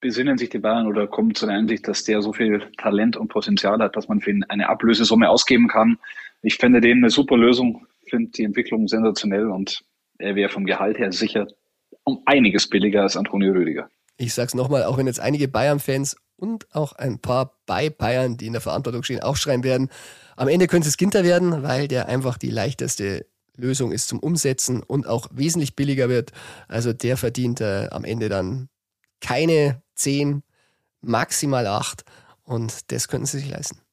besinnen 0.00 0.38
sich 0.38 0.50
die 0.50 0.60
Bayern 0.60 0.86
oder 0.86 1.08
kommen 1.08 1.34
zu 1.34 1.46
der 1.46 1.56
Einsicht, 1.56 1.88
dass 1.88 2.04
der 2.04 2.22
so 2.22 2.32
viel 2.32 2.70
Talent 2.76 3.16
und 3.16 3.28
Potenzial 3.28 3.78
hat, 3.80 3.96
dass 3.96 4.06
man 4.06 4.20
für 4.20 4.30
ihn 4.30 4.44
eine 4.44 4.68
Ablösesumme 4.68 5.28
ausgeben 5.28 5.66
kann. 5.66 5.98
Ich 6.44 6.56
fände 6.56 6.82
den 6.82 6.98
eine 6.98 7.08
super 7.08 7.38
Lösung, 7.38 7.86
finde 8.06 8.30
die 8.32 8.44
Entwicklung 8.44 8.86
sensationell 8.86 9.50
und 9.50 9.82
er 10.18 10.34
wäre 10.34 10.50
vom 10.50 10.66
Gehalt 10.66 10.98
her 10.98 11.10
sicher 11.10 11.46
um 12.04 12.20
einiges 12.26 12.68
billiger 12.68 13.00
als 13.00 13.16
Antonio 13.16 13.52
Rüdiger. 13.52 13.88
Ich 14.18 14.34
sag's 14.34 14.54
nochmal, 14.54 14.84
auch 14.84 14.98
wenn 14.98 15.06
jetzt 15.06 15.20
einige 15.20 15.48
Bayern-Fans 15.48 16.16
und 16.36 16.66
auch 16.74 16.92
ein 16.92 17.18
paar 17.18 17.58
bei 17.64 17.88
Bayern, 17.88 18.36
die 18.36 18.46
in 18.46 18.52
der 18.52 18.60
Verantwortung 18.60 19.02
stehen, 19.02 19.22
auch 19.22 19.36
schreien 19.36 19.64
werden, 19.64 19.88
am 20.36 20.48
Ende 20.48 20.66
könnte 20.66 20.86
es 20.86 20.98
Ginter 20.98 21.24
werden, 21.24 21.62
weil 21.62 21.88
der 21.88 22.08
einfach 22.08 22.36
die 22.36 22.50
leichteste 22.50 23.26
Lösung 23.56 23.90
ist 23.90 24.08
zum 24.08 24.18
Umsetzen 24.18 24.82
und 24.82 25.06
auch 25.06 25.28
wesentlich 25.32 25.74
billiger 25.74 26.10
wird. 26.10 26.32
Also 26.68 26.92
der 26.92 27.16
verdient 27.16 27.62
äh, 27.62 27.88
am 27.90 28.04
Ende 28.04 28.28
dann 28.28 28.68
keine 29.22 29.82
10, 29.94 30.42
maximal 31.00 31.66
8 31.66 32.04
und 32.42 32.92
das 32.92 33.08
könnten 33.08 33.26
sie 33.26 33.38
sich 33.38 33.48
leisten. 33.48 33.83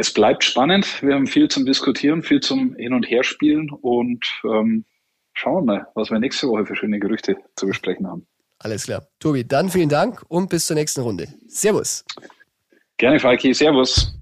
Es 0.00 0.12
bleibt 0.12 0.44
spannend. 0.44 1.02
Wir 1.02 1.16
haben 1.16 1.26
viel 1.26 1.48
zum 1.48 1.66
Diskutieren, 1.66 2.22
viel 2.22 2.38
zum 2.38 2.76
Hin- 2.76 2.92
und 2.92 3.02
Herspielen 3.02 3.68
und 3.70 4.24
ähm, 4.44 4.84
schauen 5.32 5.66
wir 5.66 5.74
mal, 5.74 5.88
was 5.96 6.08
wir 6.08 6.20
nächste 6.20 6.46
Woche 6.46 6.66
für 6.66 6.76
schöne 6.76 7.00
Gerüchte 7.00 7.36
zu 7.56 7.66
besprechen 7.66 8.06
haben. 8.06 8.24
Alles 8.60 8.84
klar. 8.84 9.08
Tobi, 9.18 9.42
dann 9.44 9.70
vielen 9.70 9.88
Dank 9.88 10.22
und 10.28 10.50
bis 10.50 10.66
zur 10.66 10.76
nächsten 10.76 11.00
Runde. 11.00 11.26
Servus. 11.48 12.04
Gerne, 12.96 13.18
Falki. 13.18 13.52
Servus. 13.52 14.16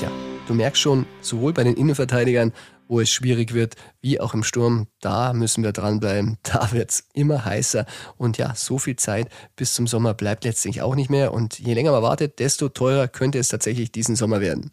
Ja, 0.00 0.10
du 0.48 0.54
merkst 0.54 0.80
schon, 0.80 1.04
sowohl 1.20 1.52
bei 1.52 1.64
den 1.64 1.74
Innenverteidigern 1.74 2.54
wo 2.90 3.00
es 3.00 3.08
schwierig 3.08 3.54
wird, 3.54 3.76
wie 4.02 4.20
auch 4.20 4.34
im 4.34 4.42
Sturm. 4.42 4.88
Da 5.00 5.32
müssen 5.32 5.62
wir 5.64 5.72
dranbleiben. 5.72 6.36
Da 6.50 6.72
wird 6.72 6.90
es 6.90 7.04
immer 7.14 7.44
heißer. 7.44 7.86
Und 8.16 8.36
ja, 8.36 8.54
so 8.56 8.78
viel 8.78 8.96
Zeit 8.96 9.28
bis 9.54 9.74
zum 9.74 9.86
Sommer 9.86 10.12
bleibt 10.12 10.44
letztlich 10.44 10.82
auch 10.82 10.96
nicht 10.96 11.08
mehr. 11.08 11.32
Und 11.32 11.60
je 11.60 11.72
länger 11.74 11.92
man 11.92 12.02
wartet, 12.02 12.40
desto 12.40 12.68
teurer 12.68 13.06
könnte 13.06 13.38
es 13.38 13.48
tatsächlich 13.48 13.92
diesen 13.92 14.16
Sommer 14.16 14.40
werden. 14.40 14.72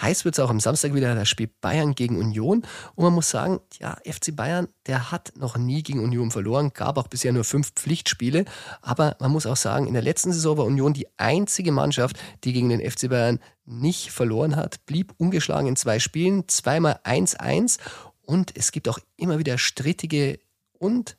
Heiß 0.00 0.24
wird 0.24 0.36
es 0.36 0.40
auch 0.40 0.50
am 0.50 0.60
Samstag 0.60 0.94
wieder, 0.94 1.14
da 1.14 1.24
spielt 1.24 1.60
Bayern 1.60 1.94
gegen 1.94 2.18
Union. 2.18 2.62
Und 2.94 3.04
man 3.04 3.12
muss 3.12 3.30
sagen, 3.30 3.60
ja, 3.80 3.96
FC 4.04 4.34
Bayern, 4.34 4.68
der 4.86 5.10
hat 5.10 5.32
noch 5.36 5.56
nie 5.56 5.82
gegen 5.82 6.04
Union 6.04 6.30
verloren, 6.30 6.72
gab 6.72 6.98
auch 6.98 7.08
bisher 7.08 7.32
nur 7.32 7.44
fünf 7.44 7.72
Pflichtspiele. 7.72 8.44
Aber 8.80 9.16
man 9.20 9.32
muss 9.32 9.46
auch 9.46 9.56
sagen, 9.56 9.86
in 9.86 9.94
der 9.94 10.02
letzten 10.02 10.32
Saison 10.32 10.58
war 10.58 10.64
Union 10.66 10.92
die 10.92 11.08
einzige 11.16 11.72
Mannschaft, 11.72 12.18
die 12.44 12.52
gegen 12.52 12.68
den 12.68 12.88
FC 12.88 13.08
Bayern 13.08 13.40
nicht 13.64 14.10
verloren 14.10 14.56
hat, 14.56 14.86
blieb 14.86 15.14
ungeschlagen 15.18 15.68
in 15.68 15.76
zwei 15.76 15.98
Spielen, 15.98 16.46
zweimal 16.48 17.00
1-1. 17.04 17.78
Und 18.22 18.56
es 18.56 18.72
gibt 18.72 18.88
auch 18.88 18.98
immer 19.16 19.38
wieder 19.38 19.58
strittige 19.58 20.38
und 20.72 21.16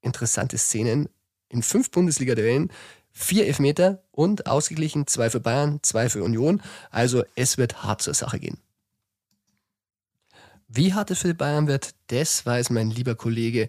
interessante 0.00 0.58
Szenen 0.58 1.08
in 1.48 1.62
fünf 1.62 1.90
Bundesliga-Duellen 1.90 2.70
vier 3.12 3.46
Elfmeter 3.46 4.02
und 4.10 4.46
ausgeglichen 4.46 5.06
zwei 5.06 5.30
für 5.30 5.40
Bayern, 5.40 5.80
zwei 5.82 6.08
für 6.08 6.22
Union. 6.22 6.62
Also 6.90 7.24
es 7.34 7.58
wird 7.58 7.82
hart 7.82 8.02
zur 8.02 8.14
Sache 8.14 8.38
gehen. 8.38 8.58
Wie 10.68 10.94
hart 10.94 11.10
es 11.10 11.18
für 11.18 11.28
die 11.28 11.34
Bayern 11.34 11.66
wird, 11.66 11.94
das 12.06 12.46
weiß 12.46 12.70
mein 12.70 12.90
lieber 12.90 13.14
Kollege 13.14 13.68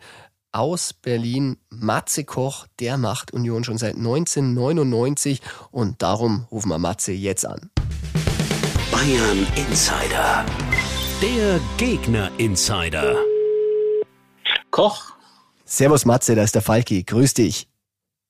aus 0.53 0.93
Berlin, 0.93 1.57
Matze 1.69 2.23
Koch. 2.23 2.67
Der 2.79 2.97
macht 2.97 3.31
Union 3.33 3.63
schon 3.63 3.77
seit 3.77 3.95
1999 3.95 5.41
und 5.71 6.01
darum 6.01 6.47
rufen 6.51 6.69
wir 6.69 6.77
Matze 6.79 7.11
jetzt 7.11 7.45
an. 7.45 7.71
Bayern 8.91 9.45
Insider. 9.55 10.45
Der 11.21 11.59
Gegner 11.77 12.31
Insider. 12.37 13.17
Koch. 14.71 15.11
Servus 15.65 16.05
Matze, 16.05 16.35
da 16.35 16.43
ist 16.43 16.55
der 16.55 16.61
Falki. 16.61 17.03
Grüß 17.03 17.33
dich. 17.33 17.67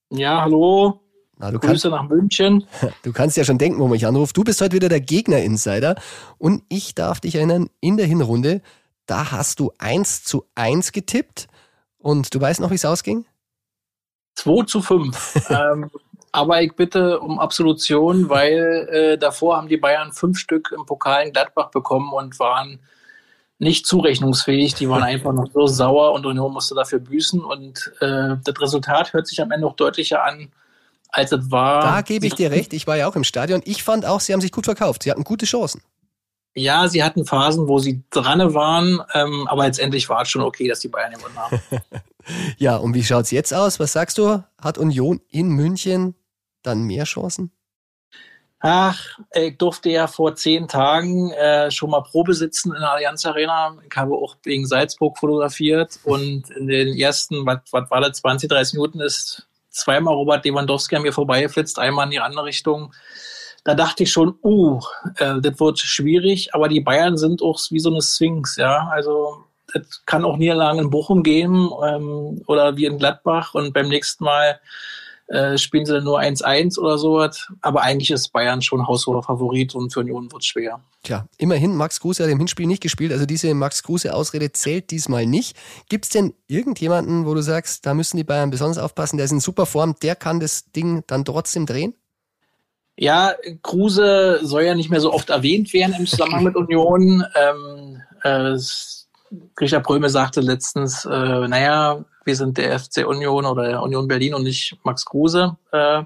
Ja, 0.09 0.41
hallo. 0.41 1.02
Na, 1.37 1.51
du 1.51 1.59
Grüße 1.59 1.89
kannst, 1.89 2.03
nach 2.03 2.09
München. 2.09 2.65
du 3.03 3.11
kannst 3.11 3.37
ja 3.37 3.43
schon 3.43 3.57
denken, 3.57 3.79
wo 3.79 3.93
ich 3.93 4.05
anrufe. 4.05 4.33
Du 4.33 4.43
bist 4.43 4.61
heute 4.61 4.75
wieder 4.75 4.89
der 4.89 5.01
Gegner-Insider 5.01 5.95
und 6.37 6.63
ich 6.69 6.95
darf 6.95 7.19
dich 7.19 7.35
erinnern, 7.35 7.69
in 7.79 7.97
der 7.97 8.05
Hinrunde, 8.05 8.61
da 9.05 9.31
hast 9.31 9.59
du 9.59 9.71
1 9.79 10.23
zu 10.23 10.45
1 10.55 10.91
getippt 10.91 11.47
und 11.97 12.33
du 12.33 12.39
weißt 12.39 12.59
noch, 12.59 12.69
wie 12.71 12.75
es 12.75 12.85
ausging? 12.85 13.25
2 14.35 14.65
zu 14.65 14.81
5. 14.81 15.49
ähm, 15.49 15.89
aber 16.31 16.61
ich 16.61 16.75
bitte 16.75 17.19
um 17.19 17.39
Absolution, 17.39 18.27
weil 18.27 18.89
äh, 18.91 19.17
davor 19.17 19.57
haben 19.57 19.67
die 19.67 19.77
Bayern 19.77 20.11
fünf 20.13 20.39
Stück 20.39 20.73
im 20.75 20.85
Pokal 20.85 21.27
in 21.27 21.31
Gladbach 21.31 21.69
bekommen 21.69 22.11
und 22.11 22.39
waren 22.39 22.79
nicht 23.59 23.85
zurechnungsfähig. 23.85 24.73
Die 24.73 24.89
waren 24.89 25.03
einfach 25.03 25.31
noch 25.31 25.49
so 25.53 25.67
sauer 25.67 26.13
und 26.13 26.25
Union 26.25 26.51
musste 26.51 26.73
dafür 26.73 26.99
büßen. 26.99 27.43
Und 27.43 27.93
äh, 28.01 28.35
das 28.43 28.59
Resultat 28.59 29.13
hört 29.13 29.27
sich 29.27 29.41
am 29.41 29.51
Ende 29.51 29.67
noch 29.67 29.75
deutlicher 29.75 30.23
an, 30.23 30.51
als 31.13 31.31
es 31.31 31.51
war. 31.51 31.81
Da 31.81 32.01
gebe 32.01 32.25
ich 32.25 32.35
dir 32.35 32.51
recht. 32.51 32.73
Ich 32.73 32.87
war 32.87 32.97
ja 32.97 33.07
auch 33.07 33.15
im 33.15 33.23
Stadion. 33.23 33.61
Ich 33.65 33.83
fand 33.83 34.05
auch, 34.05 34.19
sie 34.19 34.33
haben 34.33 34.41
sich 34.41 34.51
gut 34.51 34.65
verkauft. 34.65 35.03
Sie 35.03 35.11
hatten 35.11 35.23
gute 35.23 35.45
Chancen. 35.45 35.81
Ja, 36.55 36.87
sie 36.87 37.03
hatten 37.03 37.25
Phasen, 37.25 37.67
wo 37.67 37.79
sie 37.79 38.03
dran 38.11 38.53
waren, 38.53 39.01
ähm, 39.13 39.47
aber 39.47 39.65
letztendlich 39.65 40.07
war 40.09 40.21
es 40.21 40.29
schon 40.29 40.43
okay, 40.43 40.67
dass 40.67 40.81
die 40.81 40.87
Bayern 40.87 41.13
gewonnen 41.13 41.35
haben. 41.35 41.59
ja, 42.57 42.75
und 42.75 42.93
wie 42.93 43.03
schaut 43.03 43.25
es 43.25 43.31
jetzt 43.31 43.53
aus? 43.53 43.79
Was 43.79 43.93
sagst 43.93 44.19
du? 44.19 44.43
Hat 44.61 44.77
Union 44.77 45.21
in 45.29 45.49
München 45.49 46.15
dann 46.61 46.83
mehr 46.83 47.05
Chancen? 47.05 47.51
Ach, 48.59 49.19
ich 49.33 49.57
durfte 49.57 49.89
ja 49.89 50.07
vor 50.07 50.35
zehn 50.35 50.67
Tagen 50.67 51.31
äh, 51.31 51.69
schon 51.69 51.89
mal 51.89 52.01
Probe 52.01 52.33
sitzen 52.33 52.73
in 52.73 52.79
der 52.79 52.91
Allianz 52.91 53.25
Arena. 53.25 53.75
Ich 53.89 53.97
habe 53.97 54.13
auch 54.13 54.37
wegen 54.43 54.65
Salzburg 54.65 55.17
fotografiert 55.17 55.99
und 56.03 56.49
in 56.51 56.67
den 56.67 56.95
ersten, 56.97 57.45
was, 57.45 57.59
was 57.71 57.89
war 57.91 57.99
das, 57.99 58.19
20, 58.19 58.49
30 58.49 58.75
Minuten 58.75 58.99
ist 59.01 59.47
zweimal 59.73 60.13
Robert 60.13 60.45
Lewandowski 60.45 60.95
an 60.95 61.01
mir 61.01 61.13
vorbeigeflitzt, 61.13 61.79
einmal 61.79 62.05
in 62.05 62.11
die 62.11 62.19
andere 62.19 62.45
Richtung. 62.45 62.93
Da 63.63 63.75
dachte 63.75 64.03
ich 64.03 64.11
schon, 64.11 64.35
uh, 64.43 64.79
äh, 65.17 65.41
das 65.41 65.59
wird 65.59 65.79
schwierig, 65.79 66.53
aber 66.53 66.67
die 66.67 66.81
Bayern 66.81 67.17
sind 67.17 67.41
auch 67.41 67.59
wie 67.69 67.79
so 67.79 67.89
eine 67.89 68.01
Sphinx, 68.01 68.57
ja. 68.57 68.89
Also 68.91 69.43
es 69.73 70.05
kann 70.05 70.25
auch 70.25 70.37
Niederlagen 70.37 70.79
in 70.79 70.89
Bochum 70.89 71.23
geben 71.23 71.71
ähm, 71.85 72.41
oder 72.47 72.77
wie 72.77 72.85
in 72.85 72.97
Gladbach 72.97 73.53
und 73.53 73.73
beim 73.73 73.87
nächsten 73.87 74.23
Mal 74.23 74.59
äh, 75.33 75.57
spielen 75.57 75.85
sie 75.85 75.93
dann 75.93 76.03
nur 76.03 76.19
1-1 76.19 76.77
oder 76.77 76.99
sowas. 76.99 77.51
Aber 77.61 77.81
eigentlich 77.81 78.11
ist 78.11 78.31
Bayern 78.31 78.61
schon 78.61 78.87
haushoher 78.87 79.23
Favorit 79.23 79.73
und 79.73 79.91
für 79.91 80.01
Union 80.01 80.31
wird 80.31 80.43
es 80.43 80.47
schwer. 80.47 80.79
Tja, 81.01 81.27
immerhin, 81.37 81.75
Max 81.75 81.99
Kruse 81.99 82.23
hat 82.23 82.29
im 82.29 82.37
Hinspiel 82.37 82.67
nicht 82.67 82.83
gespielt, 82.83 83.11
also 83.11 83.25
diese 83.25 83.53
Max 83.55 83.81
Kruse-Ausrede 83.81 84.51
zählt 84.51 84.91
diesmal 84.91 85.25
nicht. 85.25 85.57
Gibt 85.89 86.05
es 86.05 86.11
denn 86.11 86.33
irgendjemanden, 86.47 87.25
wo 87.25 87.33
du 87.33 87.41
sagst, 87.41 87.85
da 87.85 87.95
müssen 87.95 88.17
die 88.17 88.23
Bayern 88.23 88.51
besonders 88.51 88.77
aufpassen, 88.77 89.17
der 89.17 89.25
ist 89.25 89.31
in 89.31 89.39
super 89.39 89.65
Form, 89.65 89.95
der 90.03 90.15
kann 90.15 90.39
das 90.39 90.71
Ding 90.71 91.03
dann 91.07 91.25
trotzdem 91.25 91.65
drehen? 91.65 91.95
Ja, 92.95 93.33
Kruse 93.63 94.39
soll 94.43 94.63
ja 94.63 94.75
nicht 94.75 94.91
mehr 94.91 95.01
so 95.01 95.11
oft 95.11 95.31
erwähnt 95.31 95.73
werden 95.73 95.95
im 95.97 96.05
Zusammenhang 96.05 96.43
mit 96.43 96.55
Union. 96.55 97.25
Ähm, 97.35 98.01
äh, 98.21 98.55
Grisha 99.55 99.79
Pröme 99.79 100.09
sagte 100.09 100.41
letztens, 100.41 101.05
äh, 101.05 101.47
naja, 101.47 102.03
wir 102.25 102.35
sind 102.35 102.57
der 102.57 102.79
FC 102.79 103.05
Union 103.05 103.45
oder 103.45 103.67
der 103.67 103.81
Union 103.81 104.07
Berlin 104.07 104.33
und 104.33 104.43
nicht 104.43 104.77
Max 104.83 105.05
Kruse. 105.05 105.57
Äh, 105.71 106.03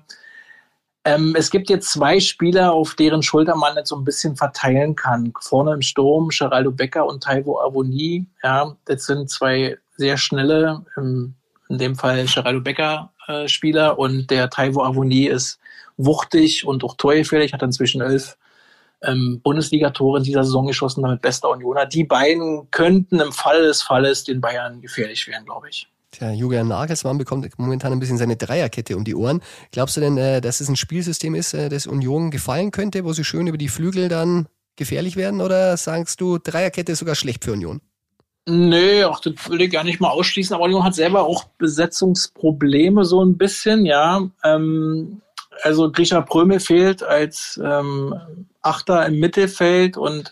ähm, 1.04 1.36
es 1.38 1.50
gibt 1.50 1.70
jetzt 1.70 1.92
zwei 1.92 2.20
Spieler, 2.20 2.74
auf 2.74 2.96
deren 2.96 3.24
Schulter 3.24 3.56
man 3.56 3.76
jetzt 3.76 3.90
so 3.90 3.96
ein 3.96 4.04
bisschen 4.04 4.36
verteilen 4.36 4.96
kann. 4.96 5.32
Vorne 5.40 5.74
im 5.74 5.82
Sturm 5.82 6.30
Geraldo 6.30 6.72
Becker 6.72 7.06
und 7.06 7.24
Taiwo 7.24 7.60
Avoni. 7.60 8.26
Ja, 8.44 8.76
das 8.86 9.06
sind 9.06 9.30
zwei 9.30 9.78
sehr 9.96 10.18
schnelle, 10.18 10.86
im, 10.98 11.36
in 11.70 11.78
dem 11.78 11.96
Fall 11.96 12.26
Geraldo 12.26 12.62
Becker 12.62 13.12
äh, 13.28 13.48
Spieler 13.48 13.98
und 13.98 14.30
der 14.30 14.50
Taiwo 14.50 14.84
Avoni 14.84 15.28
ist 15.28 15.60
wuchtig 15.98 16.66
und 16.66 16.84
auch 16.84 16.96
torgefährlich, 16.96 17.54
hat 17.54 17.64
inzwischen 17.64 18.02
elf 18.02 18.38
ähm, 19.04 19.42
Bundesliga-Tore 19.44 20.20
in 20.20 20.24
dieser 20.24 20.44
Saison 20.44 20.68
geschossen, 20.68 21.04
damit 21.04 21.22
bester 21.22 21.50
Unioner. 21.50 21.86
Die 21.86 22.04
beiden 22.04 22.70
könnten 22.72 23.20
im 23.20 23.32
Fall 23.32 23.64
des 23.64 23.82
Falles 23.82 24.24
den 24.24 24.42
Bayern 24.42 24.82
gefährlich 24.82 25.28
werden, 25.28 25.46
glaube 25.46 25.70
ich. 25.70 25.88
Tja, 26.12 26.32
Julian 26.32 26.68
Nagelsmann 26.68 27.18
bekommt 27.18 27.48
momentan 27.58 27.92
ein 27.92 28.00
bisschen 28.00 28.18
seine 28.18 28.38
Dreierkette 28.38 28.96
um 28.96 29.04
die 29.04 29.16
Ohren. 29.16 29.42
Glaubst 29.72 29.98
du 29.98 30.02
denn, 30.02 30.18
äh, 30.18 30.42
dass 30.42 30.62
es 30.62 30.70
ein 30.70 30.76
Spielsystem 30.76 31.36
ist, 31.36 31.54
äh, 31.54 31.70
das 31.70 31.86
Union 31.86 32.32
gefallen 32.32 32.72
könnte, 32.72 33.04
wo 33.04 33.14
sie 33.14 33.24
schön 33.24 33.48
über 33.48 33.58
die 33.58 33.68
Flügel 33.68 34.08
dann 34.08 34.48
gefährlich 34.78 35.16
werden? 35.16 35.42
Oder 35.42 35.76
sagst 35.78 36.22
du, 36.22 36.38
Dreierkette 36.38 36.94
ist 36.94 37.00
sogar 37.00 37.16
schlecht 37.16 37.44
für 37.44 37.54
Union? 37.54 37.82
Nö, 38.50 39.04
auch 39.04 39.20
das 39.20 39.34
will 39.50 39.62
ich 39.62 39.72
gar 39.72 39.84
nicht 39.84 40.00
mal 40.00 40.10
ausschließen, 40.10 40.56
aber 40.56 40.64
Union 40.64 40.86
hat 40.86 40.96
selber 40.96 41.24
auch 41.24 41.44
Besetzungsprobleme 41.58 43.04
so 43.04 43.22
ein 43.24 43.38
bisschen, 43.38 43.86
ja. 43.86 44.22
Ähm, 44.46 45.22
also 45.64 45.92
Grisha 45.92 46.22
Prömel 46.22 46.60
fehlt 46.60 47.04
als 47.04 47.60
ähm, 47.64 48.16
Achter 48.62 49.06
im 49.06 49.20
Mittelfeld 49.20 49.98
und 49.98 50.32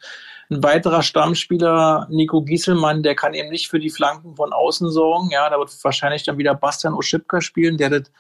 ein 0.49 0.63
weiterer 0.63 1.01
Stammspieler, 1.01 2.07
Nico 2.09 2.43
Gieselmann, 2.43 3.01
der 3.01 3.15
kann 3.15 3.33
eben 3.33 3.49
nicht 3.49 3.69
für 3.69 3.79
die 3.79 3.89
Flanken 3.89 4.35
von 4.35 4.53
außen 4.53 4.89
sorgen. 4.91 5.29
Ja, 5.31 5.49
da 5.49 5.57
wird 5.57 5.71
wahrscheinlich 5.83 6.23
dann 6.23 6.37
wieder 6.37 6.53
Bastian 6.53 6.93
Oschipka 6.93 7.41
spielen, 7.41 7.77
der 7.77 7.89
das 7.89 8.11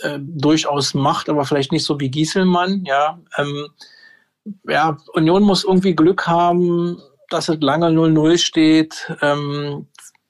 äh, 0.00 0.18
durchaus 0.20 0.94
macht, 0.94 1.28
aber 1.28 1.44
vielleicht 1.44 1.72
nicht 1.72 1.84
so 1.84 1.98
wie 1.98 2.10
Gieselmann. 2.10 2.84
Ja, 2.84 3.18
ähm, 3.38 3.68
ja, 4.68 4.98
Union 5.14 5.42
muss 5.42 5.64
irgendwie 5.64 5.94
Glück 5.94 6.26
haben, 6.26 7.00
dass 7.30 7.48
es 7.48 7.58
lange 7.60 7.88
0-0 7.88 8.38
steht. 8.38 9.12
Ähm, 9.22 9.86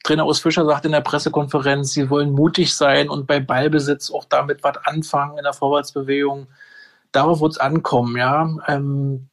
Trainer 0.06 0.26
Urs 0.26 0.38
Fischer 0.38 0.64
sagt 0.64 0.84
in 0.84 0.92
der 0.92 1.00
Pressekonferenz, 1.00 1.92
sie 1.92 2.08
wollen 2.10 2.30
mutig 2.30 2.76
sein 2.76 3.08
und 3.08 3.26
bei 3.26 3.40
Ballbesitz 3.40 4.12
auch 4.12 4.24
damit 4.24 4.62
was 4.62 4.76
anfangen 4.84 5.36
in 5.36 5.42
der 5.42 5.52
Vorwärtsbewegung. 5.52 6.46
Darauf 7.10 7.40
wird 7.40 7.52
es 7.52 7.58
ankommen, 7.58 8.16
ja. 8.16 8.48
Ähm, 8.68 9.28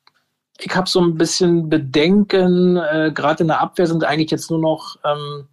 ich 0.58 0.76
habe 0.76 0.90
so 0.90 1.00
ein 1.00 1.16
bisschen 1.16 1.70
Bedenken, 1.70 2.78
äh, 2.78 3.12
gerade 3.14 3.44
in 3.44 3.50
der 3.50 3.62
Abwehr 3.62 3.86
sind 3.86 4.04
eigentlich 4.04 4.32
jetzt 4.32 4.50
nur 4.50 4.60
noch, 4.60 4.98
ähm, 5.06 5.48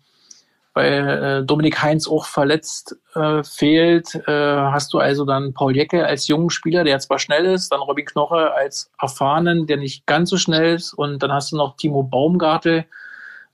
weil 0.73 1.43
äh, 1.43 1.45
Dominik 1.45 1.83
Heinz 1.83 2.09
auch 2.09 2.25
verletzt 2.25 2.97
äh, 3.15 3.43
fehlt, 3.43 4.15
äh, 4.27 4.57
hast 4.57 4.95
du 4.95 5.01
also 5.01 5.27
dann 5.27 5.53
Paul 5.53 5.77
Jecke 5.77 6.07
als 6.07 6.29
jungen 6.29 6.49
Spieler, 6.49 6.83
der 6.83 6.99
zwar 6.99 7.19
schnell 7.19 7.45
ist, 7.45 7.71
dann 7.73 7.81
Robin 7.81 8.07
Knoche 8.07 8.55
als 8.55 8.91
erfahrenen, 8.99 9.67
der 9.67 9.77
nicht 9.77 10.07
ganz 10.07 10.31
so 10.31 10.39
schnell 10.39 10.77
ist 10.77 10.95
und 10.95 11.23
dann 11.23 11.31
hast 11.31 11.53
du 11.53 11.59
noch 11.59 11.77
Timo 11.77 12.05
Baumgartel, 12.05 12.87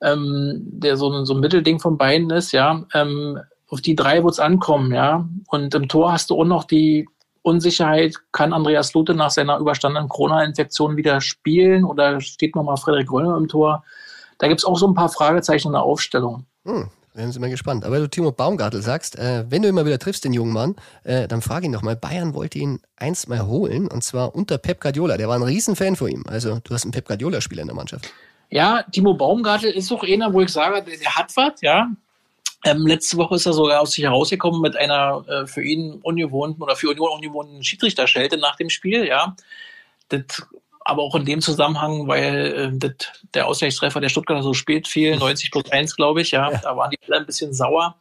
ähm, 0.03 0.63
der 0.65 0.97
so, 0.97 1.11
ein, 1.11 1.25
so 1.25 1.35
ein 1.35 1.41
Mittelding 1.41 1.81
von 1.81 1.99
beiden 1.99 2.31
ist, 2.31 2.53
ja. 2.53 2.85
Ähm, 2.95 3.41
auf 3.69 3.81
die 3.81 3.97
drei 3.97 4.23
wird 4.23 4.35
es 4.35 4.41
ankommen, 4.41 4.93
ja. 4.93 5.29
Und 5.49 5.75
im 5.75 5.89
Tor 5.89 6.13
hast 6.13 6.31
du 6.31 6.41
auch 6.41 6.45
noch 6.45 6.65
die 6.65 7.09
Unsicherheit, 7.43 8.17
kann 8.33 8.53
Andreas 8.53 8.93
Lute 8.95 9.15
nach 9.15 9.31
seiner 9.31 9.59
überstandenen 9.59 10.09
Corona-Infektion 10.09 10.97
wieder 10.97 11.21
spielen 11.21 11.85
oder 11.85 12.21
steht 12.21 12.57
nochmal 12.57 12.77
Frederik 12.77 13.11
Röllner 13.11 13.37
im 13.37 13.49
Tor? 13.49 13.85
Da 14.39 14.49
gibt 14.49 14.61
es 14.61 14.65
auch 14.65 14.77
so 14.77 14.87
ein 14.87 14.95
paar 14.95 15.09
Fragezeichen 15.09 15.69
in 15.69 15.73
der 15.75 15.83
Aufstellung. 15.83 16.45
Hm, 16.65 16.91
werden 17.15 17.33
Sie 17.33 17.39
mal 17.39 17.49
gespannt. 17.49 17.85
Aber 17.85 17.99
du 17.99 18.09
Timo 18.09 18.33
Baumgartel 18.33 18.83
sagst, 18.83 19.17
äh, 19.17 19.45
wenn 19.49 19.63
du 19.63 19.69
immer 19.69 19.87
wieder 19.87 19.99
triffst, 19.99 20.25
den 20.25 20.33
jungen 20.33 20.53
Mann, 20.53 20.75
äh, 21.05 21.29
dann 21.29 21.41
frage 21.41 21.67
ihn 21.67 21.73
doch 21.73 21.83
mal, 21.83 21.97
Bayern 21.97 22.35
wollte 22.35 22.59
ihn 22.59 22.81
einst 22.97 23.29
mal 23.29 23.47
holen 23.47 23.89
und 23.89 24.03
zwar 24.03 24.35
unter 24.35 24.59
Pep 24.59 24.81
Guardiola. 24.81 25.17
Der 25.17 25.29
war 25.29 25.37
ein 25.37 25.43
Riesenfan 25.43 25.97
von 25.97 26.09
ihm. 26.09 26.25
Also 26.27 26.59
du 26.63 26.75
hast 26.75 26.85
einen 26.85 26.93
Pep 26.93 27.07
Guardiola-Spieler 27.07 27.63
in 27.63 27.69
der 27.69 27.77
Mannschaft. 27.77 28.13
Ja, 28.51 28.83
Timo 28.93 29.15
Baumgartel 29.15 29.71
ist 29.71 29.91
auch 29.93 30.03
einer, 30.03 30.33
wo 30.33 30.41
ich 30.41 30.51
sage, 30.51 30.83
der, 30.83 31.17
hat 31.17 31.37
was, 31.37 31.61
ja. 31.61 31.89
Ähm, 32.65 32.87
letzte 32.87 33.17
Woche 33.17 33.37
ist 33.37 33.47
er 33.47 33.53
sogar 33.53 33.81
aus 33.81 33.93
sich 33.93 34.05
herausgekommen 34.05 34.61
mit 34.61 34.77
einer 34.77 35.25
äh, 35.29 35.47
für 35.47 35.63
ihn 35.63 36.01
ungewohnten 36.03 36.63
oder 36.63 36.75
für 36.75 36.89
Union 36.89 37.11
ungewohnten 37.13 37.63
Schiedsrichterschelte 37.63 38.39
nach 38.39 38.57
dem 38.57 38.71
Spiel, 38.71 39.07
ja. 39.07 39.37
Das, 40.09 40.47
aber 40.81 41.03
auch 41.03 41.15
in 41.17 41.25
dem 41.25 41.41
Zusammenhang, 41.41 42.07
weil 42.07 42.73
äh, 42.75 42.79
das, 42.79 42.93
der 43.35 43.47
Ausgleichstreffer 43.47 44.01
der 44.01 44.09
Stuttgarter 44.09 44.43
so 44.43 44.55
spät 44.55 44.89
fiel, 44.89 45.17
90 45.19 45.51
plus 45.51 45.71
1, 45.71 45.97
glaube 45.97 46.23
ich, 46.23 46.31
ja, 46.31 46.51
ja, 46.51 46.59
da 46.59 46.77
waren 46.77 46.91
die 46.91 46.99
alle 47.07 47.21
ein 47.21 47.27
bisschen 47.27 47.53
sauer. 47.53 47.97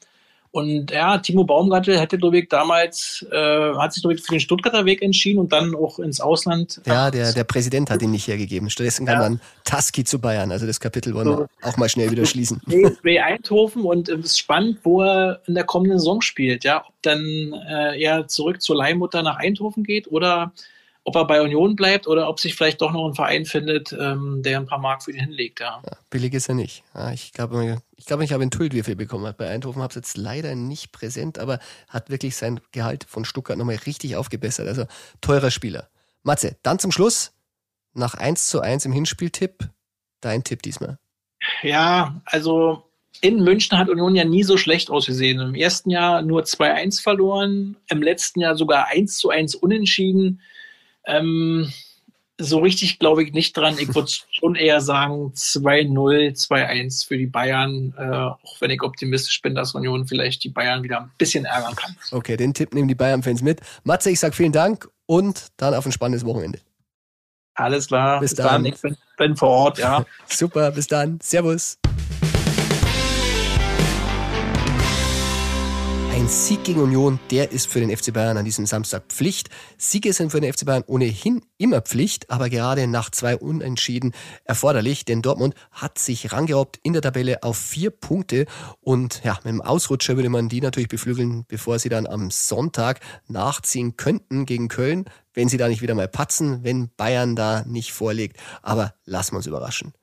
Und 0.56 0.90
ja, 0.90 1.18
Timo 1.18 1.44
Baumgartel 1.44 2.00
hätte, 2.00 2.18
glaube 2.18 2.40
ich, 2.40 2.48
damals, 2.48 3.26
äh, 3.30 3.74
hat 3.74 3.92
sich, 3.92 4.02
glaube 4.02 4.16
ich, 4.16 4.22
für 4.22 4.32
den 4.32 4.40
Stuttgarter 4.40 4.86
Weg 4.86 5.02
entschieden 5.02 5.40
und 5.40 5.52
dann 5.52 5.76
auch 5.76 6.00
ins 6.00 6.22
Ausland. 6.22 6.80
Ja, 6.86 7.12
der, 7.12 7.34
der 7.34 7.44
Präsident 7.44 7.90
hat 7.90 8.02
ihn 8.02 8.12
nicht 8.12 8.26
hergegeben. 8.30 8.70
Stattdessen 8.70 9.06
kam 9.06 9.16
ja. 9.16 9.22
dann 9.24 9.42
Taski 9.66 10.06
zu 10.06 10.18
Bayern. 10.18 10.54
Also 10.54 10.66
das 10.66 10.80
Kapitel 10.80 11.14
wollen 11.14 11.28
so. 11.28 11.38
wir 11.40 11.50
auch 11.62 11.76
mal 11.76 11.90
schnell 11.90 12.10
wieder 12.10 12.26
schließen. 12.26 12.62
DSB 12.68 13.20
Eindhoven 13.20 13.84
und 13.84 14.08
es 14.08 14.28
ist 14.28 14.40
spannend, 14.40 14.80
wo 14.84 15.02
er 15.02 15.42
in 15.46 15.56
der 15.56 15.66
kommenden 15.66 16.00
Saison 16.00 16.22
spielt. 16.22 16.64
Ja, 16.64 16.86
ob 16.88 16.94
dann 17.02 17.20
äh, 17.68 18.02
er 18.02 18.30
zurück 18.30 18.62
zur 18.62 18.78
Leihmutter 18.78 19.24
nach 19.24 19.36
Eindhoven 19.36 19.84
geht 19.84 20.10
oder 20.10 20.54
ob 21.06 21.16
er 21.16 21.26
bei 21.26 21.40
Union 21.42 21.76
bleibt 21.76 22.08
oder 22.08 22.28
ob 22.28 22.40
sich 22.40 22.56
vielleicht 22.56 22.82
doch 22.82 22.92
noch 22.92 23.08
ein 23.08 23.14
Verein 23.14 23.46
findet, 23.46 23.94
ähm, 23.94 24.42
der 24.44 24.60
ein 24.60 24.66
paar 24.66 24.80
Mark 24.80 25.04
für 25.04 25.12
ihn 25.12 25.20
hinlegt. 25.20 25.60
Ja. 25.60 25.82
ja 25.86 25.98
billig 26.10 26.34
ist 26.34 26.50
er 26.50 26.56
nicht. 26.56 26.84
Ja, 26.96 27.12
ich 27.12 27.32
glaube, 27.32 27.82
ich, 27.96 28.06
glaube, 28.06 28.24
ich 28.24 28.34
habe 28.34 28.44
enthüllt, 28.44 28.74
wie 28.74 28.82
viel 28.82 28.96
bekommen 28.96 29.26
hat. 29.28 29.38
Bei 29.38 29.48
Eindhoven 29.48 29.84
habe 29.84 29.92
es 29.92 29.96
jetzt 29.96 30.18
leider 30.18 30.56
nicht 30.56 30.92
präsent, 30.92 31.38
aber 31.38 31.60
hat 31.88 32.10
wirklich 32.10 32.36
sein 32.36 32.60
Gehalt 32.72 33.06
von 33.08 33.24
Stuttgart 33.24 33.56
nochmal 33.58 33.80
richtig 33.86 34.16
aufgebessert. 34.16 34.68
Also 34.68 34.86
teurer 35.22 35.52
Spieler. 35.52 35.90
Matze, 36.24 36.58
dann 36.64 36.80
zum 36.80 36.92
Schluss, 36.92 37.34
nach 37.94 38.16
1 38.16 38.50
zu 38.50 38.60
1 38.60 38.86
im 38.86 38.92
Hinspieltipp, 38.92 39.70
dein 40.22 40.44
Tipp 40.44 40.64
diesmal. 40.64 40.98
Ja, 41.62 42.20
also 42.26 42.84
in 43.22 43.44
München 43.44 43.78
hat 43.78 43.90
Union 43.90 44.16
ja 44.16 44.26
nie 44.26 44.44
so 44.44 44.58
schlecht 44.58 44.90
ausgesehen. 44.90 45.40
Im 45.40 45.54
ersten 45.54 45.92
Jahr 45.92 46.24
nur 46.24 46.42
2-1 46.42 47.04
verloren, 47.04 47.78
im 47.90 48.02
letzten 48.02 48.40
Jahr 48.40 48.56
sogar 48.56 48.88
1 48.88 49.20
zu 49.20 49.30
1 49.30 49.54
unentschieden. 49.54 50.42
Ähm, 51.06 51.72
so 52.38 52.60
richtig 52.60 53.00
glaube 53.00 53.24
ich 53.24 53.34
nicht 53.34 53.56
dran. 53.56 53.78
Ich 53.80 53.94
würde 53.94 54.12
schon 54.32 54.56
eher 54.56 54.82
sagen 54.82 55.32
2-0, 55.36 56.34
2-1 56.34 57.08
für 57.08 57.18
die 57.18 57.28
Bayern, 57.28 57.94
äh, 57.98 58.04
auch 58.04 58.60
wenn 58.60 58.72
ich 58.72 58.84
optimistisch 58.84 59.42
bin, 59.42 59.56
dass 59.56 59.74
Union 59.76 60.08
vielleicht 60.08 60.44
die 60.44 60.50
Bayern 60.50 60.84
wieder 60.84 61.02
ein 61.02 61.12
bisschen 61.18 61.46
ärgern 61.46 61.76
kann. 61.76 61.96
Okay, 62.12 62.38
den 62.38 62.54
Tipp 62.54 62.74
nehmen 62.74 62.88
die 62.88 62.96
Bayern-Fans 62.96 63.42
mit. 63.42 63.62
Matze, 63.84 64.10
ich 64.10 64.20
sage 64.20 64.36
vielen 64.36 64.52
Dank 64.52 64.90
und 65.06 65.48
dann 65.58 65.74
auf 65.74 65.86
ein 65.86 65.92
spannendes 65.92 66.26
Wochenende. 66.26 66.60
Alles 67.54 67.88
klar. 67.88 68.20
Bis, 68.20 68.32
bis 68.32 68.38
dann. 68.38 68.64
dann. 68.64 68.66
Ich 68.66 68.82
bin, 68.82 68.98
bin 69.18 69.36
vor 69.38 69.50
Ort, 69.50 69.78
ja. 69.78 70.06
Super, 70.28 70.72
bis 70.72 70.88
dann. 70.88 71.20
Servus. 71.22 71.78
Ein 76.26 76.30
Sieg 76.30 76.64
gegen 76.64 76.82
Union, 76.82 77.20
der 77.30 77.52
ist 77.52 77.68
für 77.68 77.80
den 77.80 77.96
FC 77.96 78.12
Bayern 78.12 78.36
an 78.36 78.46
diesem 78.46 78.66
Samstag 78.66 79.04
Pflicht. 79.10 79.50
Siege 79.78 80.12
sind 80.12 80.32
für 80.32 80.42
den 80.42 80.52
FC 80.52 80.66
Bayern 80.66 80.84
ohnehin 80.88 81.44
immer 81.60 81.82
Pflicht, 81.82 82.32
aber 82.32 82.50
gerade 82.50 82.88
nach 82.88 83.12
zwei 83.12 83.38
Unentschieden 83.38 84.12
erforderlich, 84.44 85.06
denn 85.06 85.22
Dortmund 85.22 85.54
hat 85.70 86.00
sich 86.00 86.34
rangerobbt 86.34 86.80
in 86.82 86.94
der 86.94 87.04
Tabelle 87.04 87.44
auf 87.44 87.58
vier 87.58 87.92
Punkte 87.92 88.48
und 88.82 89.22
ja, 89.24 89.36
mit 89.44 89.54
dem 89.54 89.62
Ausrutscher 89.62 90.16
würde 90.16 90.30
man 90.30 90.50
die 90.50 90.62
natürlich 90.62 90.90
beflügeln, 90.90 91.46
bevor 91.48 91.78
sie 91.78 91.90
dann 91.90 92.08
am 92.08 92.32
Sonntag 92.32 93.02
nachziehen 93.28 93.96
könnten 93.96 94.48
gegen 94.48 94.68
Köln, 94.68 95.06
wenn 95.36 95.48
sie 95.48 95.58
da 95.58 95.68
nicht 95.68 95.84
wieder 95.84 95.94
mal 95.94 96.08
patzen, 96.08 96.64
wenn 96.64 96.90
Bayern 96.98 97.36
da 97.36 97.64
nicht 97.68 97.94
vorlegt. 97.94 98.38
Aber 98.64 98.96
lassen 99.06 99.34
wir 99.34 99.38
uns 99.38 99.46
überraschen. 99.46 99.94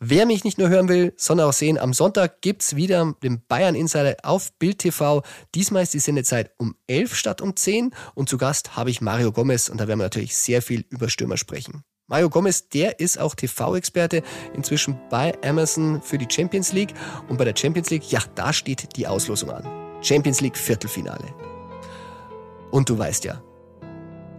Wer 0.00 0.26
mich 0.26 0.44
nicht 0.44 0.58
nur 0.58 0.68
hören 0.68 0.88
will, 0.88 1.12
sondern 1.16 1.48
auch 1.48 1.52
sehen, 1.52 1.78
am 1.78 1.92
Sonntag 1.92 2.40
gibt's 2.40 2.76
wieder 2.76 3.14
den 3.22 3.42
Bayern 3.46 3.74
Insider 3.74 4.16
auf 4.22 4.52
Bild 4.58 4.78
TV. 4.78 5.22
Diesmal 5.54 5.82
ist 5.82 5.94
die 5.94 5.98
Sendezeit 5.98 6.50
um 6.58 6.76
11 6.86 7.14
statt 7.14 7.40
um 7.40 7.56
10 7.56 7.92
und 8.14 8.28
zu 8.28 8.38
Gast 8.38 8.76
habe 8.76 8.90
ich 8.90 9.00
Mario 9.00 9.32
Gomez 9.32 9.68
und 9.68 9.78
da 9.78 9.88
werden 9.88 10.00
wir 10.00 10.04
natürlich 10.04 10.36
sehr 10.36 10.62
viel 10.62 10.84
über 10.90 11.08
Stürmer 11.08 11.36
sprechen. 11.36 11.82
Mario 12.08 12.30
Gomez, 12.30 12.68
der 12.68 13.00
ist 13.00 13.18
auch 13.18 13.34
TV-Experte 13.34 14.22
inzwischen 14.54 14.96
bei 15.10 15.36
Amazon 15.42 16.00
für 16.02 16.18
die 16.18 16.28
Champions 16.30 16.72
League 16.72 16.94
und 17.28 17.36
bei 17.36 17.44
der 17.44 17.56
Champions 17.56 17.90
League, 17.90 18.10
ja, 18.12 18.20
da 18.36 18.52
steht 18.52 18.96
die 18.96 19.08
Auslosung 19.08 19.50
an. 19.50 19.66
Champions 20.02 20.40
League 20.40 20.56
Viertelfinale. 20.56 21.34
Und 22.70 22.88
du 22.88 22.96
weißt 22.96 23.24
ja, 23.24 23.42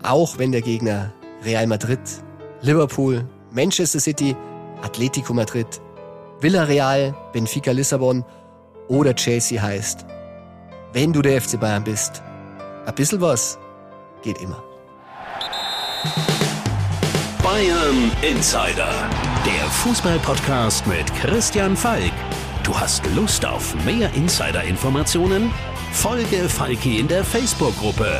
auch 0.03 0.37
wenn 0.37 0.53
der 0.53 0.61
Gegner 0.61 1.13
Real 1.43 1.67
Madrid, 1.67 1.99
Liverpool, 2.61 3.27
Manchester 3.51 3.99
City, 3.99 4.35
Atletico 4.81 5.33
Madrid, 5.33 5.67
Villarreal, 6.39 7.15
Benfica 7.33 7.71
Lissabon 7.71 8.23
oder 8.87 9.13
Chelsea 9.15 9.61
heißt, 9.61 10.05
wenn 10.93 11.11
du 11.13 11.21
der 11.21 11.41
FC 11.41 11.59
Bayern 11.59 11.83
bist, 11.83 12.21
ein 12.85 12.95
bisschen 12.95 13.21
was 13.21 13.57
geht 14.21 14.39
immer. 14.39 14.63
Bayern 17.43 18.11
Insider, 18.21 19.09
der 19.45 19.69
Fußballpodcast 19.69 20.85
mit 20.87 21.13
Christian 21.15 21.75
Falk. 21.75 22.11
Du 22.63 22.77
hast 22.77 23.05
Lust 23.15 23.45
auf 23.45 23.73
mehr 23.85 24.13
Insider-Informationen? 24.13 25.51
Folge 25.93 26.49
Falki 26.49 26.99
in 26.99 27.07
der 27.07 27.23
Facebook-Gruppe 27.23 28.19